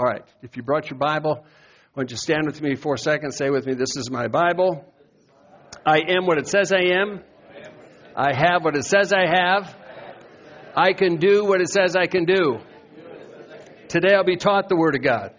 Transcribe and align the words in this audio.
All 0.00 0.06
right. 0.06 0.24
If 0.40 0.56
you 0.56 0.62
brought 0.62 0.88
your 0.88 0.98
Bible, 0.98 1.44
why 1.92 2.02
don't 2.02 2.10
you 2.10 2.16
stand 2.16 2.46
with 2.46 2.62
me 2.62 2.74
for 2.74 2.94
a 2.94 2.98
second? 2.98 3.32
Say 3.32 3.50
with 3.50 3.66
me, 3.66 3.74
This 3.74 3.98
is 3.98 4.10
my 4.10 4.28
Bible. 4.28 4.82
I 5.84 5.98
am 6.16 6.24
what 6.24 6.38
it 6.38 6.48
says 6.48 6.72
I 6.72 6.94
am. 6.94 7.20
I 8.16 8.34
have 8.34 8.64
what 8.64 8.74
it 8.76 8.86
says 8.86 9.12
I 9.12 9.26
have. 9.26 9.76
I 10.74 10.94
can 10.94 11.16
do 11.16 11.44
what 11.44 11.60
it 11.60 11.68
says 11.68 11.96
I 11.96 12.06
can 12.06 12.24
do. 12.24 12.60
Today 13.88 14.14
I'll 14.14 14.24
be 14.24 14.36
taught 14.36 14.70
the 14.70 14.76
Word 14.76 14.96
of 14.96 15.02
God. 15.02 15.34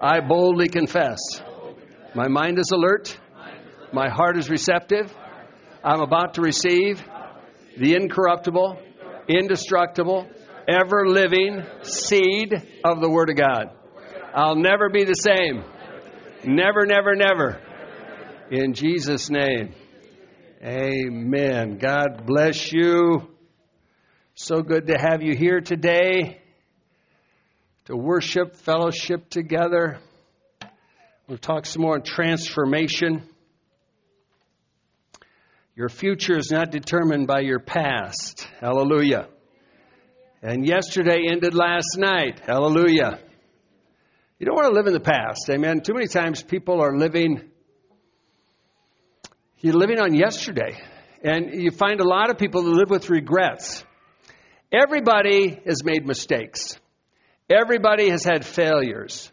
I 0.00 0.18
boldly 0.18 0.68
confess. 0.68 1.20
My 2.16 2.26
mind 2.26 2.58
is 2.58 2.72
alert. 2.72 3.16
My 3.92 4.08
heart 4.08 4.36
is 4.36 4.50
receptive. 4.50 5.14
I'm 5.84 6.00
about 6.00 6.34
to 6.34 6.42
receive 6.42 7.00
the 7.78 7.94
incorruptible, 7.94 8.78
indestructible, 9.28 10.28
ever 10.70 11.08
living 11.08 11.64
seed 11.82 12.54
of 12.84 13.00
the 13.00 13.10
Word 13.10 13.30
of 13.30 13.36
God. 13.36 13.70
I'll 14.34 14.56
never 14.56 14.88
be 14.88 15.04
the 15.04 15.14
same. 15.14 15.64
Never, 16.44 16.86
never, 16.86 17.16
never. 17.16 17.60
In 18.50 18.74
Jesus' 18.74 19.28
name. 19.30 19.74
Amen. 20.62 21.78
God 21.78 22.26
bless 22.26 22.72
you. 22.72 23.28
So 24.34 24.62
good 24.62 24.86
to 24.86 24.94
have 24.98 25.22
you 25.22 25.34
here 25.34 25.60
today 25.60 26.40
to 27.86 27.96
worship, 27.96 28.54
fellowship 28.54 29.28
together. 29.30 29.98
We'll 31.26 31.38
talk 31.38 31.66
some 31.66 31.82
more 31.82 31.94
on 31.94 32.02
transformation. 32.02 33.28
Your 35.74 35.88
future 35.88 36.36
is 36.36 36.50
not 36.50 36.70
determined 36.70 37.26
by 37.26 37.40
your 37.40 37.58
past. 37.58 38.46
Hallelujah. 38.60 39.28
And 40.42 40.66
yesterday 40.66 41.26
ended 41.30 41.54
last 41.54 41.98
night. 41.98 42.40
Hallelujah. 42.46 43.18
You 44.38 44.46
don't 44.46 44.54
want 44.54 44.68
to 44.68 44.74
live 44.74 44.86
in 44.86 44.94
the 44.94 45.00
past. 45.00 45.50
Amen. 45.50 45.82
Too 45.82 45.92
many 45.92 46.06
times 46.06 46.42
people 46.42 46.80
are 46.80 46.96
living, 46.96 47.50
you're 49.58 49.74
living 49.74 50.00
on 50.00 50.14
yesterday. 50.14 50.80
And 51.22 51.62
you 51.62 51.70
find 51.70 52.00
a 52.00 52.08
lot 52.08 52.30
of 52.30 52.38
people 52.38 52.62
that 52.62 52.70
live 52.70 52.88
with 52.88 53.10
regrets. 53.10 53.84
Everybody 54.72 55.60
has 55.66 55.84
made 55.84 56.06
mistakes. 56.06 56.78
Everybody 57.50 58.08
has 58.08 58.24
had 58.24 58.46
failures. 58.46 59.30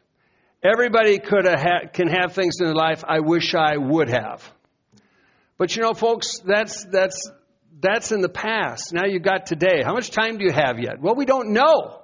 Everybody 0.61 1.19
could 1.19 1.45
have 1.45 1.61
ha- 1.61 1.87
can 1.93 2.09
have 2.09 2.33
things 2.33 2.55
in 2.59 2.65
their 2.65 2.75
life 2.75 3.05
I 3.07 3.21
wish 3.21 3.55
I 3.55 3.77
would 3.77 4.09
have. 4.09 4.43
But 5.57 5.73
you 5.73 5.83
know, 5.83 5.93
folks, 5.93 6.39
that's 6.39 6.83
that's 6.91 7.31
that's 7.79 8.11
in 8.11 8.21
the 8.21 8.29
past. 8.29 8.93
Now 8.93 9.05
you've 9.05 9.23
got 9.23 9.45
today. 9.45 9.81
How 9.83 9.93
much 9.93 10.11
time 10.11 10.37
do 10.37 10.45
you 10.45 10.51
have 10.51 10.79
yet? 10.79 11.01
Well, 11.01 11.15
we 11.15 11.25
don't 11.25 11.51
know. 11.51 12.01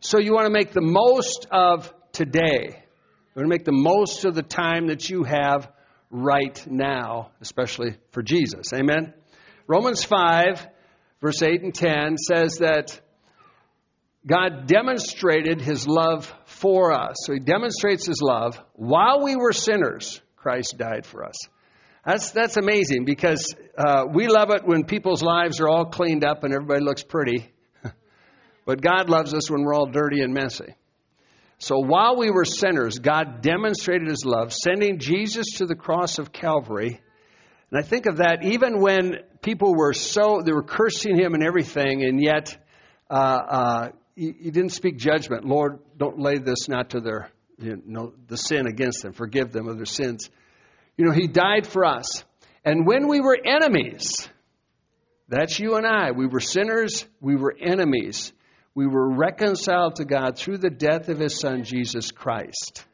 So 0.00 0.18
you 0.18 0.32
want 0.32 0.46
to 0.46 0.52
make 0.52 0.72
the 0.72 0.80
most 0.80 1.46
of 1.50 1.92
today. 2.12 2.64
You 2.70 3.40
want 3.40 3.46
to 3.46 3.48
make 3.48 3.64
the 3.64 3.72
most 3.72 4.24
of 4.24 4.34
the 4.34 4.42
time 4.42 4.88
that 4.88 5.08
you 5.08 5.24
have 5.24 5.70
right 6.10 6.66
now, 6.66 7.30
especially 7.40 7.96
for 8.10 8.22
Jesus. 8.22 8.72
Amen. 8.72 9.14
Romans 9.66 10.04
5 10.04 10.68
verse 11.20 11.42
8 11.42 11.62
and 11.62 11.74
10 11.74 12.18
says 12.18 12.56
that 12.58 13.00
God 14.26 14.66
demonstrated 14.66 15.60
his 15.60 15.86
love 15.86 16.32
for 16.46 16.92
us. 16.92 17.16
So 17.24 17.32
he 17.32 17.40
demonstrates 17.40 18.06
his 18.06 18.20
love 18.20 18.60
while 18.74 19.22
we 19.22 19.36
were 19.36 19.52
sinners. 19.52 20.20
Christ 20.36 20.76
died 20.78 21.06
for 21.06 21.24
us. 21.24 21.36
That's, 22.06 22.30
that's 22.30 22.56
amazing 22.56 23.04
because 23.04 23.52
uh, 23.76 24.04
we 24.08 24.28
love 24.28 24.50
it 24.50 24.64
when 24.64 24.84
people's 24.84 25.24
lives 25.24 25.60
are 25.60 25.68
all 25.68 25.86
cleaned 25.86 26.24
up 26.24 26.44
and 26.44 26.54
everybody 26.54 26.84
looks 26.84 27.02
pretty. 27.02 27.50
but 28.64 28.80
God 28.80 29.10
loves 29.10 29.34
us 29.34 29.50
when 29.50 29.64
we're 29.64 29.74
all 29.74 29.90
dirty 29.90 30.22
and 30.22 30.32
messy. 30.32 30.76
So 31.58 31.80
while 31.80 32.16
we 32.16 32.30
were 32.30 32.44
sinners, 32.44 33.00
God 33.00 33.40
demonstrated 33.40 34.06
his 34.06 34.24
love, 34.24 34.52
sending 34.52 35.00
Jesus 35.00 35.54
to 35.56 35.66
the 35.66 35.74
cross 35.74 36.20
of 36.20 36.32
Calvary. 36.32 37.00
And 37.72 37.80
I 37.80 37.82
think 37.82 38.06
of 38.06 38.18
that 38.18 38.44
even 38.44 38.80
when 38.80 39.16
people 39.42 39.74
were 39.74 39.92
so, 39.92 40.42
they 40.44 40.52
were 40.52 40.62
cursing 40.62 41.18
him 41.18 41.34
and 41.34 41.42
everything, 41.42 42.04
and 42.04 42.22
yet 42.22 42.56
uh, 43.10 43.14
uh, 43.14 43.88
he, 44.14 44.32
he, 44.32 44.50
didn't 44.52 44.72
speak 44.72 44.98
judgment. 44.98 45.44
Lord, 45.44 45.80
don't 45.96 46.20
lay 46.20 46.38
this 46.38 46.68
not 46.68 46.90
to 46.90 47.00
their, 47.00 47.30
you 47.58 47.82
know, 47.84 48.12
the 48.28 48.36
sin 48.36 48.66
against 48.68 49.02
them. 49.02 49.12
Forgive 49.12 49.50
them 49.50 49.66
of 49.66 49.76
their 49.76 49.86
sins. 49.86 50.30
You 50.96 51.06
know, 51.06 51.12
he 51.12 51.26
died 51.26 51.66
for 51.66 51.84
us. 51.84 52.24
And 52.64 52.86
when 52.86 53.08
we 53.08 53.20
were 53.20 53.38
enemies, 53.44 54.28
that's 55.28 55.58
you 55.58 55.76
and 55.76 55.86
I. 55.86 56.12
We 56.12 56.26
were 56.26 56.40
sinners, 56.40 57.04
we 57.20 57.36
were 57.36 57.54
enemies. 57.60 58.32
We 58.74 58.86
were 58.86 59.10
reconciled 59.10 59.96
to 59.96 60.04
God 60.04 60.36
through 60.36 60.58
the 60.58 60.70
death 60.70 61.08
of 61.08 61.18
his 61.18 61.40
son, 61.40 61.64
Jesus 61.64 62.10
Christ, 62.10 62.84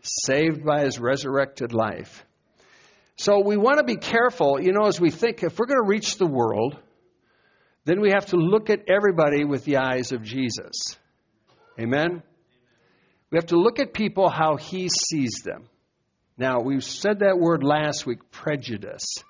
saved 0.00 0.64
by 0.64 0.84
his 0.84 1.00
resurrected 1.00 1.72
life. 1.72 2.24
So 3.16 3.42
we 3.44 3.56
want 3.56 3.78
to 3.78 3.84
be 3.84 3.96
careful, 3.96 4.60
you 4.62 4.72
know, 4.72 4.86
as 4.86 5.00
we 5.00 5.10
think 5.10 5.42
if 5.42 5.58
we're 5.58 5.66
going 5.66 5.82
to 5.82 5.88
reach 5.88 6.18
the 6.18 6.26
world, 6.26 6.76
then 7.84 8.00
we 8.00 8.10
have 8.10 8.26
to 8.26 8.36
look 8.36 8.70
at 8.70 8.88
everybody 8.88 9.44
with 9.44 9.64
the 9.64 9.78
eyes 9.78 10.12
of 10.12 10.22
Jesus. 10.22 10.96
Amen? 11.80 12.22
We 13.32 13.36
have 13.38 13.46
to 13.46 13.56
look 13.56 13.80
at 13.80 13.92
people 13.92 14.28
how 14.28 14.56
he 14.56 14.88
sees 14.88 15.42
them. 15.44 15.68
Now, 16.38 16.60
we 16.60 16.80
said 16.80 17.18
that 17.18 17.40
word 17.40 17.64
last 17.64 18.06
week 18.06 18.30
prejudice. 18.30 19.24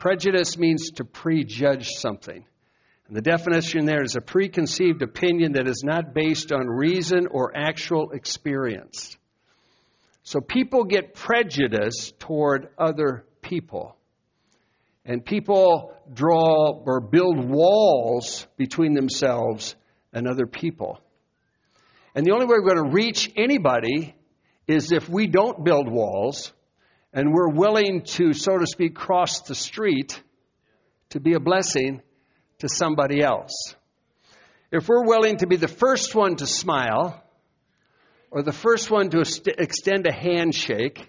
Prejudice 0.00 0.56
means 0.56 0.90
to 0.92 1.04
prejudge 1.04 1.88
something. 1.90 2.46
And 3.08 3.16
the 3.16 3.20
definition 3.20 3.84
there 3.84 4.02
is 4.02 4.16
a 4.16 4.22
preconceived 4.22 5.02
opinion 5.02 5.52
that 5.52 5.68
is 5.68 5.82
not 5.84 6.14
based 6.14 6.52
on 6.52 6.66
reason 6.66 7.28
or 7.30 7.54
actual 7.54 8.12
experience. 8.12 9.16
So 10.22 10.40
people 10.40 10.84
get 10.84 11.14
prejudiced 11.14 12.18
toward 12.18 12.68
other 12.78 13.26
people. 13.42 13.94
And 15.04 15.24
people 15.24 15.94
draw 16.12 16.82
or 16.84 17.00
build 17.00 17.38
walls 17.38 18.46
between 18.56 18.94
themselves 18.94 19.76
and 20.12 20.26
other 20.26 20.46
people. 20.46 21.00
And 22.14 22.26
the 22.26 22.32
only 22.32 22.46
way 22.46 22.56
we're 22.58 22.74
going 22.74 22.90
to 22.90 22.94
reach 22.94 23.30
anybody 23.36 24.15
is 24.66 24.92
if 24.92 25.08
we 25.08 25.26
don't 25.26 25.64
build 25.64 25.88
walls 25.88 26.52
and 27.12 27.32
we're 27.32 27.48
willing 27.48 28.02
to, 28.02 28.32
so 28.32 28.58
to 28.58 28.66
speak, 28.66 28.94
cross 28.94 29.42
the 29.42 29.54
street 29.54 30.20
to 31.10 31.20
be 31.20 31.34
a 31.34 31.40
blessing 31.40 32.02
to 32.58 32.68
somebody 32.68 33.22
else. 33.22 33.74
If 34.72 34.88
we're 34.88 35.06
willing 35.06 35.38
to 35.38 35.46
be 35.46 35.56
the 35.56 35.68
first 35.68 36.14
one 36.14 36.36
to 36.36 36.46
smile 36.46 37.22
or 38.30 38.42
the 38.42 38.52
first 38.52 38.90
one 38.90 39.10
to 39.10 39.20
extend 39.20 40.06
a 40.06 40.12
handshake, 40.12 41.08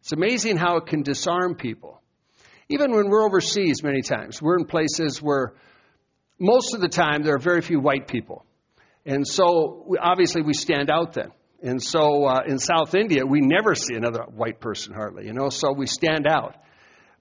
it's 0.00 0.12
amazing 0.12 0.56
how 0.56 0.76
it 0.78 0.86
can 0.86 1.02
disarm 1.02 1.54
people. 1.54 2.00
Even 2.68 2.92
when 2.92 3.08
we're 3.08 3.24
overseas, 3.24 3.82
many 3.82 4.02
times, 4.02 4.42
we're 4.42 4.58
in 4.58 4.66
places 4.66 5.22
where 5.22 5.54
most 6.38 6.74
of 6.74 6.80
the 6.80 6.88
time 6.88 7.22
there 7.22 7.34
are 7.34 7.38
very 7.38 7.62
few 7.62 7.80
white 7.80 8.08
people. 8.08 8.44
And 9.06 9.26
so 9.26 9.96
obviously 10.00 10.42
we 10.42 10.52
stand 10.52 10.90
out 10.90 11.14
then. 11.14 11.30
And 11.62 11.82
so 11.82 12.24
uh, 12.24 12.42
in 12.46 12.58
South 12.58 12.94
India, 12.94 13.26
we 13.26 13.40
never 13.40 13.74
see 13.74 13.94
another 13.94 14.22
white 14.22 14.60
person 14.60 14.94
hardly, 14.94 15.26
you 15.26 15.32
know, 15.32 15.48
so 15.48 15.72
we 15.72 15.86
stand 15.86 16.26
out. 16.26 16.54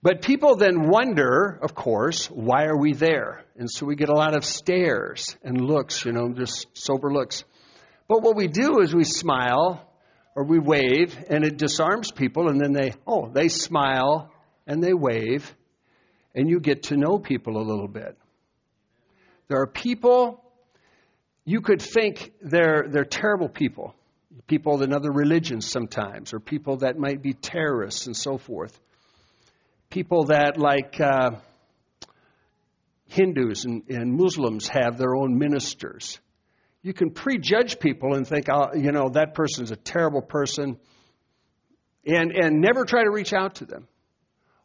But 0.03 0.21
people 0.21 0.55
then 0.55 0.89
wonder, 0.89 1.59
of 1.61 1.73
course, 1.73 2.27
why 2.27 2.65
are 2.65 2.77
we 2.77 2.93
there? 2.93 3.43
And 3.57 3.69
so 3.69 3.85
we 3.85 3.95
get 3.95 4.09
a 4.09 4.13
lot 4.13 4.37
of 4.37 4.45
stares 4.45 5.35
and 5.43 5.59
looks, 5.59 6.05
you 6.05 6.11
know, 6.11 6.33
just 6.33 6.67
sober 6.73 7.11
looks. 7.11 7.43
But 8.07 8.21
what 8.21 8.35
we 8.35 8.47
do 8.47 8.79
is 8.81 8.93
we 8.93 9.03
smile 9.03 9.83
or 10.35 10.43
we 10.43 10.59
wave 10.59 11.17
and 11.29 11.43
it 11.43 11.57
disarms 11.57 12.11
people 12.11 12.47
and 12.47 12.61
then 12.61 12.73
they, 12.73 12.93
oh, 13.07 13.27
they 13.27 13.47
smile 13.47 14.31
and 14.67 14.83
they 14.83 14.93
wave 14.93 15.53
and 16.35 16.47
you 16.47 16.59
get 16.59 16.83
to 16.83 16.95
know 16.95 17.17
people 17.17 17.57
a 17.57 17.65
little 17.65 17.87
bit. 17.87 18.15
There 19.47 19.59
are 19.59 19.67
people 19.67 20.43
you 21.43 21.61
could 21.61 21.81
think 21.81 22.33
they're, 22.41 22.85
they're 22.87 23.03
terrible 23.03 23.49
people, 23.49 23.95
people 24.45 24.83
in 24.83 24.93
other 24.93 25.11
religions 25.11 25.69
sometimes, 25.69 26.33
or 26.33 26.39
people 26.39 26.77
that 26.77 26.97
might 26.97 27.21
be 27.21 27.33
terrorists 27.33 28.05
and 28.05 28.15
so 28.15 28.37
forth. 28.37 28.79
people 29.89 30.25
that, 30.25 30.57
like 30.57 30.99
uh, 30.99 31.31
Hindus 33.07 33.65
and, 33.65 33.83
and 33.89 34.13
Muslims, 34.13 34.67
have 34.67 34.97
their 34.97 35.15
own 35.15 35.37
ministers. 35.37 36.19
You 36.81 36.93
can 36.93 37.11
prejudge 37.11 37.79
people 37.79 38.13
and 38.15 38.27
think, 38.27 38.47
oh, 38.49 38.69
you 38.75 38.91
know, 38.91 39.09
that 39.09 39.33
person's 39.33 39.71
a 39.71 39.75
terrible 39.75 40.21
person, 40.21 40.77
and, 42.05 42.31
and 42.31 42.61
never 42.61 42.85
try 42.85 43.03
to 43.03 43.11
reach 43.11 43.33
out 43.33 43.55
to 43.55 43.65
them. 43.65 43.87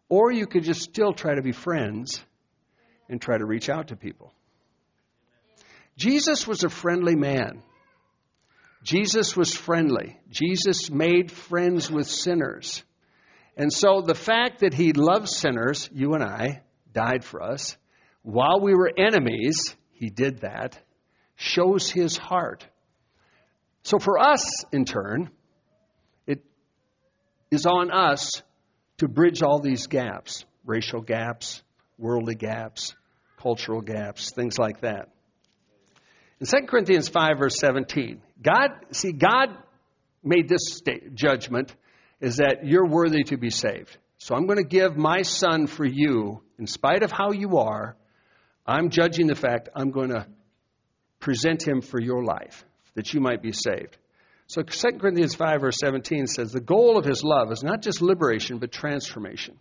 Or 0.08 0.30
you 0.30 0.46
could 0.46 0.64
just 0.64 0.82
still 0.82 1.12
try 1.12 1.34
to 1.34 1.42
be 1.42 1.52
friends 1.52 2.22
and 3.08 3.20
try 3.20 3.38
to 3.38 3.46
reach 3.46 3.68
out 3.68 3.88
to 3.88 3.96
people. 3.96 4.32
Jesus 5.96 6.46
was 6.46 6.64
a 6.64 6.68
friendly 6.68 7.16
man. 7.16 7.62
Jesus 8.82 9.36
was 9.36 9.54
friendly. 9.54 10.18
Jesus 10.30 10.90
made 10.90 11.30
friends 11.30 11.90
with 11.90 12.06
sinners. 12.06 12.82
And 13.56 13.72
so 13.72 14.00
the 14.00 14.14
fact 14.14 14.60
that 14.60 14.74
he 14.74 14.92
loved 14.92 15.28
sinners, 15.28 15.88
you 15.92 16.14
and 16.14 16.22
I, 16.22 16.62
died 16.92 17.24
for 17.24 17.42
us, 17.42 17.76
while 18.22 18.60
we 18.60 18.74
were 18.74 18.90
enemies, 18.96 19.76
he 19.92 20.08
did 20.08 20.40
that, 20.40 20.78
shows 21.36 21.90
his 21.90 22.16
heart. 22.16 22.66
So 23.82 23.98
for 23.98 24.18
us, 24.18 24.64
in 24.72 24.84
turn, 24.84 25.30
it 26.26 26.44
is 27.50 27.66
on 27.66 27.90
us 27.90 28.42
to 28.98 29.08
bridge 29.08 29.42
all 29.42 29.60
these 29.60 29.86
gaps 29.86 30.44
racial 30.64 31.00
gaps, 31.00 31.60
worldly 31.98 32.36
gaps, 32.36 32.94
cultural 33.36 33.80
gaps, 33.80 34.30
things 34.32 34.58
like 34.58 34.80
that. 34.82 35.08
In 36.42 36.46
2 36.48 36.66
Corinthians 36.66 37.08
5, 37.08 37.38
verse 37.38 37.54
17, 37.60 38.20
God, 38.42 38.70
see, 38.90 39.12
God 39.12 39.50
made 40.24 40.48
this 40.48 40.82
judgment 41.14 41.72
is 42.20 42.38
that 42.38 42.66
you're 42.66 42.88
worthy 42.88 43.22
to 43.22 43.36
be 43.36 43.50
saved. 43.50 43.96
So 44.18 44.34
I'm 44.34 44.46
going 44.46 44.58
to 44.58 44.68
give 44.68 44.96
my 44.96 45.22
son 45.22 45.68
for 45.68 45.84
you, 45.84 46.42
in 46.58 46.66
spite 46.66 47.04
of 47.04 47.12
how 47.12 47.30
you 47.30 47.58
are. 47.58 47.96
I'm 48.66 48.90
judging 48.90 49.28
the 49.28 49.36
fact 49.36 49.68
I'm 49.76 49.92
going 49.92 50.08
to 50.08 50.26
present 51.20 51.64
him 51.64 51.80
for 51.80 52.00
your 52.00 52.24
life, 52.24 52.64
that 52.94 53.14
you 53.14 53.20
might 53.20 53.40
be 53.40 53.52
saved. 53.52 53.96
So 54.48 54.62
2 54.62 54.98
Corinthians 54.98 55.36
5, 55.36 55.60
verse 55.60 55.76
17 55.80 56.26
says, 56.26 56.50
The 56.50 56.60
goal 56.60 56.98
of 56.98 57.04
his 57.04 57.22
love 57.22 57.52
is 57.52 57.62
not 57.62 57.82
just 57.82 58.02
liberation, 58.02 58.58
but 58.58 58.72
transformation. 58.72 59.56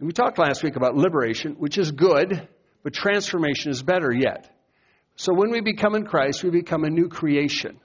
And 0.00 0.08
we 0.08 0.12
talked 0.14 0.40
last 0.40 0.64
week 0.64 0.74
about 0.74 0.96
liberation, 0.96 1.54
which 1.60 1.78
is 1.78 1.92
good, 1.92 2.48
but 2.82 2.92
transformation 2.92 3.70
is 3.70 3.84
better 3.84 4.10
yet. 4.12 4.50
So 5.20 5.34
when 5.34 5.50
we 5.50 5.60
become 5.60 5.94
in 5.94 6.06
Christ, 6.06 6.42
we 6.42 6.48
become 6.48 6.82
a 6.84 6.88
new 6.88 7.10
creation. 7.10 7.78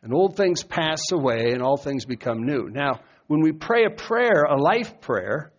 And 0.00 0.14
old 0.14 0.38
things 0.38 0.64
pass 0.64 1.02
away 1.12 1.52
and 1.52 1.62
all 1.62 1.76
things 1.76 2.06
become 2.06 2.46
new. 2.46 2.70
Now, 2.70 3.00
when 3.26 3.42
we 3.42 3.52
pray 3.52 3.84
a 3.84 3.90
prayer, 3.90 4.44
a 4.44 4.56
life 4.56 5.02
prayer, 5.02 5.52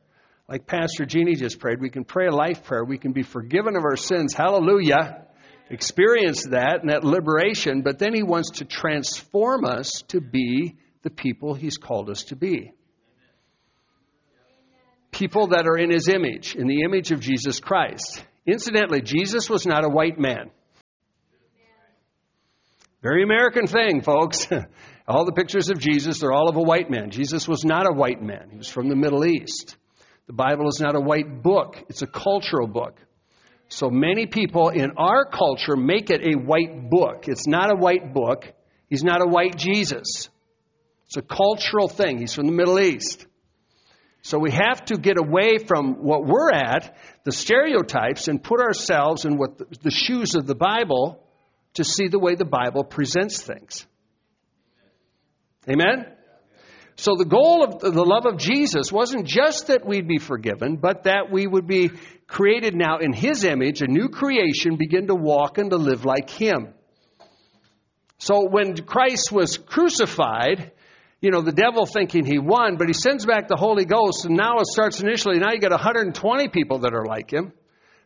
like 0.50 0.66
Pastor 0.66 1.06
Jeannie 1.06 1.36
just 1.36 1.60
prayed, 1.60 1.80
we 1.80 1.92
can 1.92 2.04
pray 2.04 2.26
a 2.26 2.32
life 2.32 2.64
prayer. 2.64 2.84
We 2.84 2.98
can 2.98 3.12
be 3.12 3.22
forgiven 3.22 3.76
of 3.76 3.84
our 3.84 3.96
sins. 3.96 4.34
Hallelujah. 4.34 5.28
Experience 5.70 6.48
that 6.48 6.82
and 6.82 6.90
that 6.90 7.04
liberation, 7.04 7.84
but 7.84 8.00
then 8.00 8.16
He 8.16 8.24
wants 8.24 8.58
to 8.58 8.66
transform 8.66 9.66
us 9.66 10.02
to 10.08 10.20
be 10.20 10.78
the 11.04 11.12
people 11.12 11.54
He's 11.54 11.78
called 11.78 12.10
us 12.10 12.24
to 12.30 12.36
be. 12.36 12.72
People 15.12 15.50
that 15.50 15.68
are 15.68 15.78
in 15.78 15.92
His 15.92 16.08
image, 16.08 16.56
in 16.56 16.66
the 16.66 16.82
image 16.82 17.12
of 17.12 17.20
Jesus 17.20 17.60
Christ. 17.60 18.26
Incidentally, 18.48 19.02
Jesus 19.02 19.48
was 19.48 19.68
not 19.68 19.86
a 19.86 19.90
white 19.90 20.18
man. 20.18 20.50
Very 23.08 23.24
American 23.24 23.68
thing, 23.68 24.02
folks. 24.02 24.50
all 25.08 25.24
the 25.24 25.32
pictures 25.32 25.70
of 25.70 25.80
Jesus, 25.80 26.20
they're 26.20 26.34
all 26.34 26.50
of 26.50 26.58
a 26.58 26.62
white 26.62 26.90
man. 26.90 27.10
Jesus 27.10 27.48
was 27.48 27.64
not 27.64 27.90
a 27.90 27.94
white 27.94 28.22
man, 28.22 28.50
he 28.52 28.58
was 28.58 28.68
from 28.68 28.90
the 28.90 28.98
Middle 28.98 29.26
East. 29.26 29.78
The 30.26 30.34
Bible 30.34 30.68
is 30.68 30.82
not 30.82 30.94
a 30.94 31.00
white 31.00 31.42
book, 31.42 31.78
it's 31.88 32.02
a 32.02 32.08
cultural 32.08 32.68
book. 32.68 33.00
So 33.70 33.90
many 33.90 34.26
people 34.26 34.68
in 34.68 34.92
our 34.98 35.24
culture 35.24 35.78
make 35.78 36.10
it 36.10 36.22
a 36.22 36.38
white 36.38 36.90
book. 36.90 37.30
It's 37.30 37.48
not 37.48 37.72
a 37.72 37.78
white 37.78 38.14
book. 38.14 38.44
He's 38.90 39.06
not 39.06 39.22
a 39.22 39.26
white 39.26 39.56
Jesus. 39.56 40.28
It's 41.06 41.16
a 41.16 41.22
cultural 41.22 41.88
thing. 41.88 42.18
He's 42.18 42.34
from 42.34 42.48
the 42.48 42.52
Middle 42.52 42.78
East. 42.78 43.26
So 44.22 44.38
we 44.38 44.52
have 44.52 44.84
to 44.88 44.98
get 44.98 45.18
away 45.18 45.60
from 45.66 46.04
what 46.04 46.26
we're 46.26 46.52
at, 46.52 46.98
the 47.24 47.32
stereotypes, 47.32 48.28
and 48.28 48.44
put 48.44 48.60
ourselves 48.60 49.24
in 49.24 49.38
what 49.38 49.60
the, 49.60 49.66
the 49.84 49.92
shoes 49.92 50.36
of 50.36 50.46
the 50.46 50.56
Bible 50.56 51.24
to 51.78 51.84
see 51.84 52.08
the 52.08 52.20
way 52.20 52.36
the 52.36 52.46
Bible 52.46 52.84
presents 52.84 53.42
things. 53.42 53.88
Amen? 55.70 56.06
So 56.96 57.16
the 57.16 57.26
goal 57.26 57.64
of 57.64 57.80
the 57.80 58.06
love 58.06 58.26
of 58.26 58.38
Jesus 58.40 58.92
wasn't 58.92 59.28
just 59.28 59.68
that 59.68 59.86
we'd 59.86 60.08
be 60.08 60.18
forgiven, 60.18 60.78
but 60.78 61.04
that 61.04 61.32
we 61.32 61.46
would 61.46 61.68
be 61.68 61.92
created 62.28 62.76
now 62.76 62.98
in 62.98 63.14
His 63.14 63.44
image, 63.44 63.82
a 63.82 63.88
new 63.88 64.10
creation, 64.10 64.78
begin 64.78 65.08
to 65.08 65.16
walk 65.16 65.58
and 65.58 65.70
to 65.70 65.78
live 65.78 66.06
like 66.06 66.30
Him. 66.30 66.74
So 68.18 68.48
when 68.50 68.76
Christ 68.78 69.32
was 69.32 69.58
crucified, 69.58 70.72
you 71.22 71.32
know, 71.32 71.42
the 71.42 71.52
devil 71.52 71.86
thinking 71.86 72.26
he 72.26 72.40
won, 72.40 72.78
but 72.78 72.88
he 72.88 72.94
sends 72.94 73.26
back 73.26 73.48
the 73.48 73.56
Holy 73.56 73.86
Ghost, 73.86 74.26
and 74.26 74.36
now 74.36 74.58
it 74.58 74.68
starts 74.68 75.02
initially, 75.02 75.40
now 75.40 75.52
you 75.52 75.60
got 75.60 75.72
120 75.72 76.48
people 76.50 76.80
that 76.80 76.94
are 76.94 77.06
like 77.06 77.32
him. 77.32 77.54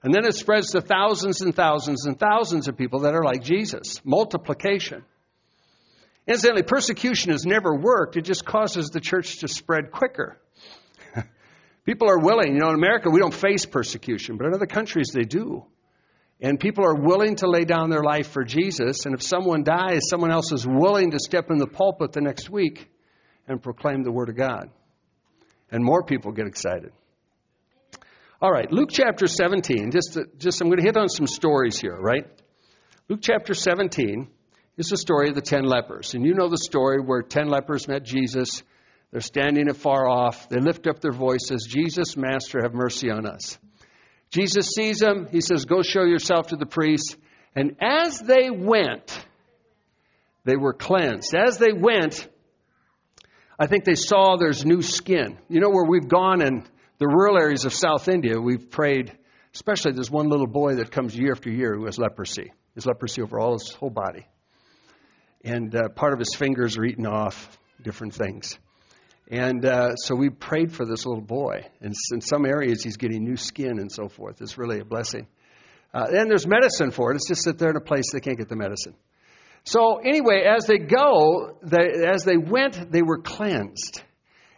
And 0.03 0.13
then 0.13 0.25
it 0.25 0.33
spreads 0.35 0.71
to 0.71 0.81
thousands 0.81 1.41
and 1.41 1.53
thousands 1.55 2.05
and 2.05 2.19
thousands 2.19 2.67
of 2.67 2.75
people 2.75 3.01
that 3.01 3.13
are 3.13 3.23
like 3.23 3.43
Jesus. 3.43 4.01
Multiplication. 4.03 5.03
Incidentally, 6.27 6.63
persecution 6.63 7.31
has 7.31 7.45
never 7.45 7.75
worked. 7.75 8.17
It 8.17 8.23
just 8.23 8.45
causes 8.45 8.89
the 8.89 8.99
church 8.99 9.39
to 9.39 9.47
spread 9.47 9.91
quicker. 9.91 10.39
people 11.85 12.09
are 12.09 12.19
willing. 12.19 12.53
You 12.53 12.59
know, 12.59 12.69
in 12.69 12.75
America, 12.75 13.09
we 13.09 13.19
don't 13.19 13.33
face 13.33 13.65
persecution, 13.65 14.37
but 14.37 14.47
in 14.47 14.53
other 14.53 14.65
countries, 14.65 15.11
they 15.13 15.23
do. 15.23 15.65
And 16.39 16.59
people 16.59 16.83
are 16.85 16.95
willing 16.95 17.35
to 17.37 17.47
lay 17.47 17.65
down 17.65 17.91
their 17.91 18.03
life 18.03 18.29
for 18.31 18.43
Jesus. 18.43 19.05
And 19.05 19.13
if 19.13 19.21
someone 19.21 19.63
dies, 19.63 20.01
someone 20.09 20.31
else 20.31 20.51
is 20.51 20.65
willing 20.65 21.11
to 21.11 21.19
step 21.19 21.51
in 21.51 21.59
the 21.59 21.67
pulpit 21.67 22.13
the 22.13 22.21
next 22.21 22.49
week 22.49 22.89
and 23.47 23.61
proclaim 23.61 24.03
the 24.03 24.11
Word 24.11 24.29
of 24.29 24.35
God. 24.35 24.71
And 25.71 25.83
more 25.83 26.03
people 26.03 26.31
get 26.31 26.47
excited. 26.47 26.91
All 28.43 28.51
right, 28.51 28.71
Luke 28.71 28.89
chapter 28.91 29.27
17. 29.27 29.91
Just, 29.91 30.17
just 30.39 30.61
I'm 30.61 30.67
going 30.67 30.79
to 30.79 30.83
hit 30.83 30.97
on 30.97 31.09
some 31.09 31.27
stories 31.27 31.79
here, 31.79 31.95
right? 31.95 32.25
Luke 33.07 33.19
chapter 33.21 33.53
17 33.53 34.27
is 34.77 34.87
the 34.87 34.97
story 34.97 35.29
of 35.29 35.35
the 35.35 35.41
ten 35.41 35.63
lepers. 35.63 36.15
And 36.15 36.25
you 36.25 36.33
know 36.33 36.49
the 36.49 36.57
story 36.57 36.99
where 36.99 37.21
ten 37.21 37.49
lepers 37.49 37.87
met 37.87 38.03
Jesus. 38.03 38.63
They're 39.11 39.21
standing 39.21 39.69
afar 39.69 40.09
off. 40.09 40.49
They 40.49 40.59
lift 40.59 40.87
up 40.87 41.01
their 41.01 41.11
voices, 41.11 41.67
Jesus, 41.69 42.17
Master, 42.17 42.63
have 42.63 42.73
mercy 42.73 43.11
on 43.11 43.27
us. 43.27 43.59
Jesus 44.31 44.69
sees 44.69 44.97
them. 44.97 45.27
He 45.29 45.41
says, 45.41 45.65
Go 45.65 45.83
show 45.83 46.03
yourself 46.03 46.47
to 46.47 46.55
the 46.55 46.65
priest. 46.65 47.17
And 47.55 47.75
as 47.79 48.17
they 48.21 48.49
went, 48.49 49.23
they 50.45 50.55
were 50.55 50.73
cleansed. 50.73 51.35
As 51.35 51.59
they 51.59 51.73
went, 51.73 52.27
I 53.59 53.67
think 53.67 53.83
they 53.83 53.93
saw 53.93 54.37
there's 54.37 54.65
new 54.65 54.81
skin. 54.81 55.37
You 55.47 55.59
know 55.59 55.69
where 55.69 55.85
we've 55.85 56.09
gone 56.09 56.41
and 56.41 56.67
the 57.01 57.07
rural 57.07 57.35
areas 57.35 57.65
of 57.65 57.73
South 57.73 58.07
India, 58.07 58.39
we've 58.39 58.69
prayed, 58.69 59.11
especially 59.55 59.93
there's 59.93 60.11
one 60.11 60.29
little 60.29 60.45
boy 60.45 60.75
that 60.75 60.91
comes 60.91 61.17
year 61.17 61.31
after 61.31 61.49
year 61.49 61.75
who 61.75 61.85
has 61.85 61.97
leprosy. 61.97 62.53
His 62.75 62.85
leprosy 62.85 63.23
over 63.23 63.39
all 63.39 63.53
his 63.53 63.71
whole 63.71 63.89
body. 63.89 64.27
And 65.43 65.75
uh, 65.75 65.89
part 65.89 66.13
of 66.13 66.19
his 66.19 66.35
fingers 66.35 66.77
are 66.77 66.85
eaten 66.85 67.07
off, 67.07 67.57
different 67.81 68.13
things. 68.13 68.59
And 69.31 69.65
uh, 69.65 69.95
so 69.95 70.13
we 70.13 70.29
prayed 70.29 70.73
for 70.73 70.85
this 70.85 71.03
little 71.07 71.23
boy. 71.23 71.65
And 71.81 71.95
in 72.11 72.21
some 72.21 72.45
areas, 72.45 72.83
he's 72.83 72.97
getting 72.97 73.23
new 73.23 73.35
skin 73.35 73.79
and 73.79 73.91
so 73.91 74.07
forth. 74.07 74.39
It's 74.39 74.59
really 74.59 74.79
a 74.79 74.85
blessing. 74.85 75.25
Uh, 75.95 76.05
and 76.07 76.29
there's 76.29 76.45
medicine 76.45 76.91
for 76.91 77.11
it. 77.11 77.15
It's 77.15 77.27
just 77.27 77.45
that 77.45 77.57
they're 77.57 77.71
in 77.71 77.77
a 77.77 77.81
place 77.81 78.11
they 78.13 78.19
can't 78.19 78.37
get 78.37 78.47
the 78.47 78.55
medicine. 78.55 78.93
So 79.63 79.97
anyway, 79.97 80.43
as 80.43 80.67
they 80.67 80.77
go, 80.77 81.57
they, 81.63 82.05
as 82.05 82.25
they 82.25 82.37
went, 82.37 82.91
they 82.91 83.01
were 83.01 83.23
cleansed. 83.23 84.03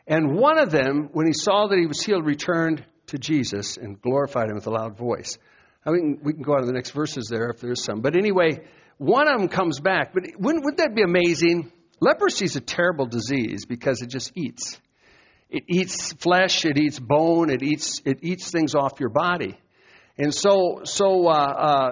And 0.08 0.36
one 0.36 0.60
of 0.60 0.72
them, 0.72 1.10
when 1.14 1.28
he 1.28 1.34
saw 1.34 1.68
that 1.68 1.78
he 1.78 1.86
was 1.86 2.04
healed, 2.04 2.26
returned 2.26 2.86
to 3.08 3.18
Jesus 3.18 3.78
and 3.78 4.02
glorified 4.02 4.50
him 4.50 4.56
with 4.56 4.68
a 4.68 4.72
loud 4.72 4.98
voice. 4.98 5.38
I 5.86 5.92
mean, 5.92 6.20
we 6.24 6.34
can 6.34 6.44
go 6.44 6.54
on 6.54 6.62
to 6.62 6.66
the 6.66 6.74
next 6.74 6.92
verses 6.92 7.28
there 7.30 7.50
if 7.50 7.60
there's 7.60 7.84
some. 7.84 8.02
But 8.02 8.16
anyway, 8.16 8.66
one 8.98 9.28
of 9.28 9.40
them 9.40 9.50
comes 9.50 9.80
back. 9.80 10.14
But 10.14 10.24
wouldn't, 10.38 10.64
wouldn't 10.64 10.78
that 10.78 10.96
be 10.96 11.04
amazing? 11.04 11.72
Leprosy 12.00 12.46
is 12.46 12.56
a 12.56 12.62
terrible 12.62 13.06
disease 13.06 13.66
because 13.66 14.02
it 14.02 14.08
just 14.08 14.32
eats. 14.36 14.80
It 15.50 15.64
eats 15.68 16.14
flesh, 16.14 16.66
it 16.66 16.78
eats 16.78 17.00
bone, 17.00 17.50
it 17.50 17.62
eats, 17.62 18.02
it 18.06 18.20
eats 18.24 18.50
things 18.50 18.76
off 18.76 19.00
your 19.00 19.10
body. 19.10 19.58
And 20.18 20.34
so, 20.34 20.82
so 20.84 21.28
uh, 21.28 21.32
uh, 21.32 21.92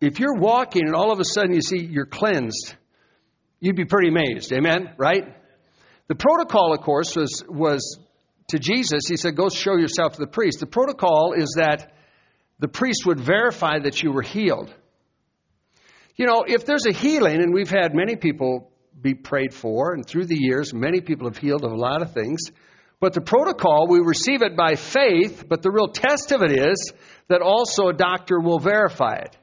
if 0.00 0.18
you're 0.20 0.36
walking 0.36 0.86
and 0.86 0.94
all 0.94 1.12
of 1.12 1.20
a 1.20 1.24
sudden 1.24 1.52
you 1.52 1.60
see 1.60 1.84
you're 1.84 2.06
cleansed, 2.06 2.74
you'd 3.60 3.76
be 3.76 3.84
pretty 3.84 4.08
amazed. 4.08 4.52
Amen? 4.52 4.94
Right? 4.96 5.34
The 6.08 6.14
protocol, 6.14 6.74
of 6.74 6.80
course, 6.80 7.16
was, 7.16 7.42
was 7.48 7.98
to 8.48 8.58
Jesus, 8.58 9.06
he 9.08 9.16
said, 9.16 9.36
Go 9.36 9.48
show 9.48 9.76
yourself 9.76 10.14
to 10.14 10.20
the 10.20 10.26
priest. 10.26 10.60
The 10.60 10.66
protocol 10.66 11.32
is 11.32 11.54
that 11.56 11.92
the 12.58 12.68
priest 12.68 13.06
would 13.06 13.20
verify 13.20 13.78
that 13.80 14.02
you 14.02 14.12
were 14.12 14.22
healed. 14.22 14.72
You 16.16 16.26
know, 16.26 16.44
if 16.46 16.64
there's 16.64 16.86
a 16.86 16.92
healing, 16.92 17.42
and 17.42 17.52
we've 17.52 17.70
had 17.70 17.94
many 17.94 18.16
people 18.16 18.70
be 19.00 19.14
prayed 19.14 19.52
for, 19.52 19.94
and 19.94 20.06
through 20.06 20.26
the 20.26 20.38
years, 20.38 20.72
many 20.72 21.00
people 21.00 21.26
have 21.26 21.38
healed 21.38 21.64
of 21.64 21.72
a 21.72 21.76
lot 21.76 22.02
of 22.02 22.12
things. 22.12 22.40
But 23.00 23.12
the 23.12 23.20
protocol, 23.20 23.88
we 23.88 23.98
receive 23.98 24.42
it 24.42 24.56
by 24.56 24.76
faith, 24.76 25.44
but 25.48 25.62
the 25.62 25.70
real 25.70 25.88
test 25.88 26.32
of 26.32 26.42
it 26.42 26.52
is 26.52 26.92
that 27.28 27.42
also 27.42 27.88
a 27.88 27.92
doctor 27.92 28.38
will 28.38 28.60
verify 28.60 29.16
it. 29.16 29.36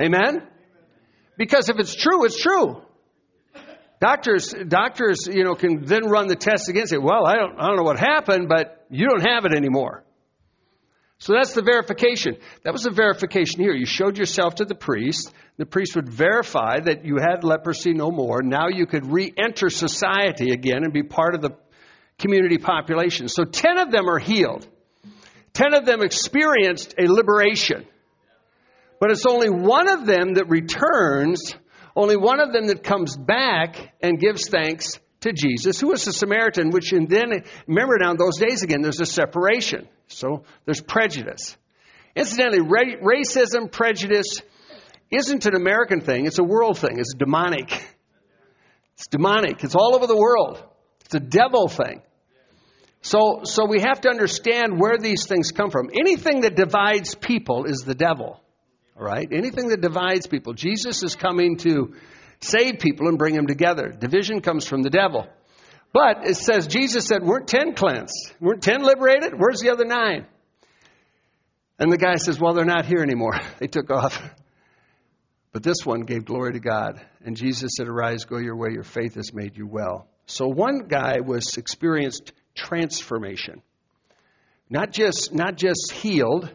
Amen? 0.00 0.16
Amen? 0.16 0.48
Because 1.36 1.68
if 1.68 1.78
it's 1.78 1.94
true, 1.94 2.24
it's 2.24 2.40
true. 2.42 2.82
Doctors, 4.00 4.54
doctors, 4.66 5.28
you 5.30 5.44
know, 5.44 5.54
can 5.54 5.84
then 5.84 6.08
run 6.08 6.26
the 6.26 6.34
test 6.34 6.70
against 6.70 6.92
it. 6.92 7.02
Well, 7.02 7.26
I 7.26 7.36
don't, 7.36 7.60
I 7.60 7.66
don't 7.66 7.76
know 7.76 7.82
what 7.82 7.98
happened, 7.98 8.48
but 8.48 8.86
you 8.88 9.06
don't 9.06 9.20
have 9.20 9.44
it 9.44 9.52
anymore. 9.52 10.04
So 11.18 11.34
that's 11.34 11.52
the 11.52 11.60
verification. 11.60 12.38
That 12.64 12.72
was 12.72 12.84
the 12.84 12.90
verification 12.90 13.60
here. 13.60 13.74
You 13.74 13.84
showed 13.84 14.16
yourself 14.16 14.54
to 14.56 14.64
the 14.64 14.74
priest. 14.74 15.30
The 15.58 15.66
priest 15.66 15.94
would 15.96 16.08
verify 16.08 16.80
that 16.80 17.04
you 17.04 17.18
had 17.18 17.44
leprosy 17.44 17.92
no 17.92 18.10
more. 18.10 18.40
Now 18.42 18.68
you 18.68 18.86
could 18.86 19.04
re 19.04 19.30
enter 19.36 19.68
society 19.68 20.52
again 20.52 20.82
and 20.82 20.94
be 20.94 21.02
part 21.02 21.34
of 21.34 21.42
the 21.42 21.58
community 22.18 22.56
population. 22.56 23.28
So 23.28 23.44
10 23.44 23.76
of 23.76 23.90
them 23.90 24.08
are 24.08 24.18
healed. 24.18 24.66
10 25.52 25.74
of 25.74 25.84
them 25.84 26.00
experienced 26.00 26.94
a 26.98 27.06
liberation. 27.06 27.84
But 28.98 29.10
it's 29.10 29.26
only 29.26 29.50
one 29.50 29.88
of 29.88 30.06
them 30.06 30.34
that 30.34 30.48
returns, 30.48 31.54
only 32.00 32.16
one 32.16 32.40
of 32.40 32.52
them 32.52 32.66
that 32.68 32.82
comes 32.82 33.16
back 33.16 33.76
and 34.02 34.18
gives 34.18 34.48
thanks 34.48 34.98
to 35.20 35.32
Jesus, 35.32 35.80
who 35.80 35.88
was 35.88 36.06
a 36.06 36.12
Samaritan, 36.12 36.70
which 36.70 36.92
and 36.92 37.08
then, 37.08 37.44
remember 37.66 37.98
now 38.00 38.12
in 38.12 38.16
those 38.16 38.38
days 38.38 38.62
again, 38.62 38.80
there's 38.80 39.00
a 39.00 39.06
separation. 39.06 39.88
So 40.08 40.44
there's 40.64 40.80
prejudice. 40.80 41.56
Incidentally, 42.16 42.62
ra- 42.62 43.00
racism, 43.02 43.70
prejudice 43.70 44.40
isn't 45.10 45.46
an 45.46 45.54
American 45.54 46.00
thing, 46.00 46.26
it's 46.26 46.38
a 46.38 46.44
world 46.44 46.78
thing. 46.78 46.98
It's 46.98 47.14
demonic. 47.14 47.70
It's 48.94 49.06
demonic. 49.08 49.64
It's 49.64 49.74
all 49.74 49.94
over 49.94 50.06
the 50.06 50.16
world. 50.16 50.62
It's 51.04 51.14
a 51.14 51.20
devil 51.20 51.68
thing. 51.68 52.02
So, 53.02 53.40
so 53.44 53.66
we 53.66 53.80
have 53.80 54.02
to 54.02 54.10
understand 54.10 54.78
where 54.78 54.98
these 54.98 55.26
things 55.26 55.52
come 55.52 55.70
from. 55.70 55.90
Anything 55.98 56.42
that 56.42 56.54
divides 56.54 57.14
people 57.14 57.64
is 57.64 57.78
the 57.78 57.94
devil. 57.94 58.42
Right? 59.00 59.26
Anything 59.32 59.68
that 59.68 59.80
divides 59.80 60.26
people. 60.26 60.52
Jesus 60.52 61.02
is 61.02 61.16
coming 61.16 61.56
to 61.58 61.94
save 62.40 62.80
people 62.80 63.08
and 63.08 63.16
bring 63.16 63.34
them 63.34 63.46
together. 63.46 63.88
Division 63.88 64.42
comes 64.42 64.66
from 64.66 64.82
the 64.82 64.90
devil. 64.90 65.26
But 65.94 66.28
it 66.28 66.36
says, 66.36 66.66
Jesus 66.66 67.06
said, 67.06 67.22
weren't 67.22 67.48
10 67.48 67.74
cleansed? 67.74 68.34
Weren't 68.40 68.62
10 68.62 68.82
liberated? 68.82 69.32
Where's 69.36 69.60
the 69.60 69.70
other 69.70 69.86
nine? 69.86 70.26
And 71.78 71.90
the 71.90 71.96
guy 71.96 72.16
says, 72.16 72.38
well, 72.38 72.52
they're 72.52 72.66
not 72.66 72.84
here 72.84 73.02
anymore. 73.02 73.40
They 73.58 73.68
took 73.68 73.90
off. 73.90 74.20
But 75.52 75.62
this 75.62 75.78
one 75.84 76.02
gave 76.02 76.26
glory 76.26 76.52
to 76.52 76.60
God. 76.60 77.00
And 77.24 77.36
Jesus 77.36 77.72
said, 77.76 77.88
arise, 77.88 78.24
go 78.26 78.36
your 78.36 78.54
way. 78.54 78.68
Your 78.72 78.84
faith 78.84 79.14
has 79.14 79.32
made 79.32 79.56
you 79.56 79.66
well. 79.66 80.06
So 80.26 80.46
one 80.46 80.88
guy 80.88 81.20
was 81.20 81.56
experienced 81.56 82.32
transformation. 82.54 83.62
Not 84.68 84.92
just, 84.92 85.32
not 85.32 85.56
just 85.56 85.90
healed, 85.90 86.54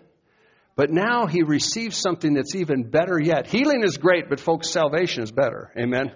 but 0.75 0.91
now 0.91 1.25
he 1.25 1.41
receives 1.41 1.97
something 1.97 2.33
that's 2.33 2.55
even 2.55 2.89
better 2.89 3.19
yet. 3.19 3.47
Healing 3.47 3.83
is 3.83 3.97
great, 3.97 4.29
but 4.29 4.39
folks, 4.39 4.69
salvation 4.69 5.23
is 5.23 5.31
better. 5.31 5.71
Amen. 5.77 6.11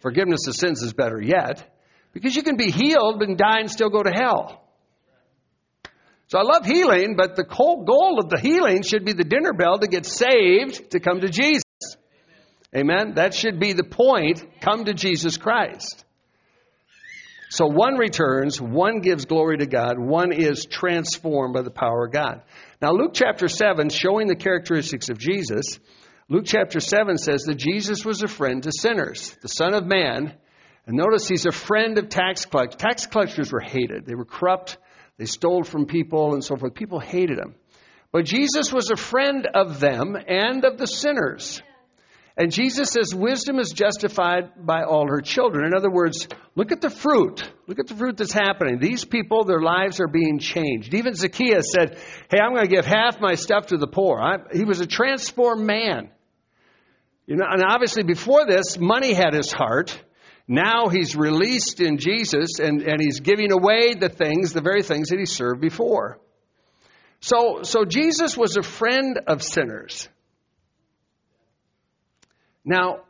Forgiveness 0.00 0.46
of 0.46 0.54
sins 0.54 0.82
is 0.82 0.92
better 0.92 1.20
yet. 1.20 1.70
Because 2.12 2.36
you 2.36 2.42
can 2.42 2.56
be 2.56 2.70
healed 2.70 3.22
and 3.22 3.38
die 3.38 3.60
and 3.60 3.70
still 3.70 3.88
go 3.88 4.02
to 4.02 4.10
hell. 4.10 4.62
So 6.28 6.38
I 6.38 6.42
love 6.42 6.66
healing, 6.66 7.16
but 7.16 7.36
the 7.36 7.46
whole 7.48 7.84
goal 7.84 8.18
of 8.18 8.28
the 8.28 8.38
healing 8.38 8.82
should 8.82 9.04
be 9.04 9.12
the 9.12 9.24
dinner 9.24 9.52
bell 9.52 9.78
to 9.78 9.86
get 9.86 10.06
saved 10.06 10.90
to 10.90 11.00
come 11.00 11.20
to 11.20 11.28
Jesus. 11.28 11.62
Amen. 12.76 13.14
That 13.14 13.34
should 13.34 13.58
be 13.58 13.72
the 13.72 13.84
point. 13.84 14.44
Come 14.60 14.84
to 14.84 14.94
Jesus 14.94 15.36
Christ. 15.36 16.04
So 17.50 17.66
one 17.66 17.96
returns, 17.98 18.60
one 18.60 19.00
gives 19.00 19.26
glory 19.26 19.58
to 19.58 19.66
God, 19.66 19.96
one 19.96 20.32
is 20.32 20.66
transformed 20.66 21.54
by 21.54 21.62
the 21.62 21.70
power 21.70 22.06
of 22.06 22.12
God. 22.12 22.42
Now, 22.84 22.92
Luke 22.92 23.12
chapter 23.14 23.48
7, 23.48 23.88
showing 23.88 24.26
the 24.26 24.36
characteristics 24.36 25.08
of 25.08 25.16
Jesus, 25.16 25.80
Luke 26.28 26.44
chapter 26.44 26.80
7 26.80 27.16
says 27.16 27.44
that 27.44 27.54
Jesus 27.54 28.04
was 28.04 28.22
a 28.22 28.28
friend 28.28 28.62
to 28.62 28.72
sinners, 28.78 29.34
the 29.40 29.48
Son 29.48 29.72
of 29.72 29.86
Man. 29.86 30.34
And 30.86 30.94
notice 30.94 31.26
he's 31.26 31.46
a 31.46 31.50
friend 31.50 31.96
of 31.96 32.10
tax 32.10 32.44
collectors. 32.44 32.76
Tax 32.76 33.06
collectors 33.06 33.50
were 33.50 33.62
hated, 33.62 34.04
they 34.04 34.14
were 34.14 34.26
corrupt, 34.26 34.76
they 35.16 35.24
stole 35.24 35.64
from 35.64 35.86
people, 35.86 36.34
and 36.34 36.44
so 36.44 36.56
forth. 36.56 36.74
People 36.74 37.00
hated 37.00 37.38
him. 37.38 37.54
But 38.12 38.26
Jesus 38.26 38.70
was 38.70 38.90
a 38.90 38.96
friend 38.96 39.46
of 39.46 39.80
them 39.80 40.14
and 40.14 40.62
of 40.66 40.76
the 40.76 40.86
sinners. 40.86 41.62
And 42.36 42.50
Jesus 42.50 42.90
says 42.90 43.14
wisdom 43.14 43.60
is 43.60 43.70
justified 43.70 44.66
by 44.66 44.82
all 44.82 45.06
her 45.08 45.20
children. 45.20 45.66
In 45.66 45.74
other 45.74 45.90
words, 45.90 46.26
look 46.56 46.72
at 46.72 46.80
the 46.80 46.90
fruit. 46.90 47.48
Look 47.68 47.78
at 47.78 47.86
the 47.86 47.94
fruit 47.94 48.16
that's 48.16 48.32
happening. 48.32 48.80
These 48.80 49.04
people, 49.04 49.44
their 49.44 49.60
lives 49.60 50.00
are 50.00 50.08
being 50.08 50.40
changed. 50.40 50.94
Even 50.94 51.14
Zacchaeus 51.14 51.70
said, 51.72 51.96
Hey, 52.28 52.40
I'm 52.42 52.52
going 52.52 52.66
to 52.66 52.74
give 52.74 52.84
half 52.84 53.20
my 53.20 53.34
stuff 53.34 53.68
to 53.68 53.76
the 53.76 53.86
poor. 53.86 54.20
I, 54.20 54.38
he 54.52 54.64
was 54.64 54.80
a 54.80 54.86
transformed 54.86 55.64
man. 55.64 56.10
You 57.26 57.36
know, 57.36 57.46
and 57.48 57.62
obviously 57.64 58.02
before 58.02 58.46
this, 58.46 58.78
money 58.78 59.14
had 59.14 59.32
his 59.32 59.52
heart. 59.52 59.96
Now 60.48 60.88
he's 60.88 61.16
released 61.16 61.80
in 61.80 61.98
Jesus 61.98 62.58
and, 62.58 62.82
and 62.82 63.00
he's 63.00 63.20
giving 63.20 63.52
away 63.52 63.94
the 63.94 64.08
things, 64.08 64.52
the 64.52 64.60
very 64.60 64.82
things 64.82 65.08
that 65.08 65.20
he 65.20 65.24
served 65.24 65.60
before. 65.60 66.18
So, 67.20 67.62
so 67.62 67.84
Jesus 67.84 68.36
was 68.36 68.56
a 68.56 68.62
friend 68.62 69.20
of 69.28 69.42
sinners. 69.42 70.08
Now, 72.64 73.00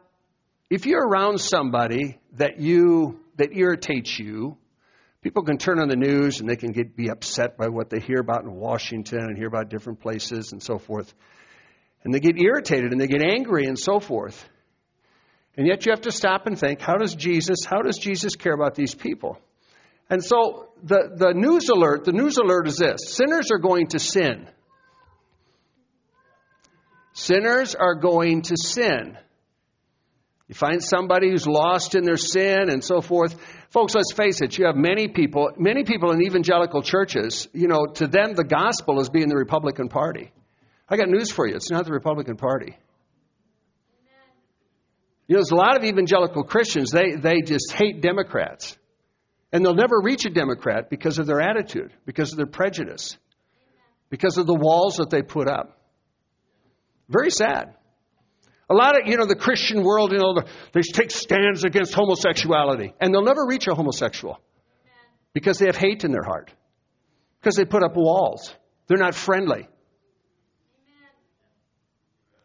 if 0.70 0.86
you're 0.86 1.06
around 1.06 1.38
somebody 1.38 2.18
that 2.32 2.60
you 2.60 3.20
that 3.36 3.56
irritates 3.56 4.18
you, 4.18 4.56
people 5.22 5.42
can 5.42 5.58
turn 5.58 5.78
on 5.78 5.88
the 5.88 5.96
news 5.96 6.40
and 6.40 6.48
they 6.48 6.56
can 6.56 6.72
get 6.72 6.96
be 6.96 7.08
upset 7.08 7.56
by 7.56 7.68
what 7.68 7.90
they 7.90 8.00
hear 8.00 8.20
about 8.20 8.42
in 8.44 8.52
Washington 8.52 9.20
and 9.20 9.36
hear 9.36 9.48
about 9.48 9.68
different 9.68 10.00
places 10.00 10.52
and 10.52 10.62
so 10.62 10.78
forth. 10.78 11.12
And 12.02 12.12
they 12.12 12.20
get 12.20 12.38
irritated 12.38 12.92
and 12.92 13.00
they 13.00 13.06
get 13.06 13.22
angry 13.22 13.66
and 13.66 13.78
so 13.78 14.00
forth. 14.00 14.48
And 15.56 15.66
yet 15.66 15.86
you 15.86 15.92
have 15.92 16.02
to 16.02 16.12
stop 16.12 16.46
and 16.46 16.58
think, 16.58 16.80
how 16.80 16.96
does 16.96 17.14
Jesus, 17.14 17.64
how 17.64 17.80
does 17.80 17.96
Jesus 17.96 18.34
care 18.34 18.52
about 18.52 18.74
these 18.74 18.94
people? 18.94 19.38
And 20.10 20.22
so 20.22 20.68
the, 20.82 21.12
the 21.16 21.32
news 21.32 21.68
alert, 21.68 22.04
the 22.04 22.12
news 22.12 22.36
alert 22.36 22.66
is 22.68 22.76
this 22.76 23.14
sinners 23.14 23.50
are 23.50 23.58
going 23.58 23.86
to 23.88 23.98
sin. 23.98 24.48
Sinners 27.12 27.74
are 27.74 27.94
going 27.94 28.42
to 28.42 28.56
sin. 28.56 29.16
You 30.54 30.58
find 30.58 30.84
somebody 30.84 31.30
who's 31.30 31.48
lost 31.48 31.96
in 31.96 32.04
their 32.04 32.16
sin 32.16 32.70
and 32.70 32.84
so 32.84 33.00
forth. 33.00 33.34
Folks, 33.70 33.92
let's 33.96 34.12
face 34.12 34.40
it, 34.40 34.56
you 34.56 34.66
have 34.66 34.76
many 34.76 35.08
people, 35.08 35.50
many 35.58 35.82
people 35.82 36.12
in 36.12 36.22
evangelical 36.22 36.80
churches, 36.80 37.48
you 37.52 37.66
know, 37.66 37.86
to 37.86 38.06
them 38.06 38.34
the 38.34 38.44
gospel 38.44 39.00
is 39.00 39.08
being 39.08 39.28
the 39.28 39.36
Republican 39.36 39.88
Party. 39.88 40.30
I 40.88 40.96
got 40.96 41.08
news 41.08 41.32
for 41.32 41.48
you. 41.48 41.56
It's 41.56 41.72
not 41.72 41.86
the 41.86 41.92
Republican 41.92 42.36
Party. 42.36 42.76
You 45.26 45.34
know, 45.34 45.40
there's 45.40 45.50
a 45.50 45.56
lot 45.56 45.76
of 45.76 45.82
evangelical 45.82 46.44
Christians, 46.44 46.92
they, 46.92 47.16
they 47.16 47.40
just 47.40 47.72
hate 47.72 48.00
Democrats. 48.00 48.78
And 49.52 49.64
they'll 49.64 49.74
never 49.74 50.00
reach 50.00 50.24
a 50.24 50.30
Democrat 50.30 50.88
because 50.88 51.18
of 51.18 51.26
their 51.26 51.40
attitude, 51.40 51.92
because 52.06 52.30
of 52.30 52.36
their 52.36 52.46
prejudice, 52.46 53.18
because 54.08 54.38
of 54.38 54.46
the 54.46 54.54
walls 54.54 54.98
that 54.98 55.10
they 55.10 55.22
put 55.22 55.48
up. 55.48 55.80
Very 57.08 57.30
sad. 57.30 57.74
A 58.70 58.74
lot 58.74 58.98
of, 58.98 59.06
you 59.06 59.16
know, 59.16 59.26
the 59.26 59.36
Christian 59.36 59.82
world, 59.82 60.12
you 60.12 60.18
know, 60.18 60.40
they 60.72 60.80
take 60.80 61.10
stands 61.10 61.64
against 61.64 61.92
homosexuality, 61.94 62.94
and 63.00 63.12
they'll 63.12 63.24
never 63.24 63.46
reach 63.46 63.66
a 63.68 63.74
homosexual 63.74 64.40
because 65.34 65.58
they 65.58 65.66
have 65.66 65.76
hate 65.76 66.04
in 66.04 66.12
their 66.12 66.22
heart, 66.22 66.50
because 67.40 67.56
they 67.56 67.64
put 67.64 67.82
up 67.82 67.92
walls. 67.96 68.54
They're 68.86 68.98
not 68.98 69.14
friendly. 69.14 69.68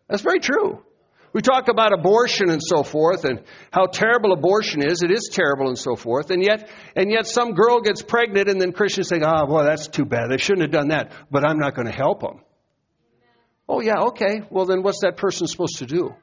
That's 0.09 0.23
very 0.23 0.39
true. 0.39 0.83
We 1.31 1.41
talk 1.41 1.67
about 1.67 1.93
abortion 1.93 2.49
and 2.49 2.61
so 2.63 2.81
forth 2.81 3.23
and 3.23 3.43
how 3.71 3.85
terrible 3.85 4.33
abortion 4.33 4.81
is. 4.81 5.03
It 5.03 5.11
is 5.11 5.29
terrible 5.31 5.67
and 5.67 5.77
so 5.77 5.95
forth. 5.95 6.31
And 6.31 6.43
yet, 6.43 6.67
and 6.95 7.11
yet 7.11 7.27
some 7.27 7.53
girl 7.53 7.81
gets 7.81 8.01
pregnant 8.01 8.49
and 8.49 8.59
then 8.59 8.71
Christians 8.71 9.09
say, 9.09 9.19
oh, 9.23 9.45
boy, 9.45 9.63
that's 9.63 9.88
too 9.88 10.05
bad. 10.05 10.31
They 10.31 10.38
shouldn't 10.38 10.63
have 10.63 10.71
done 10.71 10.88
that, 10.88 11.11
but 11.29 11.47
I'm 11.47 11.59
not 11.59 11.75
going 11.75 11.85
to 11.85 11.93
help 11.93 12.21
them. 12.21 12.41
Oh, 13.71 13.81
yeah, 13.81 14.05
okay. 14.07 14.41
Well, 14.49 14.65
then 14.65 14.81
what's 14.81 15.01
that 15.01 15.15
person 15.15 15.45
supposed 15.45 15.77
to 15.77 15.85
do? 15.85 16.15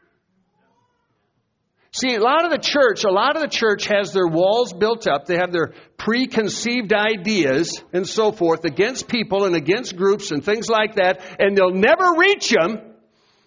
See, 1.93 2.17
a 2.17 2.21
lot 2.21 2.45
of 2.45 2.51
the 2.51 2.59
church, 2.59 3.05
a 3.05 3.11
lot 3.11 3.37
of 3.37 3.43
the 3.43 3.49
church 3.49 3.87
has 3.87 4.13
their 4.13 4.27
walls 4.27 4.73
built 4.73 5.07
up. 5.07 5.27
They 5.27 5.37
have 5.37 5.53
their 5.53 5.73
preconceived 5.97 6.93
ideas 6.93 7.83
and 7.93 8.07
so 8.07 8.33
forth 8.33 8.65
against 8.65 9.07
people 9.07 9.45
and 9.45 9.55
against 9.55 9.97
groups 9.97 10.33
and 10.33 10.45
things 10.45 10.69
like 10.69 10.97
that, 10.97 11.21
and 11.39 11.57
they'll 11.57 11.71
never 11.71 12.15
reach 12.19 12.51
them. 12.51 12.81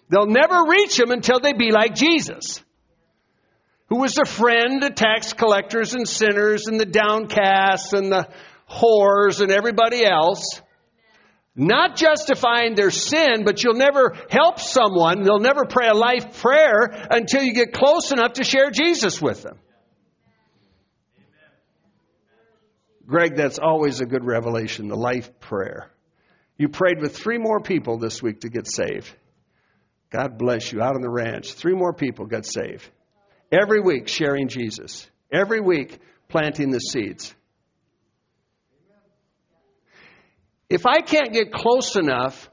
They'll 0.08 0.26
never 0.26 0.64
reach 0.66 0.96
them 0.96 1.10
until 1.10 1.38
they 1.38 1.52
be 1.52 1.70
like 1.70 1.94
Jesus, 1.94 2.64
who 3.90 3.98
was 4.00 4.18
a 4.18 4.24
friend 4.24 4.80
to 4.80 4.90
tax 4.90 5.34
collectors 5.34 5.94
and 5.94 6.08
sinners 6.08 6.66
and 6.66 6.80
the 6.80 6.86
downcast 6.86 7.92
and 7.92 8.10
the 8.10 8.28
whores 8.68 9.40
and 9.40 9.52
everybody 9.52 10.04
else 10.04 10.62
not 11.60 11.94
justifying 11.94 12.74
their 12.74 12.90
sin, 12.90 13.44
but 13.44 13.62
you'll 13.62 13.74
never 13.74 14.16
help 14.30 14.58
someone, 14.58 15.22
they'll 15.22 15.38
never 15.38 15.66
pray 15.66 15.88
a 15.88 15.94
life 15.94 16.40
prayer 16.40 16.88
until 17.10 17.42
you 17.42 17.52
get 17.52 17.72
close 17.72 18.12
enough 18.12 18.34
to 18.34 18.44
share 18.44 18.70
Jesus 18.70 19.20
with 19.20 19.42
them. 19.42 19.58
Greg, 23.06 23.36
that's 23.36 23.58
always 23.58 24.00
a 24.00 24.06
good 24.06 24.24
revelation, 24.24 24.88
the 24.88 24.96
life 24.96 25.38
prayer. 25.40 25.90
You 26.56 26.68
prayed 26.68 27.00
with 27.00 27.16
three 27.16 27.38
more 27.38 27.60
people 27.60 27.98
this 27.98 28.22
week 28.22 28.40
to 28.40 28.48
get 28.48 28.66
saved. 28.66 29.12
God 30.10 30.38
bless 30.38 30.72
you 30.72 30.80
out 30.80 30.94
on 30.94 31.02
the 31.02 31.10
ranch. 31.10 31.52
Three 31.54 31.74
more 31.74 31.92
people 31.92 32.26
got 32.26 32.46
saved. 32.46 32.88
Every 33.52 33.80
week 33.80 34.08
sharing 34.08 34.48
Jesus. 34.48 35.08
Every 35.32 35.60
week 35.60 35.98
planting 36.28 36.70
the 36.70 36.78
seeds. 36.78 37.34
If 40.70 40.86
I 40.86 41.00
can't 41.00 41.32
get 41.32 41.52
close 41.52 41.96
enough 41.96 42.48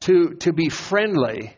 to, 0.00 0.34
to 0.40 0.52
be 0.52 0.68
friendly 0.68 1.56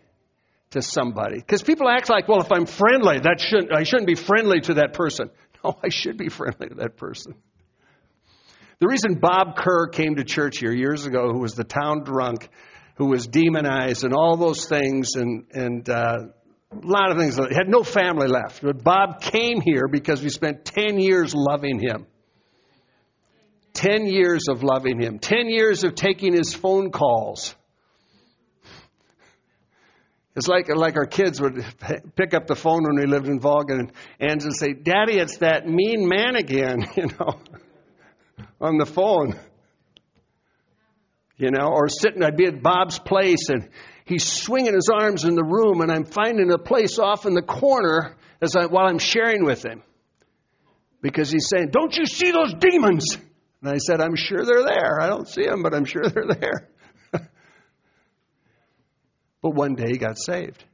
to 0.70 0.82
somebody, 0.82 1.36
because 1.36 1.62
people 1.62 1.88
act 1.88 2.10
like, 2.10 2.28
well, 2.28 2.42
if 2.42 2.52
I'm 2.52 2.66
friendly, 2.66 3.18
that 3.20 3.40
shouldn't, 3.40 3.74
I 3.74 3.84
shouldn't 3.84 4.06
be 4.06 4.14
friendly 4.14 4.60
to 4.60 4.74
that 4.74 4.92
person. 4.92 5.30
No, 5.64 5.74
I 5.82 5.88
should 5.88 6.16
be 6.16 6.28
friendly 6.28 6.68
to 6.68 6.76
that 6.76 6.96
person. 6.96 7.34
The 8.78 8.86
reason 8.86 9.18
Bob 9.20 9.56
Kerr 9.56 9.88
came 9.88 10.14
to 10.14 10.24
church 10.24 10.58
here 10.58 10.72
years 10.72 11.04
ago, 11.04 11.32
who 11.32 11.40
was 11.40 11.54
the 11.54 11.64
town 11.64 12.04
drunk, 12.04 12.48
who 12.94 13.06
was 13.06 13.26
demonized 13.26 14.04
and 14.04 14.14
all 14.14 14.36
those 14.36 14.68
things, 14.68 15.16
and, 15.16 15.46
and 15.52 15.88
uh, 15.88 16.18
a 16.70 16.86
lot 16.86 17.10
of 17.10 17.18
things, 17.18 17.36
had 17.36 17.66
no 17.66 17.82
family 17.82 18.28
left. 18.28 18.62
But 18.62 18.84
Bob 18.84 19.20
came 19.20 19.60
here 19.60 19.88
because 19.88 20.22
we 20.22 20.28
spent 20.28 20.64
10 20.64 21.00
years 21.00 21.34
loving 21.34 21.80
him. 21.80 22.06
10 23.78 24.06
years 24.06 24.46
of 24.50 24.64
loving 24.64 25.00
him, 25.00 25.20
10 25.20 25.48
years 25.48 25.84
of 25.84 25.94
taking 25.94 26.32
his 26.32 26.52
phone 26.52 26.90
calls. 26.90 27.54
It's 30.34 30.48
like, 30.48 30.68
like 30.68 30.96
our 30.96 31.06
kids 31.06 31.40
would 31.40 31.64
pick 32.16 32.34
up 32.34 32.48
the 32.48 32.56
phone 32.56 32.82
when 32.82 32.96
we 32.96 33.06
lived 33.06 33.28
in 33.28 33.38
Vaughan 33.38 33.92
and, 34.18 34.42
say, 34.56 34.72
Daddy, 34.72 35.18
it's 35.18 35.38
that 35.38 35.68
mean 35.68 36.08
man 36.08 36.34
again, 36.34 36.88
you 36.96 37.06
know 37.06 37.40
on 38.60 38.78
the 38.78 38.86
phone. 38.86 39.38
You 41.36 41.52
know, 41.52 41.68
or 41.68 41.88
sitting, 41.88 42.24
I'd 42.24 42.36
be 42.36 42.46
at 42.46 42.60
Bob's 42.60 42.98
place 42.98 43.48
and 43.48 43.68
he's 44.04 44.26
swinging 44.26 44.74
his 44.74 44.90
arms 44.92 45.22
in 45.22 45.36
the 45.36 45.44
room 45.44 45.82
and 45.82 45.92
I'm 45.92 46.04
finding 46.04 46.50
a 46.50 46.58
place 46.58 46.98
off 46.98 47.26
in 47.26 47.34
the 47.34 47.42
corner 47.42 48.16
as 48.42 48.56
I, 48.56 48.66
while 48.66 48.86
I'm 48.86 48.98
sharing 48.98 49.44
with 49.44 49.64
him. 49.64 49.84
Because 51.00 51.30
he's 51.30 51.48
saying, 51.48 51.68
Don't 51.70 51.96
you 51.96 52.06
see 52.06 52.32
those 52.32 52.54
demons? 52.54 53.18
And 53.62 53.70
I 53.70 53.78
said, 53.78 54.00
I'm 54.00 54.14
sure 54.14 54.44
they're 54.44 54.64
there. 54.64 55.00
I 55.00 55.08
don't 55.08 55.28
see 55.28 55.44
them, 55.44 55.62
but 55.62 55.74
I'm 55.74 55.84
sure 55.84 56.02
they're 56.02 56.34
there. 56.40 56.68
but 59.42 59.50
one 59.50 59.74
day 59.74 59.86
he 59.90 59.98
got 59.98 60.16
saved. 60.18 60.64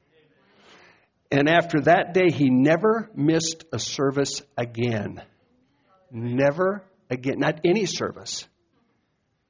And 1.30 1.48
after 1.48 1.80
that 1.82 2.12
day, 2.14 2.30
he 2.30 2.50
never 2.50 3.10
missed 3.14 3.64
a 3.72 3.78
service 3.78 4.42
again. 4.56 5.22
Never 6.10 6.84
again, 7.10 7.38
not 7.38 7.60
any 7.64 7.86
service, 7.86 8.46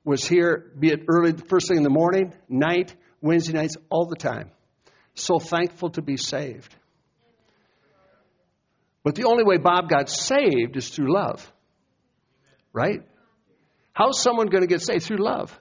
was 0.04 0.24
here, 0.24 0.72
be 0.78 0.88
it 0.88 1.00
early, 1.08 1.32
first 1.32 1.68
thing 1.68 1.78
in 1.78 1.82
the 1.82 1.90
morning, 1.90 2.32
night, 2.48 2.94
Wednesday 3.20 3.52
nights, 3.52 3.76
all 3.90 4.06
the 4.06 4.16
time. 4.16 4.50
So 5.14 5.38
thankful 5.38 5.90
to 5.90 6.02
be 6.02 6.16
saved. 6.16 6.74
But 9.02 9.14
the 9.14 9.24
only 9.24 9.44
way 9.44 9.58
Bob 9.58 9.88
got 9.88 10.08
saved 10.08 10.76
is 10.76 10.88
through 10.88 11.12
love. 11.14 11.50
Right? 12.72 13.02
How's 13.94 14.20
someone 14.20 14.48
going 14.48 14.62
to 14.62 14.66
get 14.66 14.82
saved? 14.82 15.04
Through 15.04 15.24
love. 15.24 15.58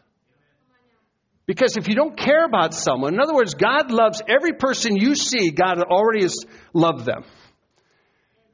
Because 1.45 1.77
if 1.77 1.87
you 1.87 1.95
don't 1.95 2.17
care 2.17 2.45
about 2.45 2.73
someone, 2.73 3.13
in 3.13 3.19
other 3.19 3.35
words, 3.35 3.53
God 3.53 3.91
loves 3.91 4.21
every 4.27 4.53
person 4.53 4.95
you 4.95 5.15
see, 5.15 5.51
God 5.51 5.79
already 5.81 6.23
has 6.23 6.35
loved 6.73 7.05
them. 7.05 7.23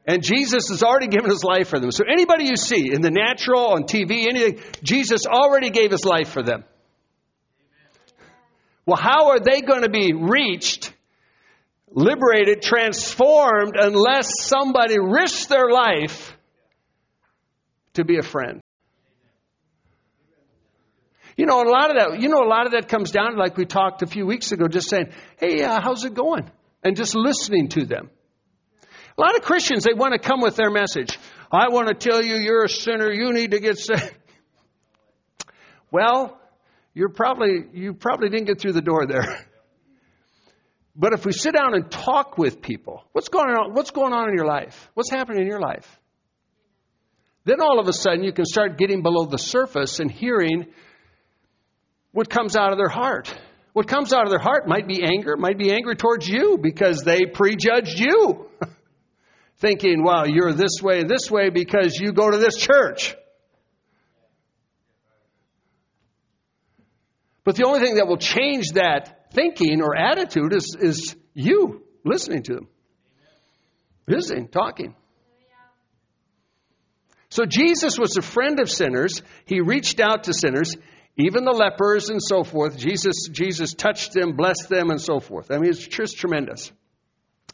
And 0.05 0.23
Jesus 0.23 0.69
has 0.69 0.81
already 0.81 1.07
given 1.07 1.29
his 1.29 1.43
life 1.43 1.69
for 1.69 1.79
them. 1.79 1.91
So 1.91 2.03
anybody 2.03 2.45
you 2.45 2.55
see 2.55 2.91
in 2.91 3.01
the 3.01 3.11
natural, 3.11 3.67
on 3.67 3.83
TV, 3.83 4.27
anything, 4.27 4.59
Jesus 4.83 5.25
already 5.27 5.69
gave 5.69 5.91
his 5.91 6.03
life 6.03 6.29
for 6.29 6.41
them. 6.41 6.63
Well, 8.87 8.97
how 8.97 9.29
are 9.29 9.39
they 9.39 9.61
going 9.61 9.83
to 9.83 9.89
be 9.89 10.13
reached, 10.13 10.91
liberated, 11.91 12.63
transformed 12.63 13.75
unless 13.79 14.41
somebody 14.41 14.97
risks 14.99 15.45
their 15.45 15.69
life 15.69 16.35
to 17.93 18.03
be 18.03 18.17
a 18.17 18.23
friend? 18.23 18.61
You 21.39 21.45
know, 21.45 21.63
a 21.63 21.71
lot 21.71 21.89
of 21.89 21.95
that, 21.95 22.19
you 22.19 22.27
know, 22.27 22.43
a 22.43 22.49
lot 22.49 22.65
of 22.65 22.73
that 22.73 22.89
comes 22.89 23.11
down 23.11 23.37
like 23.37 23.55
we 23.55 23.63
talked 23.63 24.01
a 24.01 24.07
few 24.07 24.25
weeks 24.25 24.51
ago, 24.51 24.67
just 24.67 24.89
saying, 24.89 25.13
"Hey, 25.37 25.63
uh, 25.63 25.79
how's 25.79 26.03
it 26.03 26.13
going?" 26.13 26.51
and 26.83 26.97
just 26.97 27.15
listening 27.15 27.69
to 27.69 27.85
them. 27.85 28.09
A 29.17 29.21
lot 29.21 29.37
of 29.37 29.41
Christians, 29.41 29.85
they 29.85 29.93
want 29.93 30.11
to 30.11 30.19
come 30.19 30.41
with 30.41 30.57
their 30.57 30.69
message. 30.69 31.17
I 31.49 31.69
want 31.69 31.87
to 31.87 31.93
tell 31.93 32.21
you 32.21 32.35
you're 32.35 32.65
a 32.65 32.69
sinner. 32.69 33.09
You 33.09 33.31
need 33.31 33.51
to 33.51 33.61
get 33.61 33.77
saved. 33.87 34.17
Well, 35.89 36.37
you're 36.93 37.07
probably, 37.07 37.63
you 37.71 37.93
probably 37.93 38.27
didn't 38.27 38.47
get 38.47 38.59
through 38.59 38.73
the 38.73 38.81
door 38.81 39.07
there. 39.07 39.45
But 40.93 41.13
if 41.13 41.25
we 41.25 41.31
sit 41.31 41.53
down 41.53 41.75
and 41.75 41.89
talk 41.89 42.37
with 42.37 42.61
people, 42.61 43.05
what's 43.13 43.29
going 43.29 43.55
on, 43.55 43.73
what's 43.73 43.91
going 43.91 44.11
on 44.11 44.27
in 44.27 44.35
your 44.35 44.45
life? 44.45 44.89
What's 44.95 45.09
happening 45.09 45.43
in 45.43 45.47
your 45.47 45.61
life? 45.61 45.87
Then 47.45 47.61
all 47.61 47.79
of 47.79 47.87
a 47.87 47.93
sudden 47.93 48.25
you 48.25 48.33
can 48.33 48.43
start 48.43 48.77
getting 48.77 49.01
below 49.01 49.23
the 49.23 49.37
surface 49.37 50.01
and 50.01 50.11
hearing 50.11 50.65
what 52.11 52.29
comes 52.29 52.55
out 52.55 52.71
of 52.71 52.77
their 52.77 52.89
heart. 52.89 53.33
What 53.73 53.87
comes 53.87 54.13
out 54.13 54.23
of 54.23 54.29
their 54.29 54.39
heart 54.39 54.67
might 54.67 54.87
be 54.87 55.03
anger, 55.03 55.37
might 55.37 55.57
be 55.57 55.71
anger 55.71 55.93
towards 55.93 56.27
you 56.27 56.57
because 56.57 57.03
they 57.03 57.25
prejudged 57.25 57.99
you. 57.99 58.49
thinking, 59.59 60.03
well, 60.03 60.27
you're 60.27 60.53
this 60.53 60.81
way, 60.81 61.03
this 61.03 61.29
way 61.29 61.49
because 61.49 61.97
you 61.99 62.13
go 62.13 62.31
to 62.31 62.37
this 62.37 62.55
church. 62.55 63.15
But 67.43 67.55
the 67.55 67.65
only 67.65 67.79
thing 67.79 67.95
that 67.95 68.07
will 68.07 68.17
change 68.17 68.71
that 68.73 69.33
thinking 69.33 69.81
or 69.81 69.95
attitude 69.95 70.53
is, 70.53 70.75
is 70.79 71.15
you 71.33 71.83
listening 72.03 72.43
to 72.43 72.55
them, 72.55 72.67
listening, 74.07 74.47
talking. 74.47 74.95
So 77.29 77.45
Jesus 77.45 77.99
was 77.99 78.17
a 78.17 78.21
friend 78.21 78.59
of 78.59 78.69
sinners. 78.69 79.21
He 79.45 79.61
reached 79.61 79.99
out 79.99 80.23
to 80.23 80.33
sinners, 80.33 80.75
even 81.19 81.43
the 81.43 81.51
lepers 81.51 82.09
and 82.09 82.21
so 82.21 82.43
forth. 82.43 82.77
Jesus, 82.77 83.27
Jesus 83.29 83.73
touched 83.73 84.13
them, 84.13 84.37
blessed 84.37 84.69
them, 84.69 84.89
and 84.89 85.01
so 85.01 85.19
forth. 85.19 85.51
I 85.51 85.57
mean, 85.57 85.69
it's 85.69 85.85
just 85.85 86.17
tremendous. 86.17 86.71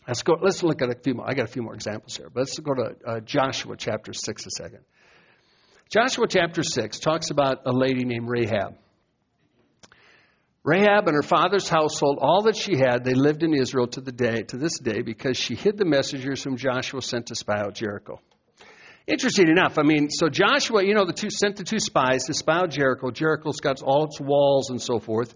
Let's 0.07 0.21
go. 0.21 0.37
Let's 0.39 0.61
look 0.61 0.83
at 0.83 0.89
a 0.89 0.95
few 0.95 1.15
more. 1.15 1.27
I 1.27 1.33
got 1.33 1.45
a 1.45 1.51
few 1.51 1.63
more 1.63 1.73
examples 1.73 2.15
here, 2.15 2.29
but 2.31 2.41
let's 2.41 2.59
go 2.59 2.73
to 2.75 2.95
uh, 3.05 3.19
Joshua 3.21 3.75
chapter 3.75 4.13
six 4.13 4.45
a 4.45 4.51
second. 4.51 4.81
Joshua 5.89 6.27
chapter 6.27 6.61
six 6.61 6.99
talks 6.99 7.31
about 7.31 7.61
a 7.65 7.71
lady 7.71 8.05
named 8.05 8.27
Rahab. 8.29 8.77
Rahab 10.63 11.07
and 11.07 11.15
her 11.15 11.23
father's 11.23 11.69
household, 11.69 12.17
all 12.21 12.43
that 12.43 12.55
she 12.55 12.75
had, 12.75 13.03
they 13.03 13.13
lived 13.13 13.43
in 13.43 13.53
Israel 13.53 13.87
to 13.87 14.01
the 14.01 14.11
day 14.11 14.41
to 14.43 14.57
this 14.57 14.79
day 14.79 15.03
because 15.03 15.37
she 15.37 15.53
hid 15.53 15.77
the 15.77 15.85
messengers 15.85 16.43
whom 16.43 16.57
Joshua 16.57 17.01
sent 17.03 17.27
to 17.27 17.35
spy 17.35 17.59
out 17.59 17.75
Jericho. 17.75 18.19
Interesting 19.07 19.49
enough, 19.49 19.77
I 19.77 19.83
mean, 19.83 20.09
so 20.09 20.29
Joshua, 20.29 20.83
you 20.83 20.95
know, 20.95 21.05
the 21.05 21.13
two 21.13 21.29
sent 21.29 21.57
the 21.57 21.63
two 21.63 21.79
spies 21.79 22.23
to 22.25 22.33
spy 22.33 22.57
out 22.57 22.71
Jericho. 22.71 23.11
Jericho's 23.11 23.59
got 23.59 23.81
all 23.83 24.05
its 24.05 24.19
walls 24.19 24.71
and 24.71 24.81
so 24.81 24.99
forth, 24.99 25.33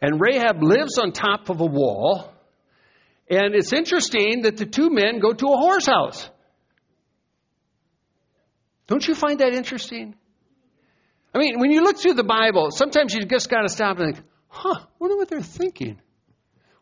and 0.00 0.20
Rahab 0.20 0.62
lives 0.62 0.98
on 0.98 1.12
top 1.12 1.50
of 1.50 1.60
a 1.60 1.66
wall 1.66 2.32
and 3.30 3.54
it's 3.54 3.72
interesting 3.72 4.42
that 4.42 4.56
the 4.56 4.66
two 4.66 4.90
men 4.90 5.20
go 5.20 5.32
to 5.32 5.46
a 5.46 5.56
horse 5.56 5.86
house. 5.86 6.28
Don't 8.88 9.06
you 9.06 9.14
find 9.14 9.38
that 9.38 9.52
interesting? 9.52 10.16
I 11.32 11.38
mean, 11.38 11.60
when 11.60 11.70
you 11.70 11.82
look 11.82 11.96
through 11.96 12.14
the 12.14 12.24
Bible, 12.24 12.72
sometimes 12.72 13.14
you 13.14 13.20
just 13.24 13.48
got 13.48 13.62
to 13.62 13.68
stop 13.68 14.00
and 14.00 14.16
think, 14.16 14.26
huh, 14.48 14.84
wonder 14.98 15.16
what 15.16 15.28
they're 15.28 15.42
thinking. 15.42 16.00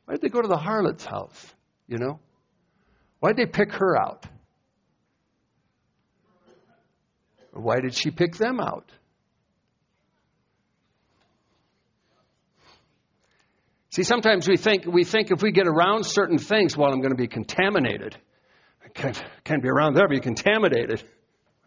Why 0.06 0.14
did 0.14 0.22
they 0.22 0.30
go 0.30 0.40
to 0.40 0.48
the 0.48 0.56
harlot's 0.56 1.04
house? 1.04 1.54
You 1.86 1.98
know? 1.98 2.18
Why 3.20 3.34
did 3.34 3.36
they 3.36 3.52
pick 3.52 3.72
her 3.72 3.94
out? 4.00 4.24
Why 7.62 7.80
did 7.80 7.94
she 7.94 8.10
pick 8.10 8.36
them 8.36 8.60
out? 8.60 8.90
See, 13.90 14.02
sometimes 14.02 14.48
we 14.48 14.56
think, 14.56 14.84
we 14.86 15.04
think 15.04 15.30
if 15.30 15.42
we 15.42 15.50
get 15.50 15.66
around 15.66 16.04
certain 16.04 16.38
things, 16.38 16.76
well, 16.76 16.92
I'm 16.92 17.00
going 17.00 17.10
to 17.10 17.16
be 17.16 17.26
contaminated. 17.26 18.16
I 18.84 18.88
can't, 18.88 19.22
can't 19.44 19.62
be 19.62 19.68
around 19.68 19.94
there, 19.94 20.08
be 20.08 20.20
contaminated. 20.20 21.02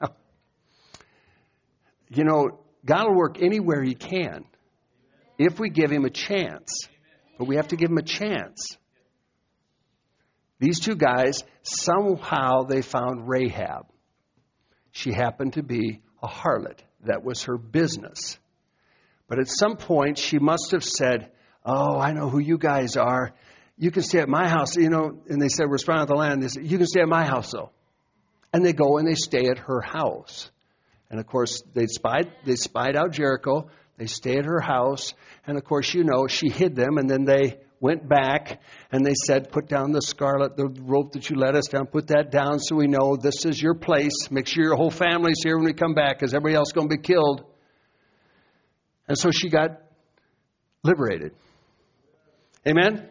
You 2.14 2.26
know, 2.26 2.60
God 2.86 3.08
will 3.08 3.16
work 3.16 3.42
anywhere 3.42 3.82
He 3.82 3.96
can 3.96 4.44
if 5.38 5.62
we 5.62 5.70
give 5.70 5.90
Him 5.90 6.04
a 6.04 6.10
chance. 6.10 6.90
But 7.38 7.48
we 7.48 7.56
have 7.56 7.70
to 7.70 7.78
give 7.78 7.90
Him 7.90 7.98
a 7.98 8.04
chance. 8.04 8.78
These 10.60 10.82
two 10.82 10.96
guys, 10.96 11.46
somehow 11.64 12.64
they 12.64 12.82
found 12.82 13.30
Rahab. 13.30 13.86
She 14.92 15.12
happened 15.12 15.54
to 15.54 15.64
be 15.64 16.02
a 16.22 16.28
harlot. 16.28 16.80
That 17.06 17.24
was 17.24 17.44
her 17.44 17.58
business. 17.58 18.38
But 19.28 19.40
at 19.40 19.48
some 19.48 19.78
point, 19.78 20.18
she 20.18 20.40
must 20.40 20.72
have 20.72 20.84
said, 20.84 21.32
Oh, 21.66 21.98
I 21.98 22.14
know 22.14 22.30
who 22.30 22.40
you 22.40 22.58
guys 22.58 22.98
are. 22.98 23.34
You 23.78 23.92
can 23.92 24.04
stay 24.04 24.20
at 24.20 24.30
my 24.30 24.48
house. 24.48 24.76
You 24.76 24.90
know, 24.90 25.22
and 25.28 25.42
they 25.42 25.48
said, 25.48 25.68
We're 25.70 25.78
spying 25.78 26.02
out 26.02 26.08
the 26.08 26.16
land. 26.16 26.44
They 26.44 26.50
said, 26.50 26.66
You 26.66 26.78
can 26.78 26.88
stay 26.88 27.02
at 27.02 27.08
my 27.08 27.24
house, 27.24 27.52
though. 27.52 27.72
And 28.54 28.66
they 28.66 28.74
go 28.74 28.98
and 28.98 29.08
they 29.08 29.16
stay 29.16 29.48
at 29.48 29.60
her 29.60 29.82
house. 29.82 30.52
And 31.10 31.20
of 31.20 31.28
course, 31.28 31.64
they 31.74 31.88
spied, 31.88 32.32
they 32.46 32.56
spied 32.56 32.96
out 32.96 33.12
Jericho. 33.12 33.70
They 33.98 34.08
stayed 34.08 34.40
at 34.40 34.46
her 34.46 34.60
house. 34.60 35.14
And 35.46 35.58
of 35.58 35.64
course, 35.64 35.94
you 35.94 36.04
know, 36.04 36.28
she 36.28 36.50
hid 36.50 36.76
them. 36.76 36.98
And 36.98 37.10
then 37.10 37.26
they 37.26 37.60
went 37.82 38.08
back 38.08 38.62
and 38.91 39.06
they 39.06 39.15
said, 39.26 39.52
Put 39.52 39.67
down 39.67 39.91
the 39.91 40.02
scarlet, 40.02 40.56
the 40.56 40.67
rope 40.67 41.13
that 41.13 41.30
you 41.30 41.36
let 41.36 41.56
us 41.56 41.67
down, 41.67 41.88
put 41.88 42.08
that 42.08 42.32
down 42.32 42.60
so 42.60 42.78
we 42.78 42.88
know 42.88 43.17
this 43.17 43.44
is 43.44 43.62
your 43.62 43.74
place. 43.74 44.30
Make 44.30 44.48
sure 44.48 44.63
your 44.63 44.76
whole 44.78 44.91
family's 44.91 45.41
here 45.44 45.58
when 45.58 45.65
we 45.65 45.74
come 45.74 45.94
back 45.94 46.20
because 46.20 46.34
everybody 46.34 46.56
else 46.56 46.70
is 46.70 46.74
going 46.74 46.88
to 46.88 46.96
be 46.96 47.02
killed. 47.02 47.44
And 49.08 49.17
so 49.17 49.32
she 49.32 49.50
got 49.50 49.82
liberated. 50.84 51.34
Amen? 52.65 53.10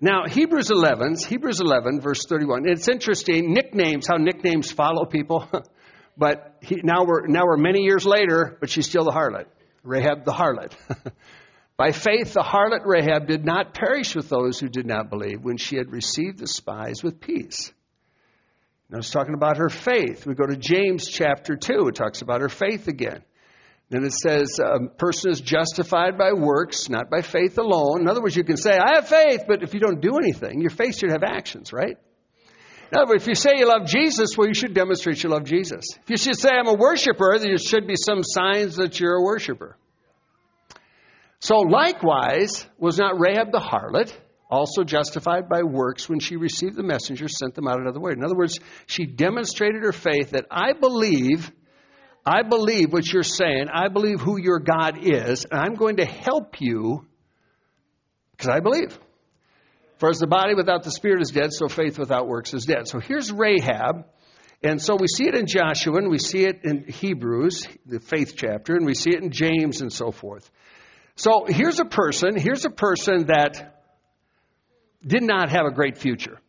Now, 0.00 0.24
Hebrews 0.28 0.70
11, 0.70 1.16
Hebrews 1.26 1.60
11, 1.60 2.00
verse 2.00 2.24
31. 2.26 2.68
It's 2.68 2.88
interesting, 2.88 3.52
nicknames, 3.52 4.06
how 4.06 4.16
nicknames 4.18 4.70
follow 4.70 5.04
people. 5.04 5.48
but 6.16 6.56
he, 6.62 6.80
now, 6.84 7.04
we're, 7.04 7.26
now 7.26 7.44
we're 7.44 7.56
many 7.56 7.82
years 7.82 8.06
later, 8.06 8.56
but 8.60 8.70
she's 8.70 8.86
still 8.86 9.04
the 9.04 9.10
harlot. 9.10 9.46
Rahab 9.82 10.24
the 10.24 10.32
harlot. 10.32 10.72
By 11.76 11.92
faith, 11.92 12.32
the 12.32 12.40
harlot 12.40 12.86
Rahab 12.86 13.26
did 13.26 13.44
not 13.44 13.74
perish 13.74 14.14
with 14.14 14.28
those 14.30 14.58
who 14.58 14.68
did 14.68 14.86
not 14.86 15.10
believe 15.10 15.42
when 15.42 15.58
she 15.58 15.76
had 15.76 15.92
received 15.92 16.38
the 16.38 16.46
spies 16.46 17.02
with 17.02 17.20
peace. 17.20 17.72
Now, 18.88 18.98
it's 18.98 19.10
talking 19.10 19.34
about 19.34 19.58
her 19.58 19.68
faith. 19.68 20.26
We 20.26 20.34
go 20.34 20.46
to 20.46 20.56
James 20.56 21.08
chapter 21.08 21.56
2, 21.56 21.88
it 21.88 21.96
talks 21.96 22.22
about 22.22 22.40
her 22.40 22.48
faith 22.48 22.88
again. 22.88 23.22
Then 23.88 24.04
it 24.04 24.12
says 24.12 24.58
a 24.58 24.88
person 24.88 25.30
is 25.30 25.40
justified 25.40 26.16
by 26.18 26.32
works, 26.32 26.88
not 26.88 27.10
by 27.10 27.20
faith 27.20 27.58
alone. 27.58 28.00
In 28.00 28.08
other 28.08 28.22
words, 28.22 28.36
you 28.36 28.42
can 28.42 28.56
say, 28.56 28.72
I 28.72 28.96
have 28.96 29.08
faith, 29.08 29.44
but 29.46 29.62
if 29.62 29.74
you 29.74 29.80
don't 29.80 30.00
do 30.00 30.16
anything, 30.16 30.60
your 30.60 30.70
faith 30.70 30.96
should 30.96 31.10
have 31.10 31.22
actions, 31.22 31.72
right? 31.72 31.96
Words, 32.92 33.22
if 33.22 33.28
you 33.28 33.34
say 33.34 33.54
you 33.56 33.68
love 33.68 33.86
Jesus, 33.86 34.30
well, 34.36 34.48
you 34.48 34.54
should 34.54 34.74
demonstrate 34.74 35.22
you 35.22 35.30
love 35.30 35.44
Jesus. 35.44 35.84
If 36.02 36.10
you 36.10 36.16
should 36.16 36.38
say 36.38 36.50
I'm 36.50 36.68
a 36.68 36.74
worshiper, 36.74 37.38
there 37.38 37.58
should 37.58 37.86
be 37.86 37.96
some 37.96 38.22
signs 38.22 38.76
that 38.76 38.98
you're 38.98 39.16
a 39.16 39.22
worshiper. 39.22 39.76
So 41.40 41.58
likewise, 41.58 42.66
was 42.78 42.98
not 42.98 43.18
Rahab 43.20 43.52
the 43.52 43.60
harlot 43.60 44.12
also 44.50 44.84
justified 44.84 45.48
by 45.48 45.62
works 45.62 46.08
when 46.08 46.20
she 46.20 46.36
received 46.36 46.76
the 46.76 46.82
messenger, 46.82 47.28
sent 47.28 47.54
them 47.54 47.68
out 47.68 47.80
another 47.80 48.00
way? 48.00 48.12
In 48.12 48.24
other 48.24 48.36
words, 48.36 48.58
she 48.86 49.06
demonstrated 49.06 49.82
her 49.82 49.92
faith 49.92 50.30
that 50.30 50.46
I 50.50 50.72
believe 50.72 51.50
I 52.28 52.42
believe 52.42 52.92
what 52.92 53.06
you're 53.10 53.22
saying. 53.22 53.68
I 53.72 53.86
believe 53.86 54.20
who 54.20 54.36
your 54.36 54.58
God 54.58 54.98
is, 55.00 55.46
and 55.48 55.60
I'm 55.60 55.74
going 55.74 55.98
to 55.98 56.04
help 56.04 56.60
you 56.60 57.06
because 58.32 58.48
I 58.48 58.58
believe. 58.58 58.98
For 59.98 60.10
as 60.10 60.18
the 60.18 60.26
body 60.26 60.54
without 60.54 60.82
the 60.82 60.90
spirit 60.90 61.22
is 61.22 61.30
dead, 61.30 61.52
so 61.52 61.68
faith 61.68 61.98
without 61.98 62.26
works 62.26 62.52
is 62.52 62.64
dead. 62.64 62.88
So 62.88 62.98
here's 62.98 63.30
Rahab. 63.30 64.06
And 64.62 64.82
so 64.82 64.96
we 64.96 65.06
see 65.06 65.28
it 65.28 65.36
in 65.36 65.46
Joshua, 65.46 65.98
and 65.98 66.10
we 66.10 66.18
see 66.18 66.44
it 66.44 66.64
in 66.64 66.84
Hebrews, 66.88 67.68
the 67.86 68.00
faith 68.00 68.34
chapter, 68.36 68.74
and 68.74 68.84
we 68.84 68.94
see 68.94 69.10
it 69.10 69.22
in 69.22 69.30
James 69.30 69.80
and 69.80 69.92
so 69.92 70.10
forth. 70.10 70.50
So 71.16 71.46
here's 71.48 71.80
a 71.80 71.84
person, 71.84 72.36
here's 72.36 72.64
a 72.64 72.70
person 72.70 73.26
that 73.26 73.82
did 75.04 75.22
not 75.22 75.50
have 75.50 75.66
a 75.66 75.70
great 75.70 75.98
future. 75.98 76.40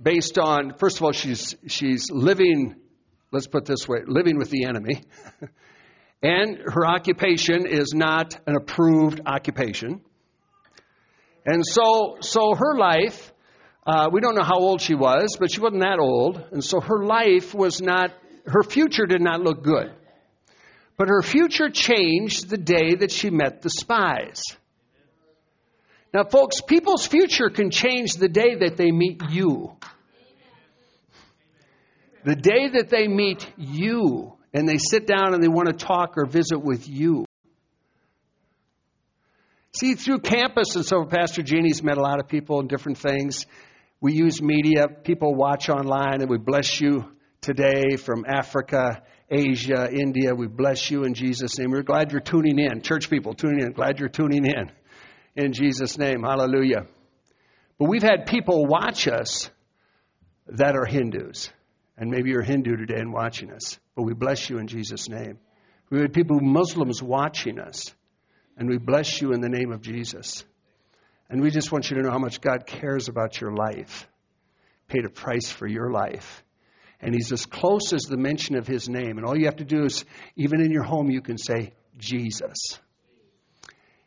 Based 0.00 0.38
on, 0.38 0.74
first 0.78 0.96
of 0.96 1.04
all, 1.04 1.12
she's, 1.12 1.54
she's 1.66 2.10
living 2.10 2.76
let's 3.34 3.48
put 3.48 3.66
this 3.66 3.88
way, 3.88 3.98
living 4.06 4.38
with 4.38 4.48
the 4.48 4.64
enemy. 4.64 5.02
and 6.22 6.56
her 6.56 6.86
occupation 6.86 7.66
is 7.66 7.92
not 7.92 8.38
an 8.46 8.54
approved 8.56 9.20
occupation. 9.26 10.00
And 11.44 11.66
so, 11.66 12.18
so 12.20 12.54
her 12.54 12.78
life, 12.78 13.32
uh, 13.86 14.08
we 14.12 14.20
don't 14.20 14.36
know 14.36 14.44
how 14.44 14.58
old 14.58 14.80
she 14.80 14.94
was, 14.94 15.36
but 15.38 15.50
she 15.50 15.60
wasn't 15.60 15.82
that 15.82 15.98
old. 15.98 16.42
And 16.52 16.62
so 16.62 16.80
her 16.80 17.04
life 17.04 17.54
was 17.54 17.82
not, 17.82 18.12
her 18.46 18.62
future 18.62 19.04
did 19.04 19.20
not 19.20 19.40
look 19.40 19.64
good. 19.64 19.92
But 20.96 21.08
her 21.08 21.22
future 21.22 21.70
changed 21.70 22.48
the 22.48 22.56
day 22.56 22.94
that 22.94 23.10
she 23.10 23.30
met 23.30 23.62
the 23.62 23.70
spies. 23.70 24.42
Now, 26.12 26.22
folks, 26.24 26.60
people's 26.60 27.06
future 27.06 27.50
can 27.50 27.70
change 27.70 28.14
the 28.14 28.28
day 28.28 28.54
that 28.60 28.76
they 28.76 28.92
meet 28.92 29.20
you. 29.30 29.72
The 32.24 32.36
day 32.36 32.68
that 32.74 32.88
they 32.88 33.08
meet 33.08 33.50
you 33.58 34.34
and 34.52 34.68
they 34.68 34.78
sit 34.78 35.06
down 35.06 35.34
and 35.34 35.42
they 35.42 35.48
want 35.48 35.66
to 35.66 35.74
talk 35.74 36.16
or 36.16 36.26
visit 36.26 36.62
with 36.62 36.88
you. 36.88 37.24
See, 39.72 39.94
through 39.94 40.20
campus 40.20 40.76
and 40.76 40.86
so 40.86 41.04
Pastor 41.04 41.42
Jeannie's 41.42 41.82
met 41.82 41.98
a 41.98 42.00
lot 42.00 42.20
of 42.20 42.28
people 42.28 42.60
and 42.60 42.68
different 42.68 42.98
things. 42.98 43.44
We 44.00 44.12
use 44.12 44.40
media. 44.40 44.86
People 45.02 45.34
watch 45.34 45.68
online 45.68 46.20
and 46.20 46.30
we 46.30 46.38
bless 46.38 46.80
you 46.80 47.04
today 47.40 47.96
from 47.96 48.24
Africa, 48.24 49.02
Asia, 49.30 49.88
India. 49.90 50.34
We 50.34 50.46
bless 50.46 50.90
you 50.90 51.04
in 51.04 51.14
Jesus' 51.14 51.58
name. 51.58 51.70
We're 51.70 51.82
glad 51.82 52.12
you're 52.12 52.20
tuning 52.20 52.58
in. 52.58 52.82
Church 52.82 53.10
people 53.10 53.34
tuning 53.34 53.64
in. 53.64 53.72
Glad 53.72 53.98
you're 53.98 54.08
tuning 54.08 54.44
in. 54.44 54.70
In 55.36 55.52
Jesus' 55.52 55.98
name. 55.98 56.22
Hallelujah. 56.22 56.86
But 57.78 57.88
we've 57.88 58.02
had 58.02 58.26
people 58.26 58.66
watch 58.66 59.08
us 59.08 59.50
that 60.46 60.76
are 60.76 60.84
Hindus. 60.84 61.50
And 61.96 62.10
maybe 62.10 62.30
you're 62.30 62.42
Hindu 62.42 62.76
today 62.76 62.98
and 62.98 63.12
watching 63.12 63.52
us, 63.52 63.78
but 63.94 64.02
we 64.02 64.14
bless 64.14 64.50
you 64.50 64.58
in 64.58 64.66
Jesus' 64.66 65.08
name. 65.08 65.38
We 65.90 66.00
had 66.00 66.12
people, 66.12 66.40
Muslims, 66.40 67.00
watching 67.02 67.60
us, 67.60 67.94
and 68.56 68.68
we 68.68 68.78
bless 68.78 69.20
you 69.20 69.32
in 69.32 69.40
the 69.40 69.48
name 69.48 69.70
of 69.70 69.80
Jesus. 69.80 70.44
And 71.30 71.40
we 71.40 71.50
just 71.50 71.70
want 71.70 71.90
you 71.90 71.96
to 71.96 72.02
know 72.02 72.10
how 72.10 72.18
much 72.18 72.40
God 72.40 72.66
cares 72.66 73.08
about 73.08 73.40
your 73.40 73.52
life, 73.54 74.08
paid 74.88 75.04
a 75.04 75.08
price 75.08 75.50
for 75.50 75.68
your 75.68 75.90
life. 75.90 76.43
And 77.04 77.14
He's 77.14 77.32
as 77.32 77.44
close 77.44 77.92
as 77.92 78.04
the 78.04 78.16
mention 78.16 78.56
of 78.56 78.66
His 78.66 78.88
name. 78.88 79.18
And 79.18 79.26
all 79.26 79.36
you 79.38 79.44
have 79.44 79.56
to 79.56 79.64
do 79.64 79.84
is, 79.84 80.04
even 80.36 80.62
in 80.62 80.70
your 80.70 80.82
home, 80.82 81.10
you 81.10 81.20
can 81.20 81.36
say, 81.36 81.74
Jesus. 81.98 82.80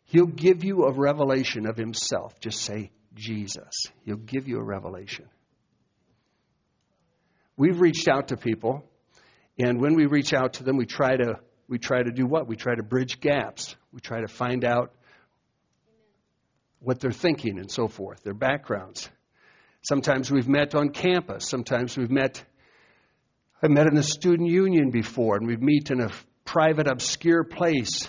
He'll 0.05 0.25
give 0.25 0.63
you 0.63 0.86
a 0.86 0.91
revelation 0.91 1.67
of 1.67 1.77
Himself. 1.77 2.39
Just 2.39 2.62
say, 2.62 2.91
Jesus. 3.13 3.86
He'll 4.03 4.15
give 4.15 4.47
you 4.47 4.57
a 4.57 4.63
revelation. 4.63 5.25
We've 7.55 7.79
reached 7.79 8.07
out 8.07 8.29
to 8.29 8.38
people, 8.38 8.83
and 9.60 9.79
when 9.79 9.95
we 9.95 10.05
reach 10.07 10.33
out 10.33 10.53
to 10.53 10.63
them, 10.63 10.77
we 10.77 10.86
try 10.86 11.15
to 11.15 11.36
we 11.67 11.77
try 11.79 12.01
to 12.01 12.12
do 12.12 12.25
what? 12.25 12.47
We 12.47 12.55
try 12.55 12.75
to 12.75 12.83
bridge 12.83 13.19
gaps. 13.19 13.75
We 13.91 13.99
try 13.99 14.21
to 14.21 14.27
find 14.27 14.63
out 14.63 14.93
what 16.79 16.99
they're 16.99 17.12
thinking 17.12 17.60
and 17.60 17.69
so 17.69 17.88
forth, 17.88 18.23
their 18.23 18.33
backgrounds. 18.33 19.10
Sometimes 19.81 20.31
we've 20.31 20.47
met 20.47 20.75
on 20.75 20.89
campus. 20.89 21.47
Sometimes 21.47 21.97
we've 21.97 22.12
met. 22.12 22.43
I've 23.60 23.72
met 23.72 23.88
in 23.88 23.96
the 23.96 24.04
student 24.04 24.50
union 24.50 24.91
before, 24.91 25.36
and 25.36 25.48
we 25.48 25.58
meet 25.58 25.89
in 25.89 26.00
a 26.00 26.12
private, 26.46 26.86
obscure 26.86 27.43
place, 27.43 28.08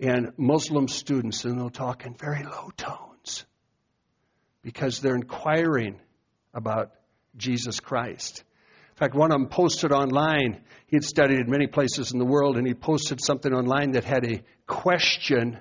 and 0.00 0.32
Muslim 0.36 0.88
students, 0.88 1.44
and 1.44 1.56
they'll 1.56 1.70
talk 1.70 2.04
in 2.04 2.14
very 2.14 2.42
low 2.42 2.70
tones 2.76 3.44
because 4.62 4.98
they're 4.98 5.14
inquiring 5.14 6.00
about 6.52 6.90
Jesus 7.36 7.78
Christ. 7.78 8.42
In 8.90 8.96
fact, 8.96 9.14
one 9.14 9.30
of 9.30 9.38
them 9.38 9.48
posted 9.48 9.92
online. 9.92 10.60
He 10.88 10.96
had 10.96 11.04
studied 11.04 11.38
in 11.38 11.48
many 11.48 11.68
places 11.68 12.10
in 12.10 12.18
the 12.18 12.24
world, 12.24 12.56
and 12.56 12.66
he 12.66 12.74
posted 12.74 13.24
something 13.24 13.52
online 13.52 13.92
that 13.92 14.02
had 14.02 14.24
a 14.24 14.42
question, 14.66 15.60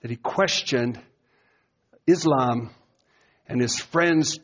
that 0.00 0.10
he 0.10 0.16
questioned 0.16 1.00
Islam, 2.04 2.70
and 3.46 3.60
his 3.60 3.78
friends 3.78 4.40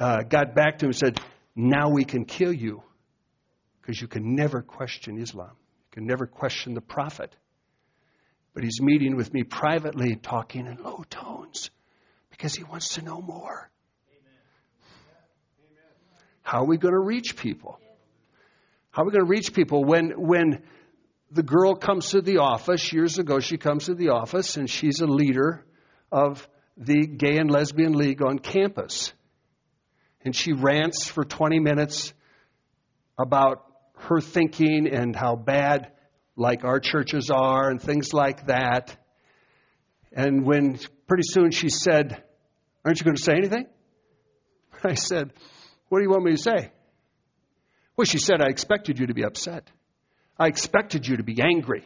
uh, 0.00 0.24
got 0.24 0.56
back 0.56 0.78
to 0.78 0.86
him 0.86 0.88
and 0.88 0.96
said, 0.96 1.20
Now 1.54 1.90
we 1.90 2.04
can 2.04 2.24
kill 2.24 2.52
you 2.52 2.82
because 3.88 4.02
you 4.02 4.06
can 4.06 4.34
never 4.34 4.60
question 4.60 5.16
Islam. 5.18 5.48
You 5.48 5.92
can 5.92 6.06
never 6.06 6.26
question 6.26 6.74
the 6.74 6.82
Prophet. 6.82 7.34
But 8.52 8.62
he's 8.62 8.82
meeting 8.82 9.16
with 9.16 9.32
me 9.32 9.44
privately, 9.44 10.14
talking 10.14 10.66
in 10.66 10.76
low 10.84 11.06
tones 11.08 11.70
because 12.28 12.54
he 12.54 12.64
wants 12.64 12.96
to 12.96 13.02
know 13.02 13.22
more. 13.22 13.70
How 16.42 16.64
are 16.64 16.66
we 16.66 16.76
going 16.76 16.92
to 16.92 17.00
reach 17.00 17.34
people? 17.36 17.80
How 18.90 19.04
are 19.04 19.06
we 19.06 19.12
going 19.12 19.24
to 19.24 19.30
reach 19.30 19.54
people 19.54 19.82
when 19.82 20.10
when 20.18 20.64
the 21.30 21.42
girl 21.42 21.74
comes 21.74 22.10
to 22.10 22.20
the 22.20 22.40
office 22.40 22.92
years 22.92 23.18
ago? 23.18 23.40
She 23.40 23.56
comes 23.56 23.86
to 23.86 23.94
the 23.94 24.10
office 24.10 24.58
and 24.58 24.68
she's 24.68 25.00
a 25.00 25.06
leader 25.06 25.64
of 26.12 26.46
the 26.76 27.06
Gay 27.06 27.38
and 27.38 27.50
Lesbian 27.50 27.94
League 27.94 28.20
on 28.20 28.38
campus, 28.38 29.14
and 30.26 30.36
she 30.36 30.52
rants 30.52 31.08
for 31.08 31.24
20 31.24 31.58
minutes 31.58 32.12
about 33.18 33.64
her 34.00 34.20
thinking 34.20 34.88
and 34.88 35.14
how 35.14 35.36
bad 35.36 35.92
like 36.36 36.64
our 36.64 36.80
churches 36.80 37.30
are 37.30 37.70
and 37.70 37.80
things 37.80 38.12
like 38.12 38.46
that. 38.46 38.96
And 40.12 40.44
when 40.44 40.78
pretty 41.06 41.24
soon 41.24 41.50
she 41.50 41.68
said, 41.68 42.22
Aren't 42.84 43.00
you 43.00 43.04
going 43.04 43.16
to 43.16 43.22
say 43.22 43.34
anything? 43.34 43.66
I 44.84 44.94
said, 44.94 45.32
what 45.88 45.98
do 45.98 46.04
you 46.04 46.10
want 46.10 46.24
me 46.24 46.32
to 46.32 46.38
say? 46.38 46.70
Well, 47.96 48.04
she 48.04 48.18
said, 48.18 48.40
I 48.40 48.46
expected 48.46 48.98
you 48.98 49.06
to 49.06 49.14
be 49.14 49.24
upset. 49.24 49.68
I 50.38 50.46
expected 50.46 51.06
you 51.06 51.16
to 51.16 51.22
be 51.22 51.40
angry. 51.42 51.84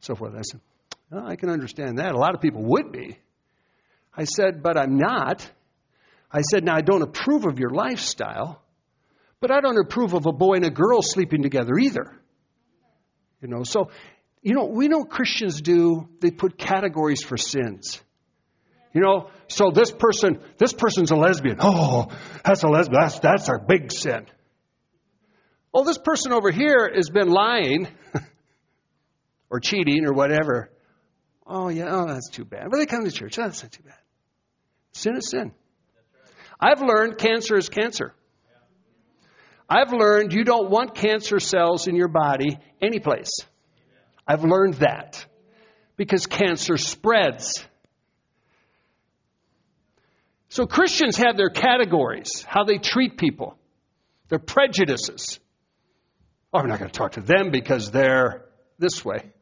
So 0.00 0.14
forth. 0.14 0.34
I 0.34 0.42
said, 0.42 0.60
well, 1.10 1.26
I 1.26 1.36
can 1.36 1.50
understand 1.50 1.98
that. 1.98 2.14
A 2.14 2.18
lot 2.18 2.34
of 2.34 2.40
people 2.40 2.62
would 2.62 2.92
be. 2.92 3.18
I 4.16 4.24
said, 4.24 4.62
but 4.62 4.78
I'm 4.78 4.96
not. 4.96 5.48
I 6.32 6.40
said, 6.40 6.64
now 6.64 6.76
I 6.76 6.80
don't 6.80 7.02
approve 7.02 7.44
of 7.44 7.58
your 7.58 7.70
lifestyle, 7.70 8.62
but 9.40 9.50
I 9.50 9.60
don't 9.60 9.78
approve 9.78 10.14
of 10.14 10.26
a 10.26 10.32
boy 10.32 10.54
and 10.54 10.64
a 10.64 10.70
girl 10.70 11.02
sleeping 11.02 11.42
together 11.42 11.78
either. 11.78 12.12
You 13.40 13.48
know, 13.48 13.64
so 13.64 13.90
you 14.44 14.52
know, 14.52 14.66
we 14.66 14.88
know 14.88 15.04
Christians 15.04 15.62
do, 15.62 16.06
they 16.20 16.30
put 16.30 16.58
categories 16.58 17.22
for 17.22 17.38
sins. 17.38 17.98
You 18.92 19.00
know, 19.00 19.30
so 19.48 19.70
this 19.70 19.90
person, 19.90 20.38
this 20.58 20.74
person's 20.74 21.10
a 21.10 21.16
lesbian. 21.16 21.56
Oh, 21.60 22.06
that's 22.44 22.62
a 22.62 22.68
lesbian. 22.68 23.00
That's, 23.00 23.18
that's 23.20 23.48
a 23.48 23.58
big 23.58 23.90
sin. 23.90 24.26
Well, 25.72 25.84
this 25.84 25.96
person 25.96 26.32
over 26.32 26.50
here 26.50 26.92
has 26.94 27.08
been 27.08 27.30
lying 27.30 27.88
or 29.50 29.60
cheating 29.60 30.04
or 30.04 30.12
whatever. 30.12 30.70
Oh, 31.46 31.70
yeah, 31.70 31.86
oh, 31.88 32.06
that's 32.06 32.28
too 32.28 32.44
bad. 32.44 32.66
But 32.70 32.76
they 32.76 32.86
come 32.86 33.04
to 33.04 33.10
church. 33.10 33.38
Oh, 33.38 33.44
that's 33.44 33.62
not 33.62 33.72
too 33.72 33.82
bad. 33.82 33.98
Sin 34.92 35.16
is 35.16 35.30
sin. 35.30 35.52
I've 36.60 36.82
learned 36.82 37.16
cancer 37.16 37.56
is 37.56 37.70
cancer. 37.70 38.14
I've 39.74 39.92
learned 39.92 40.32
you 40.32 40.44
don't 40.44 40.70
want 40.70 40.94
cancer 40.94 41.40
cells 41.40 41.88
in 41.88 41.96
your 41.96 42.06
body 42.06 42.58
anyplace. 42.80 43.32
I've 44.24 44.44
learned 44.44 44.74
that 44.74 45.26
because 45.96 46.26
cancer 46.26 46.76
spreads. 46.76 47.66
So 50.48 50.66
Christians 50.66 51.16
have 51.16 51.36
their 51.36 51.48
categories, 51.48 52.44
how 52.46 52.62
they 52.62 52.78
treat 52.78 53.18
people, 53.18 53.58
their 54.28 54.38
prejudices. 54.38 55.40
Oh, 56.52 56.60
I'm 56.60 56.68
not 56.68 56.78
going 56.78 56.92
to 56.92 56.96
talk 56.96 57.12
to 57.12 57.20
them 57.20 57.50
because 57.50 57.90
they're 57.90 58.44
this 58.78 59.04
way. 59.04 59.32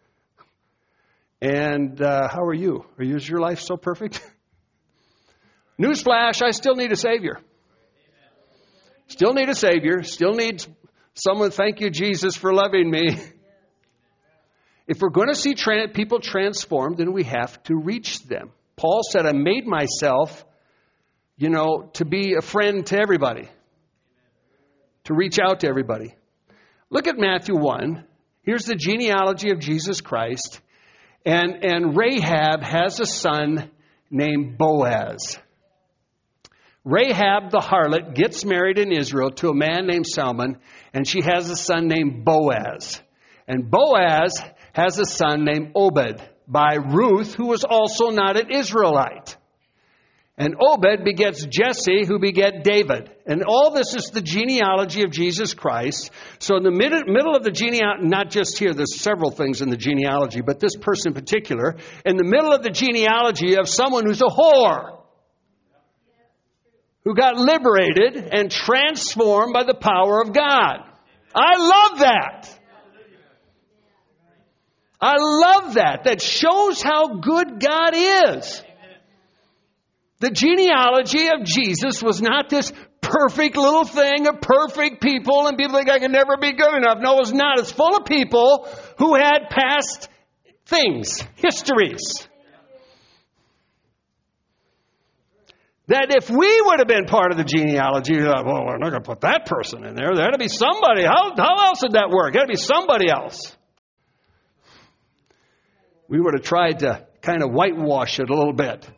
And 1.43 2.01
uh, 2.01 2.29
how 2.29 2.45
are 2.45 2.55
you? 2.55 2.87
Are 2.97 3.05
you, 3.05 3.17
is 3.17 3.29
your 3.29 3.41
life 3.41 3.61
so 3.61 3.77
perfect? 3.77 4.23
Newsflash, 5.79 6.41
I 6.41 6.53
still 6.53 6.75
need 6.75 6.91
a 6.91 6.97
Savior. 6.97 7.39
Still 9.13 9.35
need 9.35 9.51
a 9.51 9.55
Savior. 9.55 10.03
Still 10.05 10.33
need 10.33 10.65
someone, 11.13 11.51
thank 11.51 11.83
you, 11.83 11.91
Jesus, 11.91 12.35
for 12.35 12.55
loving 12.55 12.91
me. 12.91 13.21
If 14.89 15.01
we're 15.01 15.11
going 15.11 15.29
to 15.29 15.35
see 15.35 15.55
tra- 15.55 15.89
people 15.89 16.19
transformed, 16.19 16.97
then 16.97 17.13
we 17.13 17.25
have 17.25 17.63
to 17.65 17.77
reach 17.77 18.25
them. 18.25 18.51
Paul 18.75 19.03
said, 19.11 19.27
I 19.27 19.33
made 19.33 19.67
myself, 19.67 20.47
you 21.37 21.51
know, 21.51 21.91
to 21.95 22.07
be 22.07 22.37
a 22.39 22.41
friend 22.41 22.87
to 22.87 22.99
everybody, 22.99 23.49
to 25.05 25.15
reach 25.15 25.39
out 25.39 25.61
to 25.61 25.69
everybody. 25.69 26.15
Look 26.89 27.07
at 27.07 27.19
Matthew 27.19 27.57
1. 27.57 28.05
Here's 28.43 28.65
the 28.65 28.75
genealogy 28.75 29.51
of 29.51 29.61
Jesus 29.61 30.01
Christ. 30.01 30.61
And, 31.27 31.63
and 31.63 31.97
Rahab 31.97 32.63
has 32.63 32.99
a 32.99 33.07
son 33.07 33.71
named 34.11 34.57
Boaz. 34.57 35.39
Rahab 36.85 37.51
the 37.51 37.61
harlot 37.61 38.15
gets 38.15 38.45
married 38.45 38.79
in 38.79 38.91
Israel 38.91 39.31
to 39.33 39.51
a 39.51 39.55
man 39.55 39.87
named 39.87 40.07
Salmon, 40.07 40.59
and 40.93 41.07
she 41.07 41.21
has 41.23 41.49
a 41.49 41.57
son 41.57 41.87
named 41.87 42.25
Boaz. 42.25 43.01
And 43.47 43.71
Boaz 43.71 44.43
has 44.73 44.99
a 44.99 45.05
son 45.05 45.45
named 45.45 45.73
Obed 45.77 46.21
by 46.49 46.75
Ruth, 46.75 47.35
who 47.35 47.47
was 47.47 47.65
also 47.65 48.11
not 48.11 48.37
an 48.37 48.51
Israelite. 48.51 49.37
And 50.37 50.57
Obed 50.61 51.05
begets 51.05 51.45
Jesse, 51.45 52.05
who 52.05 52.19
beget 52.19 52.65
David. 52.65 53.11
And 53.27 53.45
all 53.45 53.71
this 53.71 53.95
is 53.95 54.11
the 54.11 54.23
genealogy 54.23 55.05
of 55.05 55.11
Jesus 55.11 55.55
Christ. 55.55 56.11
So 56.41 56.57
in 56.57 56.65
the 56.65 56.71
mid- 56.73 57.07
middle 57.07 57.37
of 57.37 57.45
the 57.45 57.51
genealogy, 57.51 58.09
not 58.09 58.31
just 58.31 58.59
here, 58.59 58.75
there's 58.75 59.01
several 59.01 59.31
things 59.31 59.61
in 59.61 59.69
the 59.69 59.77
genealogy, 59.77 60.41
but 60.41 60.59
this 60.59 60.75
person 60.75 61.11
in 61.11 61.15
particular, 61.15 61.77
in 62.05 62.17
the 62.17 62.25
middle 62.25 62.53
of 62.53 62.63
the 62.63 62.71
genealogy 62.71 63.57
of 63.57 63.69
someone 63.69 64.05
who's 64.05 64.23
a 64.23 64.25
whore, 64.25 65.02
who 67.05 67.15
got 67.15 67.37
liberated 67.37 68.17
and 68.33 68.51
transformed 68.51 69.53
by 69.53 69.65
the 69.65 69.75
power 69.75 70.21
of 70.23 70.33
God. 70.33 70.85
I 71.35 71.57
love 71.59 71.99
that. 72.01 72.59
I 75.01 75.17
love 75.19 75.75
that. 75.75 76.05
That 76.05 76.23
shows 76.23 76.81
how 76.81 77.17
good 77.17 77.61
God 77.61 77.95
is. 77.95 78.63
The 80.21 80.31
genealogy 80.31 81.27
of 81.27 81.45
Jesus 81.45 82.01
was 82.01 82.23
not 82.23 82.49
this 82.49 82.73
perfect 83.01 83.57
little 83.57 83.85
thing 83.85 84.29
of 84.29 84.41
perfect 84.41 85.03
people 85.03 85.49
and 85.49 85.59
people 85.59 85.77
think 85.77 85.91
I 85.91 85.99
can 85.99 86.13
never 86.13 86.37
be 86.37 86.53
good 86.53 86.75
enough. 86.75 86.99
No, 87.01 87.19
it's 87.19 87.33
not. 87.33 87.59
It's 87.59 87.73
full 87.73 87.97
of 87.97 88.05
people 88.05 88.69
who 88.99 89.17
had 89.17 89.51
past 89.51 90.09
things, 90.67 91.21
histories. 91.35 92.29
That 95.93 96.07
if 96.09 96.31
we 96.31 96.63
would 96.65 96.79
have 96.79 96.89
been 96.89 97.05
part 97.05 97.33
of 97.33 97.37
the 97.37 97.45
genealogy, 97.45 98.17
well, 98.17 98.65
we're 98.65 98.79
not 98.79 98.91
going 98.91 99.03
to 99.03 99.09
put 99.09 99.21
that 99.21 99.45
person 99.45 99.85
in 99.85 99.95
there. 99.95 100.15
There 100.15 100.25
had 100.25 100.31
to 100.31 100.39
be 100.39 100.49
somebody. 100.49 101.05
How, 101.05 101.35
how 101.37 101.67
else 101.67 101.81
did 101.81 101.93
that 101.93 102.09
work? 102.09 102.33
There 102.33 102.41
had 102.41 102.47
to 102.47 102.53
be 102.53 102.57
somebody 102.57 103.11
else. 103.11 103.55
We 106.09 106.19
would 106.19 106.33
have 106.33 106.45
tried 106.45 106.79
to 106.79 107.07
kind 107.21 107.43
of 107.43 107.51
whitewash 107.53 108.19
it 108.21 108.31
a 108.31 108.35
little 108.35 108.55
bit 108.55 108.89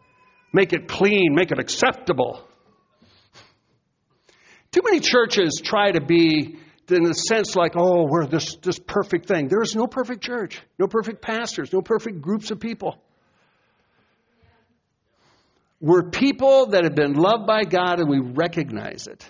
make 0.54 0.72
it 0.72 0.86
clean, 0.86 1.34
make 1.34 1.50
it 1.50 1.58
acceptable. 1.58 2.40
Too 4.70 4.82
many 4.84 5.00
churches 5.00 5.60
try 5.62 5.90
to 5.90 6.00
be, 6.00 6.56
in 6.88 7.06
a 7.06 7.14
sense, 7.14 7.56
like, 7.56 7.72
oh, 7.76 8.06
we're 8.08 8.26
this, 8.26 8.54
this 8.62 8.78
perfect 8.78 9.26
thing. 9.26 9.48
There 9.48 9.62
is 9.62 9.74
no 9.74 9.88
perfect 9.88 10.22
church, 10.22 10.62
no 10.78 10.86
perfect 10.86 11.22
pastors, 11.22 11.72
no 11.72 11.82
perfect 11.82 12.20
groups 12.20 12.52
of 12.52 12.60
people. 12.60 13.02
We're 15.84 16.04
people 16.04 16.68
that 16.68 16.84
have 16.84 16.94
been 16.94 17.12
loved 17.12 17.46
by 17.46 17.64
God 17.64 18.00
and 18.00 18.08
we 18.08 18.18
recognize 18.18 19.06
it. 19.06 19.22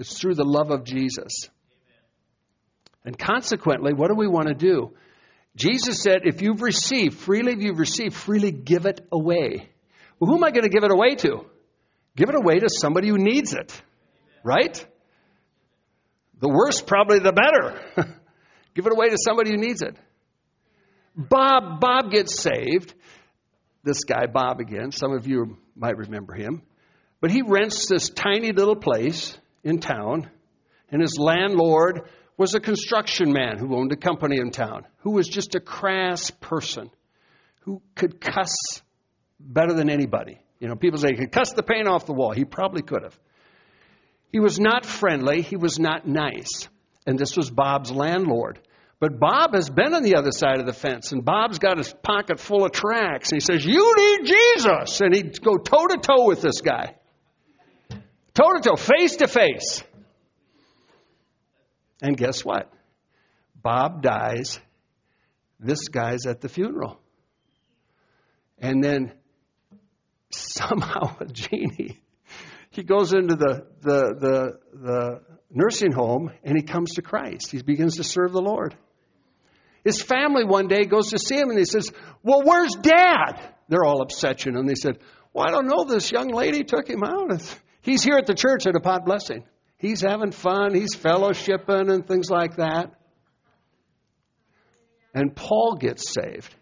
It's 0.00 0.18
through 0.18 0.34
the 0.34 0.44
love 0.44 0.72
of 0.72 0.82
Jesus. 0.82 1.48
And 3.04 3.16
consequently, 3.16 3.92
what 3.92 4.08
do 4.08 4.16
we 4.16 4.26
want 4.26 4.48
to 4.48 4.54
do? 4.54 4.94
Jesus 5.54 6.02
said, 6.02 6.22
if 6.24 6.42
you've 6.42 6.60
received, 6.60 7.18
freely 7.18 7.54
you've 7.56 7.78
received, 7.78 8.16
freely 8.16 8.50
give 8.50 8.84
it 8.84 9.06
away. 9.12 9.70
Well, 10.18 10.28
who 10.28 10.38
am 10.38 10.42
I 10.42 10.50
going 10.50 10.64
to 10.64 10.70
give 10.70 10.82
it 10.82 10.90
away 10.90 11.14
to? 11.14 11.46
Give 12.16 12.28
it 12.28 12.34
away 12.34 12.58
to 12.58 12.68
somebody 12.68 13.06
who 13.06 13.18
needs 13.18 13.52
it, 13.52 13.80
right? 14.42 14.84
The 16.40 16.48
worse, 16.48 16.82
probably 16.82 17.20
the 17.20 17.32
better. 17.32 18.18
give 18.74 18.86
it 18.86 18.92
away 18.92 19.10
to 19.10 19.18
somebody 19.24 19.50
who 19.50 19.56
needs 19.56 19.82
it. 19.82 19.96
Bob, 21.14 21.78
Bob 21.78 22.10
gets 22.10 22.40
saved. 22.40 22.92
This 23.84 24.04
guy, 24.04 24.26
Bob, 24.26 24.60
again. 24.60 24.92
Some 24.92 25.12
of 25.12 25.26
you 25.26 25.58
might 25.74 25.96
remember 25.96 26.34
him. 26.34 26.62
But 27.20 27.30
he 27.30 27.42
rents 27.42 27.88
this 27.88 28.10
tiny 28.10 28.52
little 28.52 28.76
place 28.76 29.36
in 29.64 29.78
town, 29.78 30.30
and 30.90 31.00
his 31.00 31.18
landlord 31.18 32.02
was 32.36 32.54
a 32.54 32.60
construction 32.60 33.32
man 33.32 33.58
who 33.58 33.76
owned 33.76 33.92
a 33.92 33.96
company 33.96 34.38
in 34.38 34.50
town, 34.50 34.86
who 34.98 35.12
was 35.12 35.28
just 35.28 35.54
a 35.54 35.60
crass 35.60 36.30
person, 36.30 36.90
who 37.60 37.80
could 37.94 38.20
cuss 38.20 38.82
better 39.38 39.72
than 39.72 39.90
anybody. 39.90 40.38
You 40.58 40.68
know, 40.68 40.76
people 40.76 40.98
say 40.98 41.08
he 41.10 41.16
could 41.16 41.32
cuss 41.32 41.52
the 41.52 41.62
paint 41.62 41.88
off 41.88 42.06
the 42.06 42.12
wall. 42.12 42.32
He 42.32 42.44
probably 42.44 42.82
could 42.82 43.02
have. 43.02 43.18
He 44.30 44.40
was 44.40 44.58
not 44.58 44.86
friendly. 44.86 45.42
He 45.42 45.56
was 45.56 45.78
not 45.78 46.06
nice. 46.06 46.68
And 47.06 47.18
this 47.18 47.36
was 47.36 47.50
Bob's 47.50 47.90
landlord. 47.90 48.60
But 49.02 49.18
Bob 49.18 49.54
has 49.54 49.68
been 49.68 49.94
on 49.94 50.04
the 50.04 50.14
other 50.14 50.30
side 50.30 50.60
of 50.60 50.66
the 50.66 50.72
fence, 50.72 51.10
and 51.10 51.24
Bob's 51.24 51.58
got 51.58 51.76
his 51.76 51.92
pocket 51.92 52.38
full 52.38 52.64
of 52.64 52.70
tracks. 52.70 53.32
And 53.32 53.42
he 53.42 53.44
says, 53.44 53.66
You 53.66 53.96
need 53.96 54.28
Jesus. 54.28 55.00
And 55.00 55.12
he'd 55.12 55.42
go 55.42 55.56
toe 55.56 55.88
to 55.88 55.96
toe 55.96 56.28
with 56.28 56.40
this 56.40 56.60
guy. 56.60 56.94
Toe 58.34 58.52
to 58.54 58.60
toe, 58.60 58.76
face 58.76 59.16
to 59.16 59.26
face. 59.26 59.82
And 62.00 62.16
guess 62.16 62.44
what? 62.44 62.72
Bob 63.60 64.02
dies. 64.02 64.60
This 65.58 65.88
guy's 65.88 66.24
at 66.26 66.40
the 66.40 66.48
funeral. 66.48 67.00
And 68.60 68.84
then 68.84 69.14
somehow 70.30 71.16
a 71.20 71.26
Jeannie. 71.26 72.00
He 72.70 72.84
goes 72.84 73.12
into 73.12 73.34
the, 73.34 73.66
the, 73.80 74.14
the, 74.20 74.58
the 74.72 75.20
nursing 75.50 75.90
home 75.90 76.30
and 76.44 76.56
he 76.56 76.62
comes 76.62 76.94
to 76.94 77.02
Christ. 77.02 77.50
He 77.50 77.60
begins 77.62 77.96
to 77.96 78.04
serve 78.04 78.30
the 78.30 78.40
Lord. 78.40 78.76
His 79.84 80.00
family 80.00 80.44
one 80.44 80.68
day 80.68 80.84
goes 80.84 81.10
to 81.10 81.18
see 81.18 81.36
him 81.36 81.50
and 81.50 81.58
he 81.58 81.64
says, 81.64 81.90
Well, 82.22 82.42
where's 82.44 82.74
dad? 82.74 83.40
They're 83.68 83.84
all 83.84 84.02
upset, 84.02 84.44
you 84.44 84.52
know. 84.52 84.60
And 84.60 84.68
they 84.68 84.74
said, 84.74 84.98
Well, 85.32 85.46
I 85.46 85.50
don't 85.50 85.66
know. 85.66 85.84
This 85.84 86.12
young 86.12 86.28
lady 86.28 86.62
took 86.62 86.88
him 86.88 87.02
out. 87.02 87.30
He's 87.80 88.02
here 88.02 88.16
at 88.16 88.26
the 88.26 88.34
church 88.34 88.66
at 88.66 88.76
a 88.76 88.80
pot 88.80 89.04
blessing. 89.04 89.44
He's 89.78 90.02
having 90.02 90.30
fun. 90.30 90.74
He's 90.74 90.94
fellowshipping 90.94 91.92
and 91.92 92.06
things 92.06 92.30
like 92.30 92.56
that. 92.56 92.94
And 95.12 95.34
Paul 95.34 95.76
gets 95.78 96.14
saved. 96.14 96.54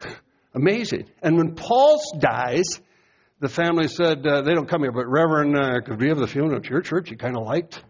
Amazing. 0.54 1.10
And 1.22 1.36
when 1.36 1.54
Paul 1.54 2.00
dies, 2.18 2.80
the 3.40 3.48
family 3.48 3.88
said, 3.88 4.26
uh, 4.26 4.40
they 4.40 4.54
don't 4.54 4.68
come 4.68 4.80
here, 4.80 4.92
but 4.92 5.06
Reverend, 5.06 5.56
uh, 5.56 5.80
could 5.82 6.00
we 6.00 6.08
have 6.08 6.18
the 6.18 6.26
funeral 6.26 6.56
at 6.56 6.70
your 6.70 6.80
church? 6.80 7.10
You 7.10 7.18
kind 7.18 7.36
of 7.36 7.44
liked 7.44 7.82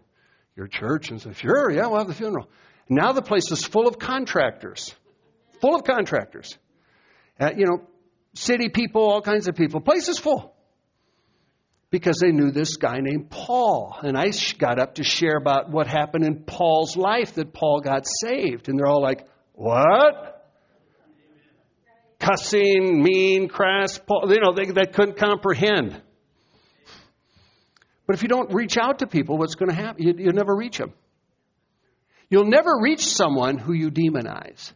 your 0.57 0.67
church. 0.67 1.09
And 1.09 1.21
said, 1.21 1.37
sure, 1.37 1.71
yeah, 1.71 1.87
we'll 1.87 1.99
have 1.99 2.07
the 2.07 2.13
funeral. 2.13 2.49
Now 2.89 3.11
the 3.11 3.21
place 3.21 3.51
is 3.51 3.63
full 3.63 3.87
of 3.87 3.99
contractors. 3.99 4.93
Full 5.61 5.75
of 5.75 5.83
contractors. 5.83 6.57
Uh, 7.39 7.51
you 7.55 7.65
know, 7.65 7.87
city 8.33 8.69
people, 8.69 9.01
all 9.01 9.21
kinds 9.21 9.47
of 9.47 9.55
people. 9.55 9.81
Place 9.81 10.07
is 10.07 10.17
full. 10.17 10.53
Because 11.89 12.17
they 12.19 12.31
knew 12.31 12.51
this 12.51 12.75
guy 12.75 12.99
named 12.99 13.29
Paul. 13.29 13.97
And 14.01 14.17
I 14.17 14.31
got 14.57 14.79
up 14.79 14.95
to 14.95 15.03
share 15.03 15.37
about 15.37 15.71
what 15.71 15.87
happened 15.87 16.25
in 16.25 16.43
Paul's 16.43 16.97
life 16.97 17.35
that 17.35 17.53
Paul 17.53 17.81
got 17.81 18.05
saved. 18.21 18.67
And 18.67 18.77
they're 18.77 18.87
all 18.87 19.01
like, 19.01 19.27
What? 19.53 20.33
Cussing, 22.19 23.03
mean, 23.03 23.47
crass, 23.47 23.99
Paul. 23.99 24.25
you 24.29 24.41
know, 24.41 24.53
they, 24.53 24.65
they 24.65 24.91
couldn't 24.91 25.17
comprehend. 25.17 26.01
But 28.07 28.15
if 28.15 28.23
you 28.23 28.29
don't 28.29 28.53
reach 28.53 28.77
out 28.77 28.99
to 28.99 29.07
people, 29.07 29.37
what's 29.37 29.55
going 29.55 29.69
to 29.69 29.75
happen? 29.75 30.01
You, 30.01 30.13
you'll 30.17 30.33
never 30.33 30.55
reach 30.55 30.77
them. 30.77 30.93
You'll 32.29 32.45
never 32.45 32.71
reach 32.79 33.05
someone 33.05 33.57
who 33.57 33.73
you 33.73 33.89
demonize. 33.89 34.73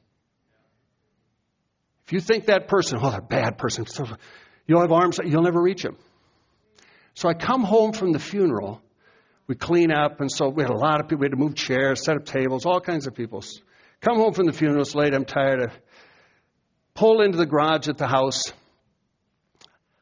If 2.05 2.13
you 2.13 2.19
think 2.19 2.45
that 2.45 2.67
person, 2.67 2.99
oh, 3.01 3.09
they're 3.09 3.19
a 3.19 3.21
bad 3.21 3.57
person, 3.57 3.85
you'll 4.67 4.81
have 4.81 4.91
arms, 4.91 5.19
you'll 5.23 5.43
never 5.43 5.61
reach 5.61 5.83
them. 5.83 5.97
So 7.13 7.29
I 7.29 7.33
come 7.33 7.63
home 7.63 7.93
from 7.93 8.11
the 8.11 8.19
funeral. 8.19 8.81
We 9.47 9.55
clean 9.55 9.91
up, 9.91 10.21
and 10.21 10.31
so 10.31 10.47
we 10.49 10.63
had 10.63 10.71
a 10.71 10.77
lot 10.77 11.01
of 11.01 11.07
people. 11.07 11.19
We 11.21 11.25
had 11.25 11.31
to 11.31 11.37
move 11.37 11.55
chairs, 11.55 12.05
set 12.05 12.15
up 12.15 12.25
tables, 12.25 12.65
all 12.65 12.79
kinds 12.79 13.05
of 13.05 13.15
people. 13.15 13.43
Come 13.99 14.17
home 14.17 14.33
from 14.33 14.45
the 14.45 14.53
funeral. 14.53 14.81
It's 14.81 14.95
late. 14.95 15.13
I'm 15.13 15.25
tired. 15.25 15.61
I 15.69 15.73
pull 16.93 17.21
into 17.21 17.37
the 17.37 17.45
garage 17.45 17.89
at 17.89 17.97
the 17.97 18.07
house. 18.07 18.43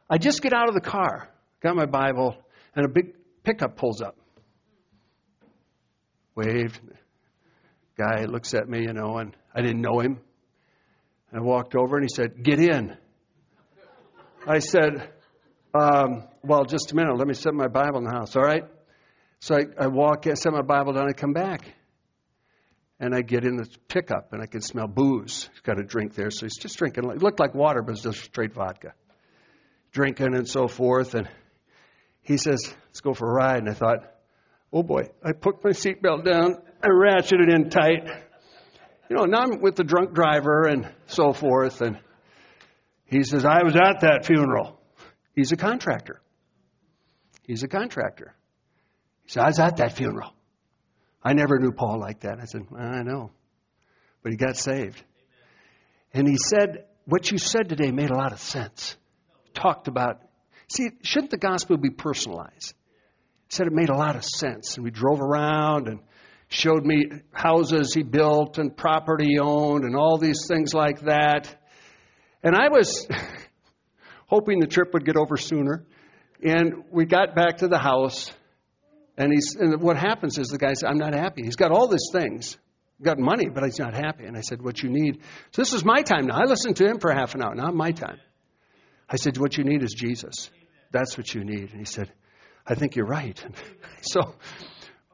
I 0.10 0.18
just 0.18 0.42
get 0.42 0.54
out 0.54 0.68
of 0.68 0.76
the 0.76 0.82
car, 0.82 1.30
got 1.62 1.76
my 1.76 1.86
Bible, 1.86 2.36
and 2.76 2.86
a 2.86 2.90
big 2.90 3.16
pickup 3.44 3.76
pulls 3.76 4.02
up. 4.02 4.16
Waved. 6.36 6.80
Guy 8.00 8.24
looks 8.26 8.54
at 8.54 8.70
me, 8.70 8.84
you 8.84 8.94
know, 8.94 9.18
and 9.18 9.36
I 9.54 9.62
didn't 9.62 9.82
know 9.82 10.00
him. 10.00 10.22
I 11.34 11.42
walked 11.42 11.76
over 11.76 11.98
and 11.98 12.06
he 12.06 12.16
said, 12.16 12.44
Get 12.44 12.60
in. 12.60 12.96
I 14.48 14.60
said, 14.60 15.10
um, 15.78 16.24
Well, 16.42 16.64
just 16.64 16.94
a 16.94 16.96
minute. 16.96 17.18
Let 17.18 17.28
me 17.28 17.34
set 17.34 17.54
my 17.54 17.68
Bible 17.68 17.98
in 17.98 18.06
the 18.06 18.12
house, 18.12 18.38
all 18.38 18.42
right? 18.42 18.64
So 19.42 19.56
I, 19.56 19.66
I 19.78 19.88
walk, 19.88 20.28
I 20.28 20.34
set 20.36 20.54
my 20.54 20.62
Bible 20.62 20.94
down, 20.94 21.10
I 21.10 21.14
come 21.14 21.34
back. 21.34 21.66
And 23.02 23.14
I 23.14 23.22
get 23.22 23.44
in 23.44 23.58
the 23.58 23.68
pickup 23.88 24.34
and 24.34 24.42
I 24.42 24.46
can 24.46 24.62
smell 24.62 24.88
booze. 24.88 25.50
He's 25.52 25.62
got 25.62 25.80
a 25.80 25.84
drink 25.84 26.16
there, 26.16 26.32
so 26.32 26.46
he's 26.46 26.58
just 26.58 26.78
drinking. 26.78 27.10
It 27.10 27.22
looked 27.22 27.40
like 27.40 27.54
water, 27.54 27.82
but 27.82 27.94
it's 27.94 28.04
just 28.04 28.24
straight 28.24 28.54
vodka. 28.54 28.94
Drinking 29.92 30.36
and 30.36 30.48
so 30.48 30.68
forth. 30.68 31.16
And 31.16 31.30
he 32.22 32.38
says, 32.38 32.74
Let's 32.88 33.02
go 33.02 33.14
for 33.14 33.30
a 33.30 33.34
ride. 33.34 33.60
And 33.60 33.70
I 33.70 33.74
thought, 33.74 34.00
Oh 34.72 34.84
boy. 34.84 35.10
I 35.24 35.32
put 35.34 35.64
my 35.64 35.72
seatbelt 35.72 36.26
down, 36.26 36.58
I 36.82 36.88
ratcheted 36.88 37.54
in 37.54 37.70
tight. 37.70 38.08
You 39.10 39.16
know, 39.18 39.26
now 39.26 39.40
I'm 39.40 39.60
with 39.62 39.76
the 39.76 39.84
drunk 39.84 40.14
driver 40.14 40.66
and 40.68 40.90
so 41.08 41.34
forth. 41.34 41.82
And 41.82 42.00
he 43.06 43.24
says, 43.24 43.44
I 43.44 43.64
was 43.64 43.76
at 43.76 44.02
that 44.02 44.26
funeral. 44.26 44.80
He's 45.36 45.52
a 45.52 45.58
contractor. 45.58 46.22
He's 47.44 47.64
a 47.64 47.68
contractor. 47.68 48.36
He 49.24 49.32
said, 49.32 49.44
I 49.44 49.48
was 49.48 49.60
at 49.60 49.78
that 49.78 49.94
funeral. 49.94 50.34
I 51.24 51.34
never 51.34 51.60
knew 51.60 51.72
Paul 51.72 52.00
like 52.00 52.22
that. 52.22 52.40
I 52.40 52.46
said, 52.46 52.62
I 52.78 53.04
know. 53.04 53.32
But 54.24 54.32
he 54.32 54.38
got 54.38 54.56
saved. 54.56 55.02
And 56.14 56.28
he 56.28 56.38
said, 56.38 56.86
What 57.06 57.30
you 57.32 57.38
said 57.38 57.68
today 57.68 57.92
made 57.92 58.10
a 58.10 58.16
lot 58.16 58.32
of 58.32 58.40
sense. 58.40 58.96
Talked 59.54 59.88
about, 59.88 60.22
see, 60.70 60.92
shouldn't 61.02 61.32
the 61.32 61.38
gospel 61.38 61.78
be 61.78 61.90
personalized? 61.90 62.74
He 63.50 63.56
said 63.56 63.68
it 63.68 63.74
made 63.74 63.90
a 63.90 63.98
lot 63.98 64.16
of 64.16 64.24
sense. 64.24 64.76
And 64.76 64.84
we 64.86 64.92
drove 64.92 65.20
around 65.20 65.88
and 65.88 66.00
showed 66.50 66.84
me 66.84 67.06
houses 67.32 67.94
he 67.94 68.04
built 68.04 68.58
and 68.58 68.76
property 68.76 69.28
he 69.28 69.40
owned 69.40 69.84
and 69.84 69.96
all 69.96 70.18
these 70.18 70.48
things 70.48 70.74
like 70.74 71.02
that. 71.02 71.56
And 72.44 72.56
I 72.56 72.70
was 72.70 73.08
hoping 74.28 74.60
the 74.60 74.68
trip 74.68 74.94
would 74.94 75.06
get 75.06 75.16
over 75.16 75.38
sooner. 75.38 75.86
And 76.44 76.86
we 76.92 77.06
got 77.06 77.36
back 77.36 77.58
to 77.58 77.68
the 77.68 77.78
house, 77.78 78.32
and 79.18 79.32
he's 79.34 79.56
and 79.60 79.82
what 79.82 79.98
happens 79.98 80.38
is 80.38 80.48
the 80.48 80.58
guy 80.58 80.72
said, 80.72 80.90
"I'm 80.90 80.98
not 80.98 81.14
happy." 81.14 81.44
He's 81.44 81.58
got 81.58 81.72
all 81.72 81.90
these 81.90 82.10
things, 82.14 82.58
got 83.02 83.20
money, 83.20 83.50
but 83.50 83.66
he's 83.66 83.78
not 83.78 83.94
happy. 83.94 84.24
And 84.24 84.38
I 84.38 84.42
said, 84.42 84.62
"What 84.62 84.82
you 84.82 84.90
need?" 84.90 85.20
So 85.52 85.62
this 85.62 85.74
is 85.74 85.84
my 85.84 86.02
time 86.02 86.28
now. 86.28 86.38
I 86.38 86.46
listened 86.46 86.78
to 86.78 86.86
him 86.86 87.00
for 87.00 87.12
half 87.12 87.36
an 87.36 87.44
hour. 87.44 87.54
Not 87.56 87.76
my 87.76 87.92
time. 87.92 88.20
I 89.10 89.18
said, 89.18 89.38
"What 89.38 89.58
you 89.58 89.66
need 89.66 89.84
is 89.84 89.94
Jesus. 89.94 90.50
That's 90.92 91.18
what 91.18 91.34
you 91.36 91.44
need." 91.44 91.72
And 91.72 91.80
he 91.80 91.86
said, 91.86 92.10
"I 92.66 92.76
think 92.76 92.96
you're 92.96 93.06
right." 93.06 93.38
so 94.02 94.36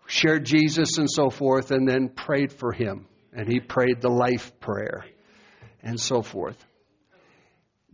shared 0.07 0.45
Jesus 0.45 0.97
and 0.97 1.09
so 1.09 1.29
forth, 1.29 1.71
and 1.71 1.87
then 1.87 2.09
prayed 2.09 2.51
for 2.51 2.71
him, 2.71 3.07
and 3.33 3.47
he 3.47 3.59
prayed 3.59 4.01
the 4.01 4.09
life 4.09 4.59
prayer, 4.59 5.05
and 5.81 5.99
so 5.99 6.21
forth 6.21 6.63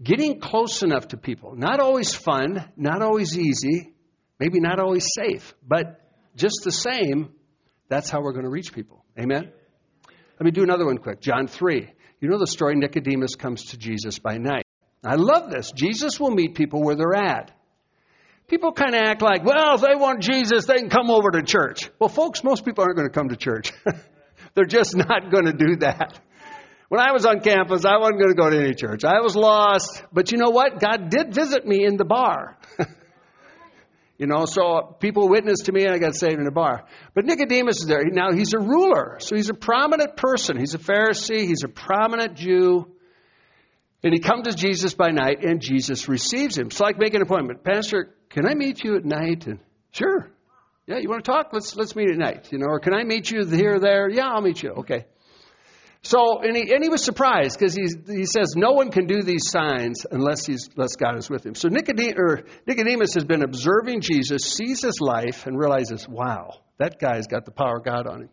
getting 0.03 0.39
close 0.39 0.83
enough 0.83 1.09
to 1.09 1.17
people. 1.17 1.55
Not 1.55 1.79
always 1.79 2.13
fun, 2.13 2.71
not 2.75 3.01
always 3.01 3.37
easy, 3.37 3.93
maybe 4.39 4.59
not 4.59 4.79
always 4.79 5.07
safe, 5.15 5.53
but 5.67 6.01
just 6.35 6.61
the 6.63 6.71
same, 6.71 7.33
that's 7.87 8.09
how 8.09 8.21
we're 8.21 8.33
going 8.33 8.45
to 8.45 8.51
reach 8.51 8.73
people. 8.73 9.05
Amen? 9.19 9.51
Let 10.07 10.45
me 10.45 10.51
do 10.51 10.63
another 10.63 10.85
one 10.85 10.97
quick. 10.97 11.21
John 11.21 11.47
3. 11.47 11.87
You 12.19 12.29
know 12.29 12.37
the 12.37 12.47
story 12.47 12.75
Nicodemus 12.75 13.35
comes 13.35 13.65
to 13.65 13.77
Jesus 13.77 14.19
by 14.19 14.37
night. 14.37 14.65
I 15.03 15.15
love 15.15 15.49
this. 15.49 15.71
Jesus 15.71 16.19
will 16.19 16.31
meet 16.31 16.55
people 16.55 16.83
where 16.83 16.95
they're 16.95 17.15
at. 17.15 17.51
People 18.51 18.73
kind 18.73 18.93
of 18.93 19.01
act 19.01 19.21
like, 19.21 19.45
well, 19.45 19.75
if 19.75 19.81
they 19.81 19.95
want 19.95 20.21
Jesus, 20.21 20.65
they 20.65 20.75
can 20.75 20.89
come 20.89 21.09
over 21.09 21.31
to 21.31 21.41
church. 21.41 21.89
Well, 21.99 22.09
folks, 22.09 22.43
most 22.43 22.65
people 22.65 22.83
aren't 22.83 22.97
going 22.97 23.07
to 23.07 23.13
come 23.13 23.29
to 23.29 23.37
church. 23.37 23.71
they're 24.55 24.65
just 24.65 24.93
not 24.93 25.31
going 25.31 25.45
to 25.45 25.53
do 25.53 25.77
that. 25.77 26.19
When 26.89 26.99
I 26.99 27.13
was 27.13 27.25
on 27.25 27.39
campus, 27.39 27.85
I 27.85 27.95
wasn't 27.95 28.19
going 28.19 28.35
to 28.35 28.35
go 28.35 28.49
to 28.49 28.59
any 28.59 28.73
church. 28.73 29.05
I 29.05 29.21
was 29.21 29.37
lost. 29.37 30.03
But 30.11 30.33
you 30.33 30.37
know 30.37 30.49
what? 30.49 30.81
God 30.81 31.09
did 31.09 31.33
visit 31.33 31.65
me 31.65 31.85
in 31.85 31.95
the 31.95 32.03
bar. 32.03 32.57
you 34.17 34.27
know, 34.27 34.43
so 34.43 34.97
people 34.99 35.29
witnessed 35.29 35.67
to 35.67 35.71
me 35.71 35.85
and 35.85 35.93
I 35.93 35.97
got 35.97 36.15
saved 36.15 36.37
in 36.37 36.45
a 36.45 36.51
bar. 36.51 36.83
But 37.13 37.23
Nicodemus 37.23 37.79
is 37.79 37.87
there. 37.87 38.03
Now 38.03 38.33
he's 38.33 38.53
a 38.53 38.59
ruler. 38.59 39.15
So 39.19 39.37
he's 39.37 39.49
a 39.49 39.53
prominent 39.53 40.17
person. 40.17 40.57
He's 40.59 40.73
a 40.73 40.77
Pharisee. 40.77 41.47
He's 41.47 41.63
a 41.63 41.69
prominent 41.69 42.35
Jew. 42.35 42.91
And 44.03 44.13
he 44.13 44.19
comes 44.19 44.47
to 44.47 44.53
Jesus 44.53 44.95
by 44.95 45.09
night 45.09 45.43
and 45.43 45.61
Jesus 45.61 46.07
receives 46.07 46.57
him. 46.57 46.67
It's 46.67 46.79
like 46.79 46.97
making 46.97 47.17
an 47.17 47.21
appointment. 47.21 47.63
Pastor, 47.63 48.15
can 48.29 48.47
I 48.47 48.55
meet 48.55 48.83
you 48.83 48.95
at 48.95 49.05
night? 49.05 49.45
And 49.45 49.59
sure. 49.91 50.31
Yeah, 50.87 50.97
you 50.97 51.07
want 51.07 51.23
to 51.23 51.31
talk? 51.31 51.49
Let's 51.53 51.75
let's 51.75 51.95
meet 51.95 52.09
at 52.09 52.17
night. 52.17 52.51
You 52.51 52.57
know, 52.57 52.65
or 52.67 52.79
can 52.79 52.93
I 52.93 53.03
meet 53.03 53.29
you 53.29 53.45
here 53.45 53.75
or 53.75 53.79
there? 53.79 54.09
Yeah, 54.09 54.27
I'll 54.27 54.41
meet 54.41 54.63
you. 54.63 54.71
Okay. 54.71 55.05
So, 56.03 56.41
and 56.41 56.57
he, 56.57 56.73
and 56.73 56.83
he 56.83 56.89
was 56.89 57.03
surprised 57.03 57.59
because 57.59 57.75
he, 57.75 57.85
he 58.11 58.25
says 58.25 58.55
no 58.55 58.71
one 58.71 58.89
can 58.89 59.05
do 59.05 59.21
these 59.21 59.49
signs 59.49 60.03
unless, 60.09 60.47
he's, 60.47 60.67
unless 60.75 60.95
God 60.95 61.15
is 61.17 61.29
with 61.29 61.45
him. 61.45 61.53
So 61.53 61.67
Nicodemus, 61.69 62.43
Nicodemus 62.65 63.13
has 63.13 63.23
been 63.23 63.43
observing 63.43 64.01
Jesus, 64.01 64.41
sees 64.45 64.81
his 64.81 64.99
life, 64.99 65.45
and 65.45 65.55
realizes, 65.55 66.07
wow, 66.09 66.55
that 66.79 66.99
guy's 66.99 67.27
got 67.27 67.45
the 67.45 67.51
power 67.51 67.77
of 67.77 67.85
God 67.85 68.07
on 68.07 68.23
him. 68.23 68.29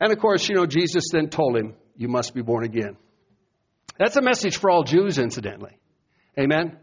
And 0.00 0.10
of 0.10 0.18
course, 0.20 0.48
you 0.48 0.54
know, 0.54 0.64
Jesus 0.64 1.04
then 1.12 1.28
told 1.28 1.58
him, 1.58 1.74
you 1.96 2.08
must 2.08 2.34
be 2.34 2.40
born 2.40 2.64
again. 2.64 2.96
That's 4.02 4.16
a 4.16 4.22
message 4.22 4.56
for 4.56 4.68
all 4.68 4.82
Jews, 4.82 5.16
incidentally. 5.16 5.78
Amen? 6.36 6.76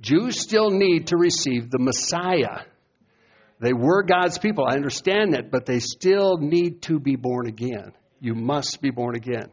Jews 0.00 0.40
still 0.40 0.70
need 0.70 1.06
to 1.08 1.16
receive 1.16 1.70
the 1.70 1.78
Messiah. 1.78 2.64
They 3.60 3.72
were 3.72 4.02
God's 4.02 4.38
people. 4.38 4.66
I 4.68 4.74
understand 4.74 5.34
that, 5.34 5.52
but 5.52 5.64
they 5.64 5.78
still 5.78 6.38
need 6.38 6.82
to 6.82 6.98
be 6.98 7.14
born 7.14 7.46
again. 7.46 7.92
You 8.18 8.34
must 8.34 8.82
be 8.82 8.90
born 8.90 9.14
again. 9.14 9.46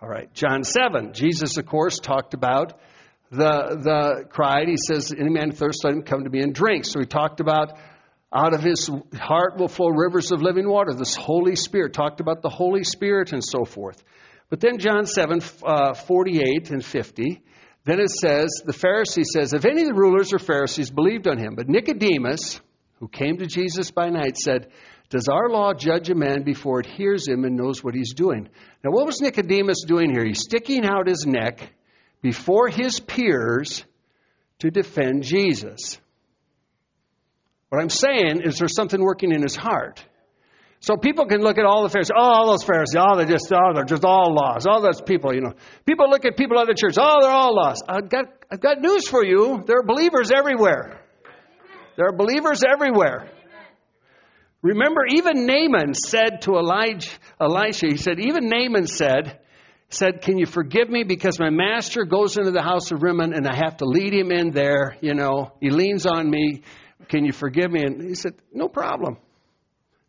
All 0.00 0.08
right, 0.08 0.32
John 0.34 0.62
7. 0.62 1.14
Jesus, 1.14 1.56
of 1.56 1.66
course, 1.66 1.98
talked 1.98 2.32
about 2.32 2.78
the, 3.32 3.80
the 3.82 4.24
cried. 4.30 4.68
He 4.68 4.76
says, 4.76 5.12
Any 5.12 5.30
man 5.30 5.50
thirst, 5.50 5.82
let 5.82 5.94
him 5.94 6.02
come 6.02 6.22
to 6.22 6.30
me 6.30 6.42
and 6.42 6.54
drink. 6.54 6.84
So 6.84 7.00
he 7.00 7.06
talked 7.06 7.40
about 7.40 7.76
out 8.32 8.54
of 8.54 8.62
his 8.62 8.88
heart 9.18 9.56
will 9.56 9.66
flow 9.66 9.88
rivers 9.88 10.30
of 10.30 10.42
living 10.42 10.68
water. 10.68 10.94
This 10.94 11.16
Holy 11.16 11.56
Spirit 11.56 11.92
talked 11.92 12.20
about 12.20 12.40
the 12.40 12.50
Holy 12.50 12.84
Spirit 12.84 13.32
and 13.32 13.42
so 13.42 13.64
forth. 13.64 14.00
But 14.50 14.60
then 14.60 14.78
John 14.78 15.06
7, 15.06 15.40
uh, 15.62 15.94
48 15.94 16.70
and 16.70 16.84
50, 16.84 17.42
then 17.84 18.00
it 18.00 18.10
says, 18.10 18.50
the 18.64 18.72
Pharisee 18.72 19.24
says, 19.24 19.52
If 19.52 19.64
any 19.64 19.82
of 19.82 19.88
the 19.88 19.94
rulers 19.94 20.32
or 20.32 20.38
Pharisees 20.38 20.90
believed 20.90 21.28
on 21.28 21.38
him, 21.38 21.54
but 21.54 21.68
Nicodemus, 21.68 22.60
who 23.00 23.08
came 23.08 23.38
to 23.38 23.46
Jesus 23.46 23.90
by 23.90 24.08
night, 24.08 24.36
said, 24.36 24.68
does 25.10 25.28
our 25.28 25.48
law 25.48 25.72
judge 25.72 26.10
a 26.10 26.14
man 26.14 26.42
before 26.42 26.80
it 26.80 26.86
hears 26.86 27.26
him 27.26 27.44
and 27.44 27.56
knows 27.56 27.82
what 27.82 27.94
he's 27.94 28.12
doing? 28.12 28.48
Now, 28.84 28.90
what 28.90 29.06
was 29.06 29.20
Nicodemus 29.20 29.84
doing 29.86 30.10
here? 30.10 30.24
He's 30.24 30.42
sticking 30.42 30.84
out 30.84 31.08
his 31.08 31.24
neck 31.26 31.72
before 32.20 32.68
his 32.68 33.00
peers 33.00 33.84
to 34.58 34.70
defend 34.70 35.22
Jesus. 35.22 35.98
What 37.70 37.80
I'm 37.80 37.88
saying 37.90 38.42
is 38.44 38.58
there's 38.58 38.74
something 38.74 39.00
working 39.00 39.32
in 39.32 39.42
his 39.42 39.56
heart. 39.56 40.04
So 40.80 40.96
people 40.96 41.26
can 41.26 41.40
look 41.40 41.58
at 41.58 41.64
all 41.64 41.82
the 41.82 41.88
Pharisees, 41.88 42.12
oh, 42.16 42.22
all 42.22 42.50
those 42.50 42.62
Pharisees, 42.62 42.96
oh, 42.98 43.16
they're 43.16 43.26
just, 43.26 43.52
oh, 43.52 43.72
they're 43.74 43.84
just 43.84 44.04
all 44.04 44.32
lost. 44.32 44.66
All 44.66 44.80
those 44.80 45.00
people, 45.00 45.34
you 45.34 45.40
know. 45.40 45.54
People 45.84 46.08
look 46.08 46.24
at 46.24 46.36
people 46.36 46.58
at 46.60 46.68
the 46.68 46.74
church, 46.74 46.94
oh, 46.98 47.18
they're 47.20 47.30
all 47.30 47.54
lost. 47.54 47.82
I've 47.88 48.08
got, 48.08 48.26
I've 48.50 48.60
got 48.60 48.80
news 48.80 49.08
for 49.08 49.24
you. 49.24 49.62
There 49.66 49.78
are 49.78 49.82
believers 49.82 50.30
everywhere. 50.30 51.00
There 51.96 52.06
are 52.06 52.16
believers 52.16 52.62
everywhere. 52.62 53.28
Remember, 54.62 55.00
even 55.08 55.46
Naaman 55.46 55.94
said 55.94 56.42
to 56.42 56.56
Elijah, 56.56 57.10
Elisha, 57.40 57.86
he 57.86 57.96
said, 57.96 58.20
even 58.20 58.48
Naaman 58.48 58.86
said, 58.86 59.40
said, 59.90 60.22
Can 60.22 60.38
you 60.38 60.46
forgive 60.46 60.88
me 60.88 61.04
because 61.04 61.38
my 61.38 61.50
master 61.50 62.04
goes 62.04 62.36
into 62.36 62.50
the 62.50 62.62
house 62.62 62.90
of 62.90 63.02
Rimmon 63.02 63.32
and 63.32 63.46
I 63.46 63.56
have 63.56 63.78
to 63.78 63.84
lead 63.84 64.12
him 64.12 64.30
in 64.30 64.50
there? 64.50 64.96
You 65.00 65.14
know, 65.14 65.52
he 65.60 65.70
leans 65.70 66.06
on 66.06 66.28
me. 66.28 66.62
Can 67.08 67.24
you 67.24 67.32
forgive 67.32 67.70
me? 67.70 67.82
And 67.82 68.02
he 68.02 68.14
said, 68.14 68.34
No 68.52 68.68
problem. 68.68 69.16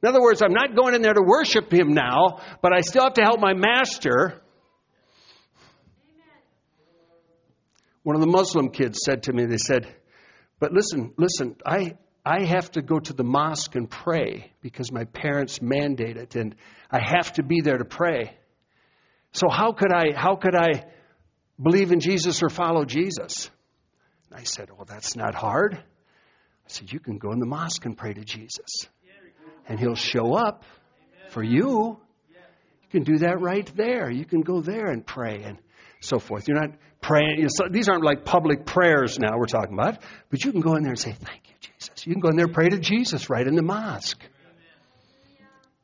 In 0.01 0.07
other 0.07 0.21
words, 0.21 0.41
I'm 0.41 0.53
not 0.53 0.75
going 0.75 0.95
in 0.95 1.01
there 1.01 1.13
to 1.13 1.21
worship 1.21 1.73
him 1.73 1.93
now, 1.93 2.39
but 2.61 2.73
I 2.73 2.81
still 2.81 3.03
have 3.03 3.15
to 3.15 3.21
help 3.21 3.39
my 3.39 3.53
master. 3.53 4.41
One 8.03 8.15
of 8.15 8.21
the 8.21 8.27
Muslim 8.27 8.69
kids 8.69 8.99
said 9.03 9.23
to 9.23 9.33
me, 9.33 9.45
they 9.45 9.57
said, 9.57 9.93
But 10.59 10.71
listen, 10.71 11.13
listen, 11.17 11.57
I, 11.65 11.97
I 12.25 12.45
have 12.45 12.71
to 12.71 12.81
go 12.81 12.99
to 12.99 13.13
the 13.13 13.25
mosque 13.25 13.75
and 13.75 13.89
pray 13.89 14.51
because 14.61 14.91
my 14.91 15.03
parents 15.03 15.61
mandate 15.61 16.15
it, 16.15 16.35
and 16.35 16.55
I 16.89 16.99
have 16.99 17.33
to 17.33 17.43
be 17.43 17.59
there 17.61 17.77
to 17.77 17.85
pray. 17.85 18.37
So 19.33 19.49
how 19.49 19.73
could 19.73 19.91
I 19.91 20.13
how 20.15 20.35
could 20.35 20.55
I 20.55 20.85
believe 21.61 21.91
in 21.91 21.99
Jesus 21.99 22.41
or 22.41 22.49
follow 22.49 22.85
Jesus? 22.85 23.51
And 24.29 24.39
I 24.39 24.43
said, 24.43 24.69
Well, 24.69 24.85
that's 24.85 25.15
not 25.15 25.35
hard. 25.35 25.75
I 25.75 26.67
said, 26.67 26.91
You 26.91 26.99
can 26.99 27.17
go 27.17 27.31
in 27.31 27.39
the 27.39 27.45
mosque 27.45 27.85
and 27.85 27.97
pray 27.97 28.13
to 28.13 28.23
Jesus. 28.23 28.87
And 29.69 29.79
he'll 29.79 29.95
show 29.95 30.33
up 30.33 30.63
for 31.29 31.43
you. 31.43 31.97
You 32.81 32.89
can 32.89 33.03
do 33.03 33.19
that 33.19 33.39
right 33.39 33.71
there. 33.75 34.09
You 34.09 34.25
can 34.25 34.41
go 34.41 34.61
there 34.61 34.87
and 34.87 35.05
pray 35.05 35.43
and 35.43 35.59
so 36.01 36.19
forth. 36.19 36.47
You're 36.47 36.59
not 36.59 36.71
praying. 37.01 37.47
These 37.71 37.87
aren't 37.87 38.03
like 38.03 38.25
public 38.25 38.65
prayers 38.65 39.19
now 39.19 39.37
we're 39.37 39.45
talking 39.45 39.73
about, 39.73 40.01
but 40.29 40.43
you 40.43 40.51
can 40.51 40.61
go 40.61 40.75
in 40.75 40.83
there 40.83 40.91
and 40.91 40.99
say, 40.99 41.11
Thank 41.11 41.41
you, 41.47 41.55
Jesus. 41.61 42.07
You 42.07 42.13
can 42.13 42.21
go 42.21 42.29
in 42.29 42.35
there 42.35 42.45
and 42.45 42.53
pray 42.53 42.69
to 42.69 42.79
Jesus 42.79 43.29
right 43.29 43.45
in 43.45 43.55
the 43.55 43.61
mosque. 43.61 44.21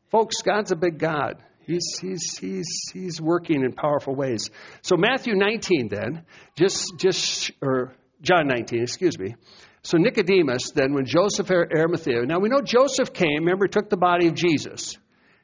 Folks, 0.09 0.41
God's 0.41 0.71
a 0.71 0.75
big 0.75 0.97
God. 0.97 1.43
He's, 1.65 1.97
he's, 1.99 2.37
he's, 2.37 2.91
he's 2.93 3.19
working 3.19 3.63
in 3.63 3.73
powerful 3.73 4.15
ways. 4.15 4.49
So 4.81 4.97
Matthew 4.97 5.35
19 5.35 5.89
then, 5.89 6.23
just, 6.55 6.93
just, 6.97 7.51
or 7.61 7.93
John 8.21 8.47
19, 8.47 8.81
excuse 8.81 9.17
me. 9.19 9.35
So 9.83 9.97
Nicodemus 9.97 10.71
then, 10.71 10.93
when 10.93 11.05
Joseph 11.05 11.49
er, 11.51 11.67
Arimathea, 11.71 12.25
now 12.25 12.39
we 12.39 12.49
know 12.49 12.61
Joseph 12.61 13.13
came, 13.13 13.43
remember, 13.43 13.67
took 13.67 13.89
the 13.89 13.97
body 13.97 14.27
of 14.27 14.33
Jesus, 14.33 14.97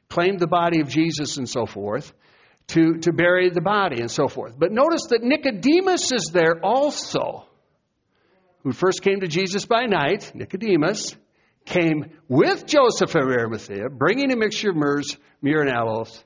claimed 0.08 0.40
the 0.40 0.48
body 0.48 0.80
of 0.80 0.88
Jesus 0.88 1.36
and 1.36 1.48
so 1.48 1.64
forth, 1.64 2.12
to, 2.68 2.94
to 2.98 3.12
bury 3.12 3.50
the 3.50 3.60
body 3.60 4.00
and 4.00 4.10
so 4.10 4.26
forth. 4.28 4.58
But 4.58 4.72
notice 4.72 5.06
that 5.10 5.22
Nicodemus 5.22 6.10
is 6.12 6.30
there 6.32 6.60
also, 6.62 7.46
who 8.64 8.72
first 8.72 9.02
came 9.02 9.20
to 9.20 9.28
Jesus 9.28 9.64
by 9.64 9.86
night, 9.86 10.32
Nicodemus, 10.34 11.16
came 11.64 12.10
with 12.28 12.66
Joseph 12.66 13.14
of 13.14 13.22
Arimathea, 13.22 13.88
bringing 13.90 14.32
a 14.32 14.36
mixture 14.36 14.70
of 14.70 14.76
myrrhs, 14.76 15.16
myrrh 15.40 15.62
and 15.62 15.70
aloes, 15.70 16.24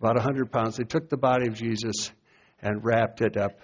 about 0.00 0.16
100 0.16 0.50
pounds. 0.50 0.76
They 0.76 0.84
took 0.84 1.08
the 1.08 1.16
body 1.16 1.48
of 1.48 1.54
Jesus 1.54 2.10
and 2.62 2.84
wrapped 2.84 3.20
it 3.20 3.36
up 3.36 3.58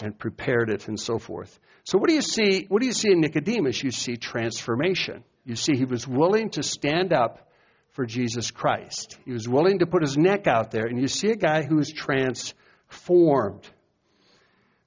and 0.00 0.18
prepared 0.18 0.70
it 0.70 0.88
and 0.88 0.98
so 0.98 1.18
forth. 1.18 1.58
So 1.84 1.98
what 1.98 2.08
do 2.08 2.14
you 2.14 2.22
see? 2.22 2.66
What 2.68 2.80
do 2.80 2.86
you 2.86 2.92
see 2.92 3.10
in 3.12 3.20
Nicodemus? 3.20 3.82
You 3.82 3.90
see 3.90 4.16
transformation. 4.16 5.24
You 5.44 5.56
see 5.56 5.76
he 5.76 5.84
was 5.84 6.06
willing 6.06 6.50
to 6.50 6.62
stand 6.62 7.12
up 7.12 7.48
for 7.92 8.04
Jesus 8.04 8.50
Christ. 8.50 9.16
He 9.24 9.32
was 9.32 9.48
willing 9.48 9.78
to 9.78 9.86
put 9.86 10.02
his 10.02 10.18
neck 10.18 10.46
out 10.46 10.70
there, 10.70 10.86
and 10.86 11.00
you 11.00 11.08
see 11.08 11.30
a 11.30 11.36
guy 11.36 11.62
who 11.62 11.78
is 11.78 11.92
transformed. 11.92 13.66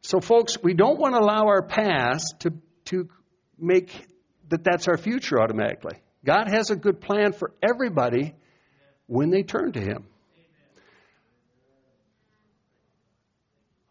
So, 0.01 0.19
folks, 0.19 0.61
we 0.61 0.73
don't 0.73 0.99
want 0.99 1.15
to 1.15 1.19
allow 1.19 1.47
our 1.47 1.63
past 1.63 2.41
to, 2.41 2.53
to 2.85 3.09
make 3.57 3.91
that 4.49 4.63
that's 4.63 4.87
our 4.87 4.97
future 4.97 5.39
automatically. 5.41 5.97
God 6.25 6.47
has 6.47 6.69
a 6.69 6.75
good 6.75 7.01
plan 7.01 7.33
for 7.33 7.53
everybody 7.61 8.35
when 9.07 9.29
they 9.29 9.43
turn 9.43 9.71
to 9.73 9.79
Him. 9.79 10.05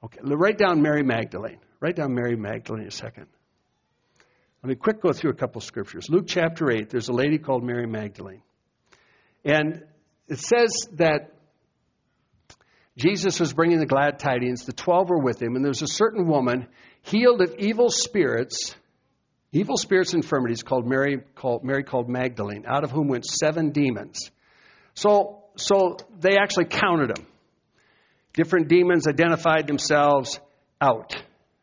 Okay, 0.04 0.18
write 0.22 0.58
down 0.58 0.82
Mary 0.82 1.02
Magdalene. 1.02 1.58
Write 1.80 1.96
down 1.96 2.14
Mary 2.14 2.36
Magdalene 2.36 2.86
a 2.86 2.90
second. 2.90 3.26
Let 4.62 4.70
me 4.70 4.74
quick 4.74 5.00
go 5.00 5.12
through 5.12 5.30
a 5.30 5.34
couple 5.34 5.60
scriptures. 5.60 6.06
Luke 6.08 6.26
chapter 6.26 6.70
8, 6.70 6.90
there's 6.90 7.08
a 7.08 7.12
lady 7.12 7.38
called 7.38 7.62
Mary 7.62 7.86
Magdalene. 7.86 8.42
And 9.44 9.84
it 10.26 10.38
says 10.38 10.70
that 10.94 11.32
Jesus 12.96 13.38
was 13.38 13.52
bringing 13.52 13.78
the 13.78 13.86
glad 13.86 14.18
tidings. 14.18 14.64
The 14.64 14.72
twelve 14.72 15.08
were 15.08 15.20
with 15.22 15.40
him, 15.40 15.54
and 15.54 15.64
there's 15.64 15.82
a 15.82 15.86
certain 15.86 16.26
woman 16.26 16.66
healed 17.02 17.40
of 17.40 17.54
evil 17.58 17.90
spirits 17.90 18.74
evil 19.52 19.76
spirits 19.76 20.14
infirmities 20.14 20.62
called 20.62 20.86
Mary 20.86 21.20
called 21.34 21.64
Mary 21.64 21.82
called 21.82 22.08
Magdalene, 22.08 22.64
out 22.66 22.84
of 22.84 22.90
whom 22.90 23.08
went 23.08 23.24
seven 23.24 23.70
demons. 23.70 24.30
So 24.94 25.44
so 25.56 25.96
they 26.18 26.36
actually 26.36 26.66
counted 26.66 27.14
them. 27.14 27.26
Different 28.38 28.68
demons 28.68 29.08
identified 29.08 29.66
themselves 29.66 30.38
out, 30.80 31.12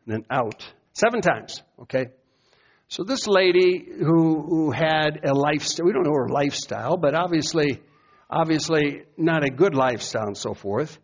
and 0.05 0.13
then 0.13 0.25
out. 0.29 0.61
Seven 0.91 1.21
times, 1.21 1.63
okay? 1.83 2.07
So 2.89 3.05
this 3.05 3.27
lady 3.27 3.85
who 3.97 4.41
who 4.41 4.71
had 4.71 5.21
a 5.23 5.33
lifestyle 5.33 5.85
we 5.85 5.93
don't 5.93 6.03
know 6.03 6.11
her 6.15 6.27
lifestyle, 6.27 6.97
but 6.97 7.15
obviously 7.15 7.81
obviously 8.29 9.03
not 9.15 9.45
a 9.45 9.49
good 9.49 9.73
lifestyle 9.73 10.27
and 10.27 10.37
so 10.37 10.53
forth, 10.53 10.99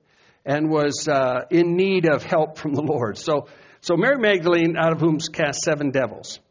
and 0.45 0.69
was 0.69 1.07
uh, 1.07 1.45
in 1.49 1.77
need 1.77 2.05
of 2.05 2.21
help 2.21 2.57
from 2.57 2.73
the 2.73 2.81
Lord. 2.81 3.17
So 3.17 3.47
so 3.79 3.95
Mary 3.95 4.17
Magdalene, 4.19 4.75
out 4.75 4.91
of 4.91 4.99
whom 4.99 5.19
cast 5.19 5.61
seven 5.61 5.91
devils. 5.91 6.41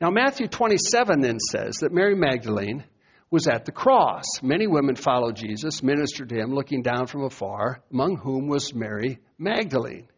Now, 0.00 0.08
Matthew 0.10 0.48
27 0.48 1.20
then 1.20 1.40
says 1.40 1.76
that 1.82 1.92
Mary 1.92 2.14
Magdalene 2.14 2.84
was 3.30 3.48
at 3.48 3.64
the 3.64 3.72
cross. 3.72 4.24
Many 4.42 4.66
women 4.66 4.96
followed 4.96 5.36
Jesus, 5.36 5.82
ministered 5.82 6.28
to 6.28 6.36
him, 6.36 6.54
looking 6.54 6.82
down 6.82 7.06
from 7.06 7.24
afar, 7.24 7.82
among 7.92 8.16
whom 8.16 8.48
was 8.48 8.74
Mary 8.74 9.18
Magdalene. 9.38 10.08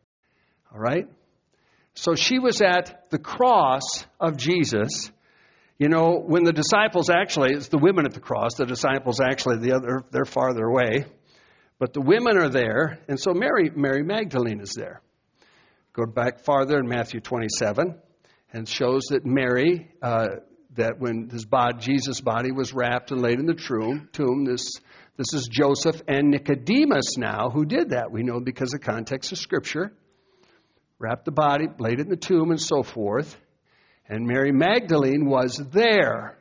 All 0.72 0.78
right? 0.80 1.08
So 1.94 2.14
she 2.14 2.38
was 2.38 2.60
at 2.60 3.10
the 3.10 3.18
cross 3.18 4.06
of 4.20 4.36
Jesus. 4.36 5.10
You 5.78 5.88
know, 5.88 6.22
when 6.24 6.44
the 6.44 6.52
disciples 6.52 7.08
actually, 7.10 7.54
it's 7.54 7.68
the 7.68 7.78
women 7.78 8.04
at 8.04 8.12
the 8.12 8.20
cross, 8.20 8.54
the 8.56 8.66
disciples 8.66 9.20
actually, 9.20 9.58
the 9.58 9.74
other, 9.74 10.04
they're 10.10 10.24
farther 10.24 10.64
away. 10.64 11.06
But 11.78 11.94
the 11.94 12.00
women 12.00 12.36
are 12.36 12.48
there, 12.48 12.98
and 13.08 13.18
so 13.18 13.32
Mary, 13.32 13.70
Mary 13.74 14.02
Magdalene 14.02 14.60
is 14.60 14.74
there. 14.74 15.00
Go 15.92 16.06
back 16.06 16.40
farther 16.40 16.78
in 16.78 16.88
Matthew 16.88 17.20
27 17.20 17.96
and 18.52 18.68
shows 18.68 19.02
that 19.10 19.24
Mary, 19.24 19.90
uh, 20.02 20.26
that 20.76 20.98
when 20.98 21.28
his 21.30 21.44
body, 21.44 21.78
Jesus' 21.80 22.20
body 22.20 22.52
was 22.52 22.72
wrapped 22.72 23.10
and 23.10 23.22
laid 23.22 23.38
in 23.38 23.46
the 23.46 23.54
tomb, 24.12 24.44
this, 24.44 24.70
this 25.16 25.32
is 25.34 25.48
Joseph 25.48 26.00
and 26.06 26.30
Nicodemus 26.30 27.16
now 27.16 27.50
who 27.50 27.64
did 27.64 27.90
that. 27.90 28.10
We 28.10 28.22
know 28.22 28.40
because 28.40 28.74
of 28.74 28.80
context 28.80 29.32
of 29.32 29.38
Scripture. 29.38 29.92
Wrapped 30.98 31.24
the 31.24 31.32
body, 31.32 31.66
laid 31.78 32.00
it 32.00 32.02
in 32.02 32.08
the 32.08 32.16
tomb, 32.16 32.50
and 32.50 32.60
so 32.60 32.82
forth. 32.82 33.36
And 34.08 34.26
Mary 34.26 34.52
Magdalene 34.52 35.26
was 35.26 35.56
there. 35.70 36.36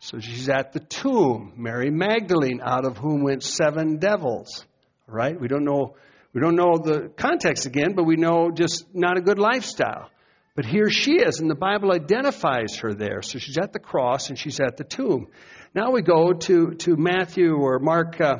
So 0.00 0.18
she's 0.18 0.48
at 0.48 0.72
the 0.72 0.80
tomb. 0.80 1.52
Mary 1.56 1.90
Magdalene, 1.90 2.60
out 2.62 2.84
of 2.84 2.96
whom 2.96 3.22
went 3.22 3.42
seven 3.42 3.98
devils. 3.98 4.64
Right? 5.06 5.40
We 5.40 5.48
don't 5.48 5.64
know 5.64 5.94
we 6.34 6.42
don't 6.42 6.56
know 6.56 6.76
the 6.76 7.10
context 7.16 7.66
again, 7.66 7.94
but 7.94 8.04
we 8.04 8.16
know 8.16 8.50
just 8.50 8.84
not 8.94 9.16
a 9.16 9.20
good 9.20 9.38
lifestyle. 9.38 10.10
But 10.58 10.66
here 10.66 10.90
she 10.90 11.12
is, 11.12 11.38
and 11.38 11.48
the 11.48 11.54
Bible 11.54 11.92
identifies 11.92 12.78
her 12.78 12.92
there. 12.92 13.22
So 13.22 13.38
she's 13.38 13.58
at 13.58 13.72
the 13.72 13.78
cross 13.78 14.28
and 14.28 14.36
she's 14.36 14.58
at 14.58 14.76
the 14.76 14.82
tomb. 14.82 15.28
Now 15.72 15.92
we 15.92 16.02
go 16.02 16.32
to, 16.32 16.72
to 16.72 16.96
Matthew 16.96 17.54
or 17.54 17.78
Mark 17.78 18.20
uh, 18.20 18.38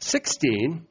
16. 0.00 0.84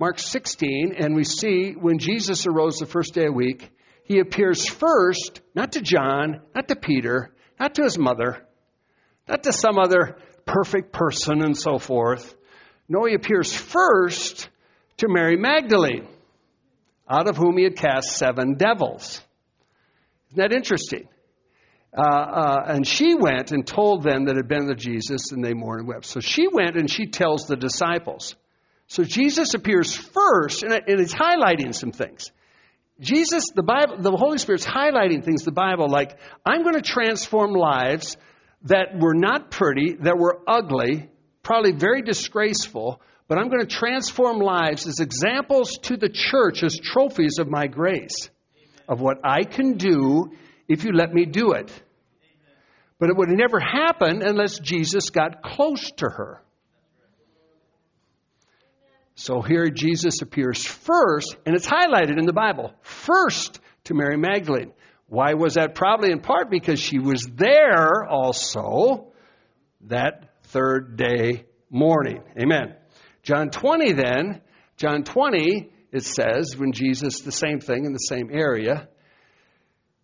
Mark 0.00 0.18
16, 0.18 0.96
and 0.98 1.14
we 1.14 1.22
see 1.22 1.74
when 1.74 2.00
Jesus 2.00 2.48
arose 2.48 2.78
the 2.78 2.86
first 2.86 3.14
day 3.14 3.26
of 3.26 3.28
the 3.28 3.32
week, 3.32 3.70
he 4.02 4.18
appears 4.18 4.66
first, 4.66 5.40
not 5.54 5.70
to 5.74 5.80
John, 5.80 6.40
not 6.52 6.66
to 6.66 6.74
Peter, 6.74 7.32
not 7.60 7.76
to 7.76 7.84
his 7.84 7.96
mother, 7.96 8.44
not 9.28 9.44
to 9.44 9.52
some 9.52 9.78
other 9.78 10.16
perfect 10.46 10.92
person 10.92 11.44
and 11.44 11.56
so 11.56 11.78
forth. 11.78 12.34
No, 12.88 13.04
he 13.04 13.14
appears 13.14 13.54
first 13.54 14.48
to 14.96 15.06
Mary 15.08 15.36
Magdalene, 15.36 16.08
out 17.08 17.28
of 17.28 17.36
whom 17.36 17.56
he 17.56 17.62
had 17.62 17.76
cast 17.76 18.16
seven 18.16 18.54
devils. 18.54 19.23
Isn't 20.34 20.50
that 20.50 20.56
interesting? 20.56 21.08
Uh, 21.96 22.02
uh, 22.02 22.64
and 22.66 22.84
she 22.84 23.14
went 23.14 23.52
and 23.52 23.64
told 23.64 24.02
them 24.02 24.24
that 24.24 24.34
had 24.34 24.48
been 24.48 24.66
the 24.66 24.74
Jesus, 24.74 25.30
and 25.30 25.44
they 25.44 25.54
mourned 25.54 25.82
and 25.82 25.88
wept. 25.88 26.06
So 26.06 26.18
she 26.18 26.48
went 26.48 26.76
and 26.76 26.90
she 26.90 27.06
tells 27.06 27.46
the 27.46 27.54
disciples. 27.54 28.34
So 28.88 29.04
Jesus 29.04 29.54
appears 29.54 29.94
first, 29.94 30.64
and, 30.64 30.72
and 30.72 31.00
it's 31.00 31.14
highlighting 31.14 31.72
some 31.72 31.92
things. 31.92 32.32
Jesus, 32.98 33.44
the 33.54 33.62
Bible, 33.62 33.98
the 34.02 34.10
Holy 34.10 34.38
Spirit's 34.38 34.66
highlighting 34.66 35.22
things, 35.24 35.44
the 35.44 35.52
Bible, 35.52 35.88
like, 35.88 36.18
I'm 36.44 36.64
going 36.64 36.74
to 36.74 36.82
transform 36.82 37.52
lives 37.52 38.16
that 38.62 38.98
were 38.98 39.14
not 39.14 39.52
pretty, 39.52 39.94
that 40.00 40.18
were 40.18 40.40
ugly, 40.48 41.10
probably 41.44 41.72
very 41.72 42.02
disgraceful, 42.02 43.00
but 43.28 43.38
I'm 43.38 43.50
going 43.50 43.64
to 43.64 43.72
transform 43.72 44.38
lives 44.38 44.88
as 44.88 44.98
examples 44.98 45.78
to 45.82 45.96
the 45.96 46.08
church, 46.08 46.64
as 46.64 46.76
trophies 46.76 47.38
of 47.38 47.48
my 47.48 47.68
grace 47.68 48.30
of 48.88 49.00
what 49.00 49.18
I 49.24 49.44
can 49.44 49.76
do 49.76 50.32
if 50.68 50.84
you 50.84 50.92
let 50.92 51.12
me 51.12 51.26
do 51.26 51.52
it. 51.52 51.72
But 52.98 53.10
it 53.10 53.16
would 53.16 53.28
never 53.30 53.60
happen 53.60 54.22
unless 54.22 54.58
Jesus 54.58 55.10
got 55.10 55.42
close 55.42 55.90
to 55.98 56.06
her. 56.08 56.40
So 59.16 59.42
here 59.42 59.68
Jesus 59.68 60.22
appears 60.22 60.64
first, 60.64 61.36
and 61.46 61.54
it's 61.54 61.66
highlighted 61.66 62.18
in 62.18 62.26
the 62.26 62.32
Bible 62.32 62.72
first 62.82 63.60
to 63.84 63.94
Mary 63.94 64.16
Magdalene. 64.16 64.72
Why 65.06 65.34
was 65.34 65.54
that? 65.54 65.74
Probably 65.74 66.10
in 66.10 66.20
part 66.20 66.50
because 66.50 66.80
she 66.80 66.98
was 66.98 67.22
there 67.34 68.04
also 68.04 69.12
that 69.82 70.30
third 70.44 70.96
day 70.96 71.44
morning. 71.70 72.22
Amen. 72.40 72.74
John 73.22 73.50
20 73.50 73.92
then, 73.92 74.40
John 74.76 75.04
20 75.04 75.70
it 75.94 76.04
says, 76.04 76.56
when 76.56 76.72
Jesus, 76.72 77.20
the 77.20 77.30
same 77.30 77.60
thing 77.60 77.84
in 77.84 77.92
the 77.92 77.98
same 77.98 78.28
area, 78.32 78.88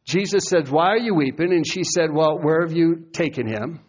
Jesus 0.04 0.44
said, 0.46 0.68
Why 0.68 0.90
are 0.90 0.98
you 0.98 1.14
weeping? 1.14 1.52
And 1.52 1.66
she 1.66 1.82
said, 1.82 2.12
Well, 2.12 2.38
where 2.38 2.62
have 2.62 2.72
you 2.72 3.08
taken 3.12 3.48
him? 3.48 3.80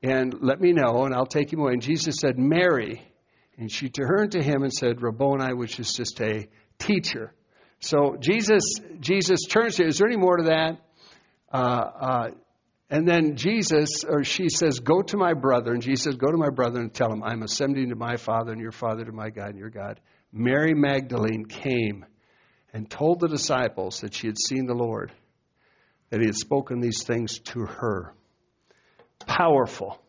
And 0.00 0.32
let 0.42 0.60
me 0.60 0.72
know, 0.72 1.04
and 1.04 1.14
I'll 1.14 1.26
take 1.26 1.52
him 1.52 1.58
away. 1.58 1.72
And 1.72 1.82
Jesus 1.82 2.16
said, 2.20 2.38
Mary. 2.38 3.02
And 3.58 3.70
she 3.70 3.88
turned 3.88 4.32
to 4.32 4.42
him 4.42 4.62
and 4.62 4.72
said, 4.72 5.02
Rabboni, 5.02 5.54
which 5.54 5.80
is 5.80 5.92
just 5.92 6.20
a 6.20 6.46
teacher. 6.78 7.34
So 7.80 8.16
Jesus, 8.20 8.62
Jesus 9.00 9.40
turns 9.48 9.76
to, 9.76 9.86
is 9.86 9.98
there 9.98 10.06
any 10.06 10.16
more 10.16 10.36
to 10.36 10.44
that? 10.44 10.78
Uh, 11.52 11.56
uh, 11.56 12.30
and 12.90 13.06
then 13.06 13.34
Jesus, 13.34 14.04
or 14.08 14.22
she 14.22 14.48
says, 14.48 14.78
Go 14.78 15.02
to 15.02 15.16
my 15.16 15.34
brother. 15.34 15.72
And 15.72 15.82
Jesus 15.82 16.04
says, 16.04 16.14
Go 16.14 16.30
to 16.30 16.38
my 16.38 16.50
brother 16.50 16.80
and 16.80 16.94
tell 16.94 17.12
him, 17.12 17.24
I'm 17.24 17.42
ascending 17.42 17.88
to 17.88 17.96
my 17.96 18.16
Father 18.16 18.52
and 18.52 18.60
your 18.60 18.70
Father 18.70 19.04
to 19.04 19.12
my 19.12 19.30
God 19.30 19.48
and 19.48 19.58
your 19.58 19.70
God. 19.70 20.00
Mary 20.32 20.74
Magdalene 20.74 21.46
came 21.46 22.04
and 22.72 22.90
told 22.90 23.20
the 23.20 23.28
disciples 23.28 24.00
that 24.00 24.14
she 24.14 24.26
had 24.26 24.38
seen 24.38 24.66
the 24.66 24.74
Lord, 24.74 25.12
that 26.10 26.20
he 26.20 26.26
had 26.26 26.36
spoken 26.36 26.80
these 26.80 27.02
things 27.04 27.38
to 27.40 27.60
her. 27.60 28.14
Powerful. 29.26 30.00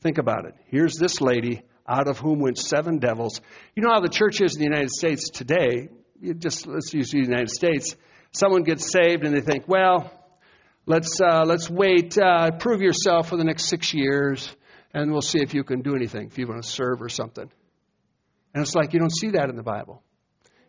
Think 0.00 0.18
about 0.18 0.46
it. 0.46 0.54
Here's 0.66 0.94
this 0.94 1.20
lady, 1.20 1.62
out 1.88 2.08
of 2.08 2.18
whom 2.18 2.40
went 2.40 2.58
seven 2.58 2.98
devils. 2.98 3.40
You 3.74 3.82
know 3.82 3.92
how 3.92 4.00
the 4.00 4.08
church 4.08 4.40
is 4.40 4.54
in 4.56 4.60
the 4.60 4.68
United 4.68 4.90
States 4.90 5.30
today? 5.30 5.88
You 6.20 6.34
just 6.34 6.66
let's 6.66 6.92
use 6.92 7.10
the 7.10 7.18
United 7.18 7.50
States. 7.50 7.96
Someone 8.32 8.62
gets 8.62 8.90
saved 8.90 9.24
and 9.24 9.34
they 9.34 9.40
think, 9.40 9.68
well, 9.68 10.10
let's 10.86 11.20
uh, 11.20 11.44
let's 11.46 11.70
wait, 11.70 12.18
uh, 12.18 12.50
prove 12.52 12.82
yourself 12.82 13.28
for 13.28 13.36
the 13.36 13.44
next 13.44 13.66
six 13.66 13.94
years, 13.94 14.54
and 14.92 15.12
we'll 15.12 15.22
see 15.22 15.40
if 15.40 15.54
you 15.54 15.64
can 15.64 15.82
do 15.82 15.94
anything, 15.94 16.26
if 16.26 16.38
you 16.38 16.46
want 16.46 16.62
to 16.62 16.68
serve 16.68 17.00
or 17.00 17.08
something. 17.08 17.50
And 18.56 18.62
it's 18.62 18.74
like 18.74 18.94
you 18.94 19.00
don't 19.00 19.14
see 19.14 19.32
that 19.32 19.50
in 19.50 19.56
the 19.56 19.62
Bible. 19.62 20.02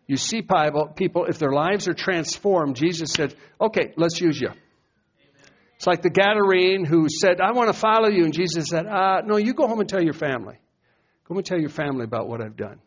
You 0.06 0.18
see 0.18 0.42
Bible, 0.42 0.88
people, 0.94 1.24
if 1.24 1.38
their 1.38 1.52
lives 1.52 1.88
are 1.88 1.94
transformed, 1.94 2.76
Jesus 2.76 3.12
said, 3.12 3.34
okay, 3.58 3.94
let's 3.96 4.20
use 4.20 4.38
you. 4.38 4.50
It's 5.76 5.86
like 5.86 6.02
the 6.02 6.10
Gadarene 6.10 6.86
who 6.86 7.08
said, 7.08 7.40
I 7.40 7.52
want 7.52 7.72
to 7.72 7.72
follow 7.72 8.10
you. 8.10 8.24
And 8.24 8.34
Jesus 8.34 8.66
said, 8.68 8.86
uh, 8.86 9.22
No, 9.24 9.38
you 9.38 9.54
go 9.54 9.66
home 9.66 9.80
and 9.80 9.88
tell 9.88 10.02
your 10.02 10.12
family. 10.12 10.56
Go 11.26 11.36
and 11.36 11.46
tell 11.46 11.58
your 11.58 11.70
family 11.70 12.04
about 12.04 12.28
what 12.28 12.42
I've 12.42 12.58
done. 12.58 12.78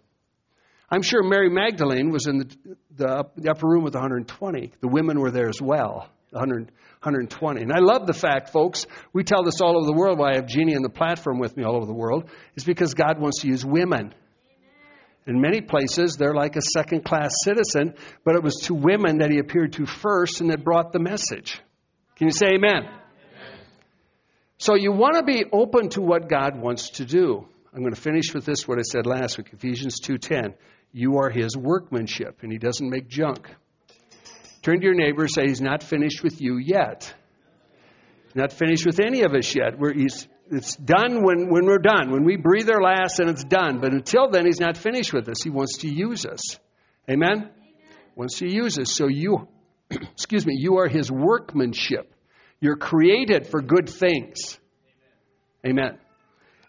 I'm 0.87 1.01
sure 1.01 1.23
Mary 1.23 1.49
Magdalene 1.49 2.11
was 2.11 2.27
in 2.27 2.37
the, 2.37 2.55
the, 2.95 3.25
the 3.37 3.49
upper 3.49 3.67
room 3.67 3.83
with 3.83 3.95
120. 3.95 4.73
The 4.81 4.87
women 4.87 5.19
were 5.19 5.31
there 5.31 5.49
as 5.49 5.59
well, 5.59 6.09
100, 6.29 6.65
120. 7.01 7.61
And 7.63 7.71
I 7.73 7.79
love 7.79 8.05
the 8.05 8.13
fact, 8.13 8.49
folks, 8.49 8.85
we 9.13 9.23
tell 9.23 9.41
this 9.43 9.61
all 9.61 9.77
over 9.77 9.87
the 9.87 9.97
world 9.97 10.19
why 10.19 10.33
I 10.33 10.35
have 10.35 10.45
Jeannie 10.45 10.75
on 10.75 10.83
the 10.83 10.89
platform 10.89 11.39
with 11.39 11.57
me 11.57 11.63
all 11.63 11.75
over 11.75 11.87
the 11.87 11.93
world, 11.93 12.29
is 12.55 12.65
because 12.65 12.93
God 12.93 13.19
wants 13.19 13.41
to 13.41 13.47
use 13.47 13.65
women. 13.65 14.13
In 15.27 15.39
many 15.39 15.61
places, 15.61 16.15
they're 16.17 16.33
like 16.33 16.55
a 16.55 16.61
second 16.61 17.05
class 17.05 17.31
citizen, 17.43 17.93
but 18.25 18.35
it 18.35 18.43
was 18.43 18.55
to 18.63 18.73
women 18.73 19.19
that 19.19 19.29
he 19.29 19.37
appeared 19.37 19.73
to 19.73 19.85
first 19.85 20.41
and 20.41 20.49
that 20.49 20.63
brought 20.63 20.91
the 20.91 20.99
message. 20.99 21.61
Can 22.15 22.27
you 22.27 22.33
say 22.33 22.47
amen? 22.55 22.85
amen? 22.85 22.99
So 24.57 24.75
you 24.75 24.91
want 24.91 25.15
to 25.15 25.23
be 25.23 25.45
open 25.51 25.89
to 25.89 26.01
what 26.01 26.27
God 26.27 26.59
wants 26.59 26.89
to 26.91 27.05
do. 27.05 27.47
I'm 27.73 27.81
going 27.81 27.93
to 27.93 28.01
finish 28.01 28.33
with 28.33 28.45
this 28.45 28.67
what 28.67 28.79
I 28.79 28.81
said 28.81 29.05
last 29.05 29.37
week, 29.37 29.49
Ephesians 29.53 29.99
2:10. 30.01 30.55
You 30.91 31.19
are 31.19 31.29
his 31.29 31.55
workmanship 31.55 32.39
and 32.41 32.51
he 32.51 32.57
doesn't 32.57 32.89
make 32.89 33.07
junk. 33.07 33.47
Turn 34.61 34.79
to 34.79 34.85
your 34.85 34.93
neighbor 34.93 35.27
say 35.27 35.43
he's 35.47 35.61
not 35.61 35.81
finished 35.81 36.23
with 36.23 36.41
you 36.41 36.57
yet. 36.57 37.13
Not 38.35 38.51
finished 38.53 38.85
with 38.85 38.99
any 38.99 39.23
of 39.23 39.33
us 39.33 39.55
yet. 39.55 39.77
We're, 39.77 39.93
he's 39.93 40.27
it's 40.51 40.75
done 40.75 41.23
when, 41.23 41.49
when 41.49 41.65
we're 41.65 41.79
done. 41.79 42.11
When 42.11 42.23
we 42.23 42.35
breathe 42.35 42.69
our 42.69 42.81
last, 42.81 43.19
and 43.19 43.29
it's 43.29 43.43
done. 43.43 43.79
But 43.79 43.93
until 43.93 44.29
then, 44.29 44.45
He's 44.45 44.59
not 44.59 44.77
finished 44.77 45.13
with 45.13 45.27
us. 45.29 45.41
He 45.43 45.49
wants 45.49 45.77
to 45.79 45.87
use 45.87 46.25
us. 46.25 46.59
Amen? 47.09 47.31
Amen. 47.31 47.49
Wants 48.15 48.39
to 48.39 48.51
use 48.51 48.77
us. 48.77 48.91
So 48.91 49.07
you, 49.07 49.47
excuse 49.89 50.45
me, 50.45 50.55
you 50.57 50.77
are 50.77 50.87
His 50.87 51.11
workmanship. 51.11 52.13
You're 52.59 52.77
created 52.77 53.47
for 53.47 53.61
good 53.61 53.89
things. 53.89 54.59
Amen. 55.65 55.97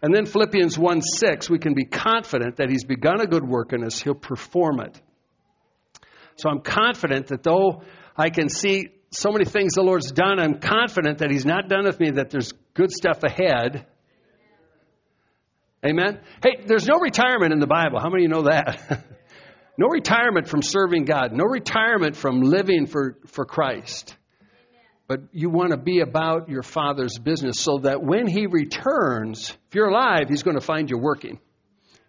And 0.03 0.15
then 0.15 0.27
Philippians 0.27 0.79
1 0.79 1.01
6, 1.01 1.51
we 1.51 1.59
can 1.59 1.75
be 1.75 1.85
confident 1.85 2.57
that 2.57 2.71
He's 2.71 2.85
begun 2.85 3.21
a 3.21 3.27
good 3.27 3.47
work 3.47 3.73
in 3.73 3.85
us, 3.85 4.01
He'll 4.01 4.15
perform 4.15 4.81
it. 4.81 5.01
So 6.37 6.49
I'm 6.49 6.61
confident 6.61 7.29
that 7.29 7.43
though 7.43 7.83
I 8.17 8.31
can 8.31 8.49
see 8.49 8.89
so 9.13 9.31
many 9.31 9.45
things 9.45 9.75
the 9.75 9.83
Lord's 9.83 10.11
done, 10.11 10.41
I'm 10.41 10.59
confident 10.59 11.19
that 11.19 11.31
He's 11.31 11.45
not 11.45 11.69
done 11.69 11.85
with 11.85 12.01
me, 12.01 12.13
that 12.13 12.31
there's 12.31 12.53
good 12.75 12.91
stuff 12.91 13.23
ahead. 13.23 13.87
Amen? 15.85 16.21
Hey, 16.43 16.63
there's 16.67 16.87
no 16.87 16.99
retirement 16.99 17.53
in 17.53 17.61
the 17.61 17.67
Bible. 17.67 18.01
How 18.01 18.09
many 18.09 18.25
of 18.25 18.31
you 18.31 18.35
know 18.35 18.43
that? 18.45 19.05
no 19.79 19.89
retirement 19.89 20.49
from 20.49 20.63
serving 20.63 21.05
God, 21.05 21.33
no 21.33 21.45
retirement 21.45 22.17
from 22.17 22.41
living 22.41 22.87
for, 22.87 23.19
for 23.27 23.45
Christ. 23.45 24.17
But 25.09 25.21
you 25.33 25.51
want 25.51 25.73
to 25.73 25.77
be 25.77 26.01
about 26.01 26.49
your 26.49 26.63
Father's 26.63 27.19
business 27.19 27.57
so 27.61 27.79
that 27.83 28.03
when 28.03 28.27
He 28.27 28.47
returns, 28.47 29.51
if 29.69 29.75
you're 29.75 29.89
alive, 29.89 30.29
He's 30.29 30.43
going 30.43 30.57
to 30.57 30.65
find 30.65 30.89
you 30.89 30.97
working. 30.97 31.39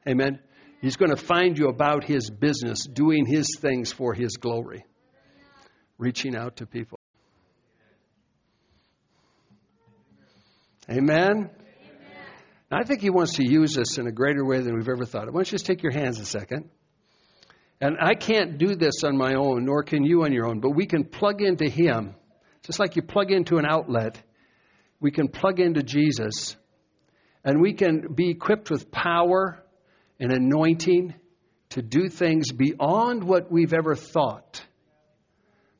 Amen? 0.07 0.39
He's 0.79 0.95
going 0.95 1.11
to 1.11 1.17
find 1.17 1.57
you 1.57 1.67
about 1.67 2.05
His 2.05 2.29
business, 2.29 2.85
doing 2.85 3.25
His 3.25 3.57
things 3.59 3.91
for 3.91 4.13
His 4.13 4.37
glory 4.37 4.85
reaching 6.03 6.35
out 6.35 6.57
to 6.57 6.65
people. 6.65 6.99
Amen? 10.89 11.31
Amen. 11.31 11.49
I 12.69 12.83
think 12.83 12.99
He 12.99 13.09
wants 13.09 13.35
to 13.35 13.49
use 13.49 13.77
us 13.77 13.97
in 13.97 14.05
a 14.05 14.11
greater 14.11 14.45
way 14.45 14.59
than 14.59 14.75
we've 14.75 14.89
ever 14.89 15.05
thought. 15.05 15.27
Why 15.27 15.31
don't 15.31 15.47
you 15.47 15.51
just 15.51 15.65
take 15.65 15.81
your 15.81 15.93
hands 15.93 16.19
a 16.19 16.25
second? 16.25 16.69
And 17.79 17.95
I 18.01 18.15
can't 18.15 18.57
do 18.57 18.75
this 18.75 19.03
on 19.05 19.17
my 19.17 19.35
own, 19.35 19.63
nor 19.63 19.83
can 19.83 20.03
you 20.03 20.23
on 20.23 20.33
your 20.33 20.45
own, 20.45 20.59
but 20.59 20.71
we 20.71 20.85
can 20.85 21.05
plug 21.05 21.41
into 21.41 21.69
Him. 21.69 22.15
Just 22.63 22.79
like 22.79 22.97
you 22.97 23.01
plug 23.01 23.31
into 23.31 23.57
an 23.57 23.65
outlet, 23.65 24.21
we 24.99 25.11
can 25.11 25.29
plug 25.29 25.61
into 25.61 25.83
Jesus, 25.83 26.57
and 27.45 27.61
we 27.61 27.73
can 27.73 28.13
be 28.13 28.29
equipped 28.29 28.69
with 28.69 28.91
power 28.91 29.63
and 30.19 30.33
anointing 30.33 31.13
to 31.69 31.81
do 31.81 32.09
things 32.09 32.51
beyond 32.51 33.23
what 33.23 33.51
we've 33.51 33.73
ever 33.73 33.95
thought. 33.95 34.61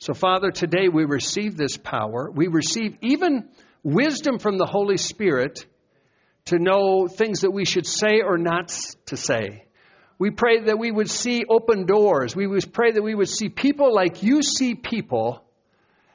So, 0.03 0.13
Father, 0.13 0.51
today 0.51 0.89
we 0.89 1.05
receive 1.05 1.55
this 1.55 1.77
power. 1.77 2.29
We 2.29 2.47
receive 2.47 2.97
even 2.99 3.47
wisdom 3.83 4.37
from 4.37 4.57
the 4.57 4.65
Holy 4.65 4.97
Spirit 4.97 5.65
to 6.47 6.59
know 6.59 7.07
things 7.07 7.39
that 7.39 7.51
we 7.51 7.63
should 7.63 7.87
say 7.87 8.19
or 8.19 8.37
not 8.37 8.77
to 9.05 9.15
say. 9.15 9.63
We 10.19 10.31
pray 10.31 10.59
that 10.65 10.77
we 10.77 10.91
would 10.91 11.09
see 11.09 11.45
open 11.49 11.85
doors. 11.85 12.35
We 12.35 12.47
pray 12.73 12.91
that 12.91 13.01
we 13.01 13.15
would 13.15 13.29
see 13.29 13.47
people 13.47 13.95
like 13.95 14.23
you 14.23 14.43
see 14.43 14.75
people 14.75 15.41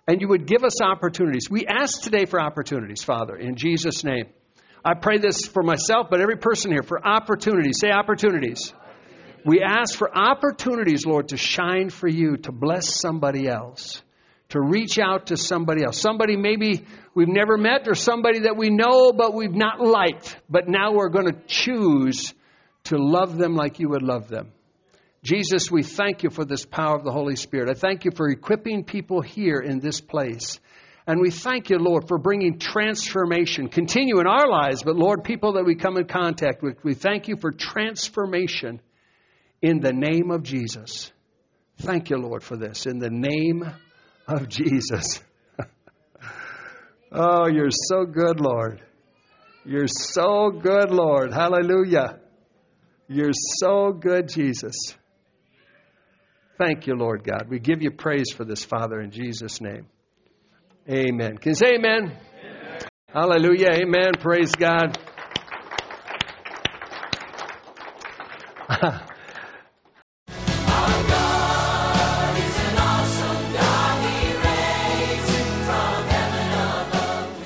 and 0.06 0.20
you 0.20 0.28
would 0.28 0.46
give 0.46 0.64
us 0.64 0.82
opportunities. 0.82 1.48
We 1.48 1.66
ask 1.66 2.02
today 2.02 2.26
for 2.26 2.42
opportunities, 2.42 3.02
Father, 3.02 3.36
in 3.36 3.56
Jesus' 3.56 4.04
name. 4.04 4.26
I 4.84 4.96
pray 5.00 5.16
this 5.16 5.46
for 5.46 5.62
myself, 5.62 6.08
but 6.10 6.20
every 6.20 6.36
person 6.36 6.72
here 6.72 6.82
for 6.82 7.02
opportunities. 7.02 7.78
Say 7.80 7.90
opportunities. 7.90 8.70
We 9.44 9.62
ask 9.62 9.96
for 9.96 10.16
opportunities, 10.16 11.06
Lord, 11.06 11.28
to 11.28 11.36
shine 11.36 11.90
for 11.90 12.08
you, 12.08 12.36
to 12.38 12.52
bless 12.52 13.00
somebody 13.00 13.48
else, 13.48 14.02
to 14.50 14.60
reach 14.60 14.98
out 14.98 15.26
to 15.26 15.36
somebody 15.36 15.84
else. 15.84 16.00
Somebody 16.00 16.36
maybe 16.36 16.84
we've 17.14 17.28
never 17.28 17.56
met 17.56 17.86
or 17.86 17.94
somebody 17.94 18.40
that 18.40 18.56
we 18.56 18.70
know 18.70 19.12
but 19.12 19.34
we've 19.34 19.54
not 19.54 19.80
liked, 19.80 20.36
but 20.48 20.68
now 20.68 20.92
we're 20.92 21.10
going 21.10 21.26
to 21.26 21.40
choose 21.46 22.34
to 22.84 22.96
love 22.96 23.36
them 23.36 23.54
like 23.54 23.78
you 23.78 23.90
would 23.90 24.02
love 24.02 24.28
them. 24.28 24.52
Jesus, 25.22 25.70
we 25.70 25.82
thank 25.82 26.22
you 26.22 26.30
for 26.30 26.44
this 26.44 26.64
power 26.64 26.96
of 26.96 27.04
the 27.04 27.12
Holy 27.12 27.36
Spirit. 27.36 27.68
I 27.68 27.74
thank 27.74 28.04
you 28.04 28.12
for 28.12 28.30
equipping 28.30 28.84
people 28.84 29.20
here 29.20 29.60
in 29.60 29.80
this 29.80 30.00
place. 30.00 30.60
And 31.06 31.20
we 31.20 31.30
thank 31.30 31.70
you, 31.70 31.78
Lord, 31.78 32.06
for 32.06 32.18
bringing 32.18 32.58
transformation. 32.58 33.68
Continue 33.68 34.20
in 34.20 34.26
our 34.26 34.48
lives, 34.48 34.82
but 34.82 34.94
Lord, 34.94 35.24
people 35.24 35.54
that 35.54 35.64
we 35.64 35.74
come 35.74 35.96
in 35.96 36.06
contact 36.06 36.62
with, 36.62 36.76
we 36.84 36.94
thank 36.94 37.28
you 37.28 37.36
for 37.36 37.50
transformation 37.50 38.80
in 39.62 39.80
the 39.80 39.92
name 39.92 40.30
of 40.30 40.42
Jesus. 40.42 41.12
Thank 41.78 42.10
you, 42.10 42.16
Lord, 42.18 42.42
for 42.42 42.56
this. 42.56 42.86
In 42.86 42.98
the 42.98 43.10
name 43.10 43.64
of 44.26 44.48
Jesus. 44.48 45.20
oh, 47.12 47.48
you're 47.48 47.70
so 47.70 48.04
good, 48.04 48.40
Lord. 48.40 48.82
You're 49.64 49.86
so 49.86 50.50
good, 50.50 50.90
Lord. 50.90 51.32
Hallelujah. 51.32 52.20
You're 53.08 53.32
so 53.32 53.92
good, 53.92 54.28
Jesus. 54.28 54.74
Thank 56.58 56.86
you, 56.86 56.94
Lord 56.94 57.22
God. 57.22 57.46
We 57.48 57.60
give 57.60 57.82
you 57.82 57.90
praise 57.92 58.32
for 58.36 58.44
this, 58.44 58.64
Father, 58.64 59.00
in 59.00 59.10
Jesus' 59.10 59.60
name. 59.60 59.86
Amen. 60.90 61.38
Can 61.38 61.50
you 61.50 61.54
say 61.54 61.74
amen? 61.74 62.16
amen. 62.16 62.80
Hallelujah. 63.08 63.70
Amen. 63.72 64.12
Praise 64.20 64.52
God. 64.52 64.98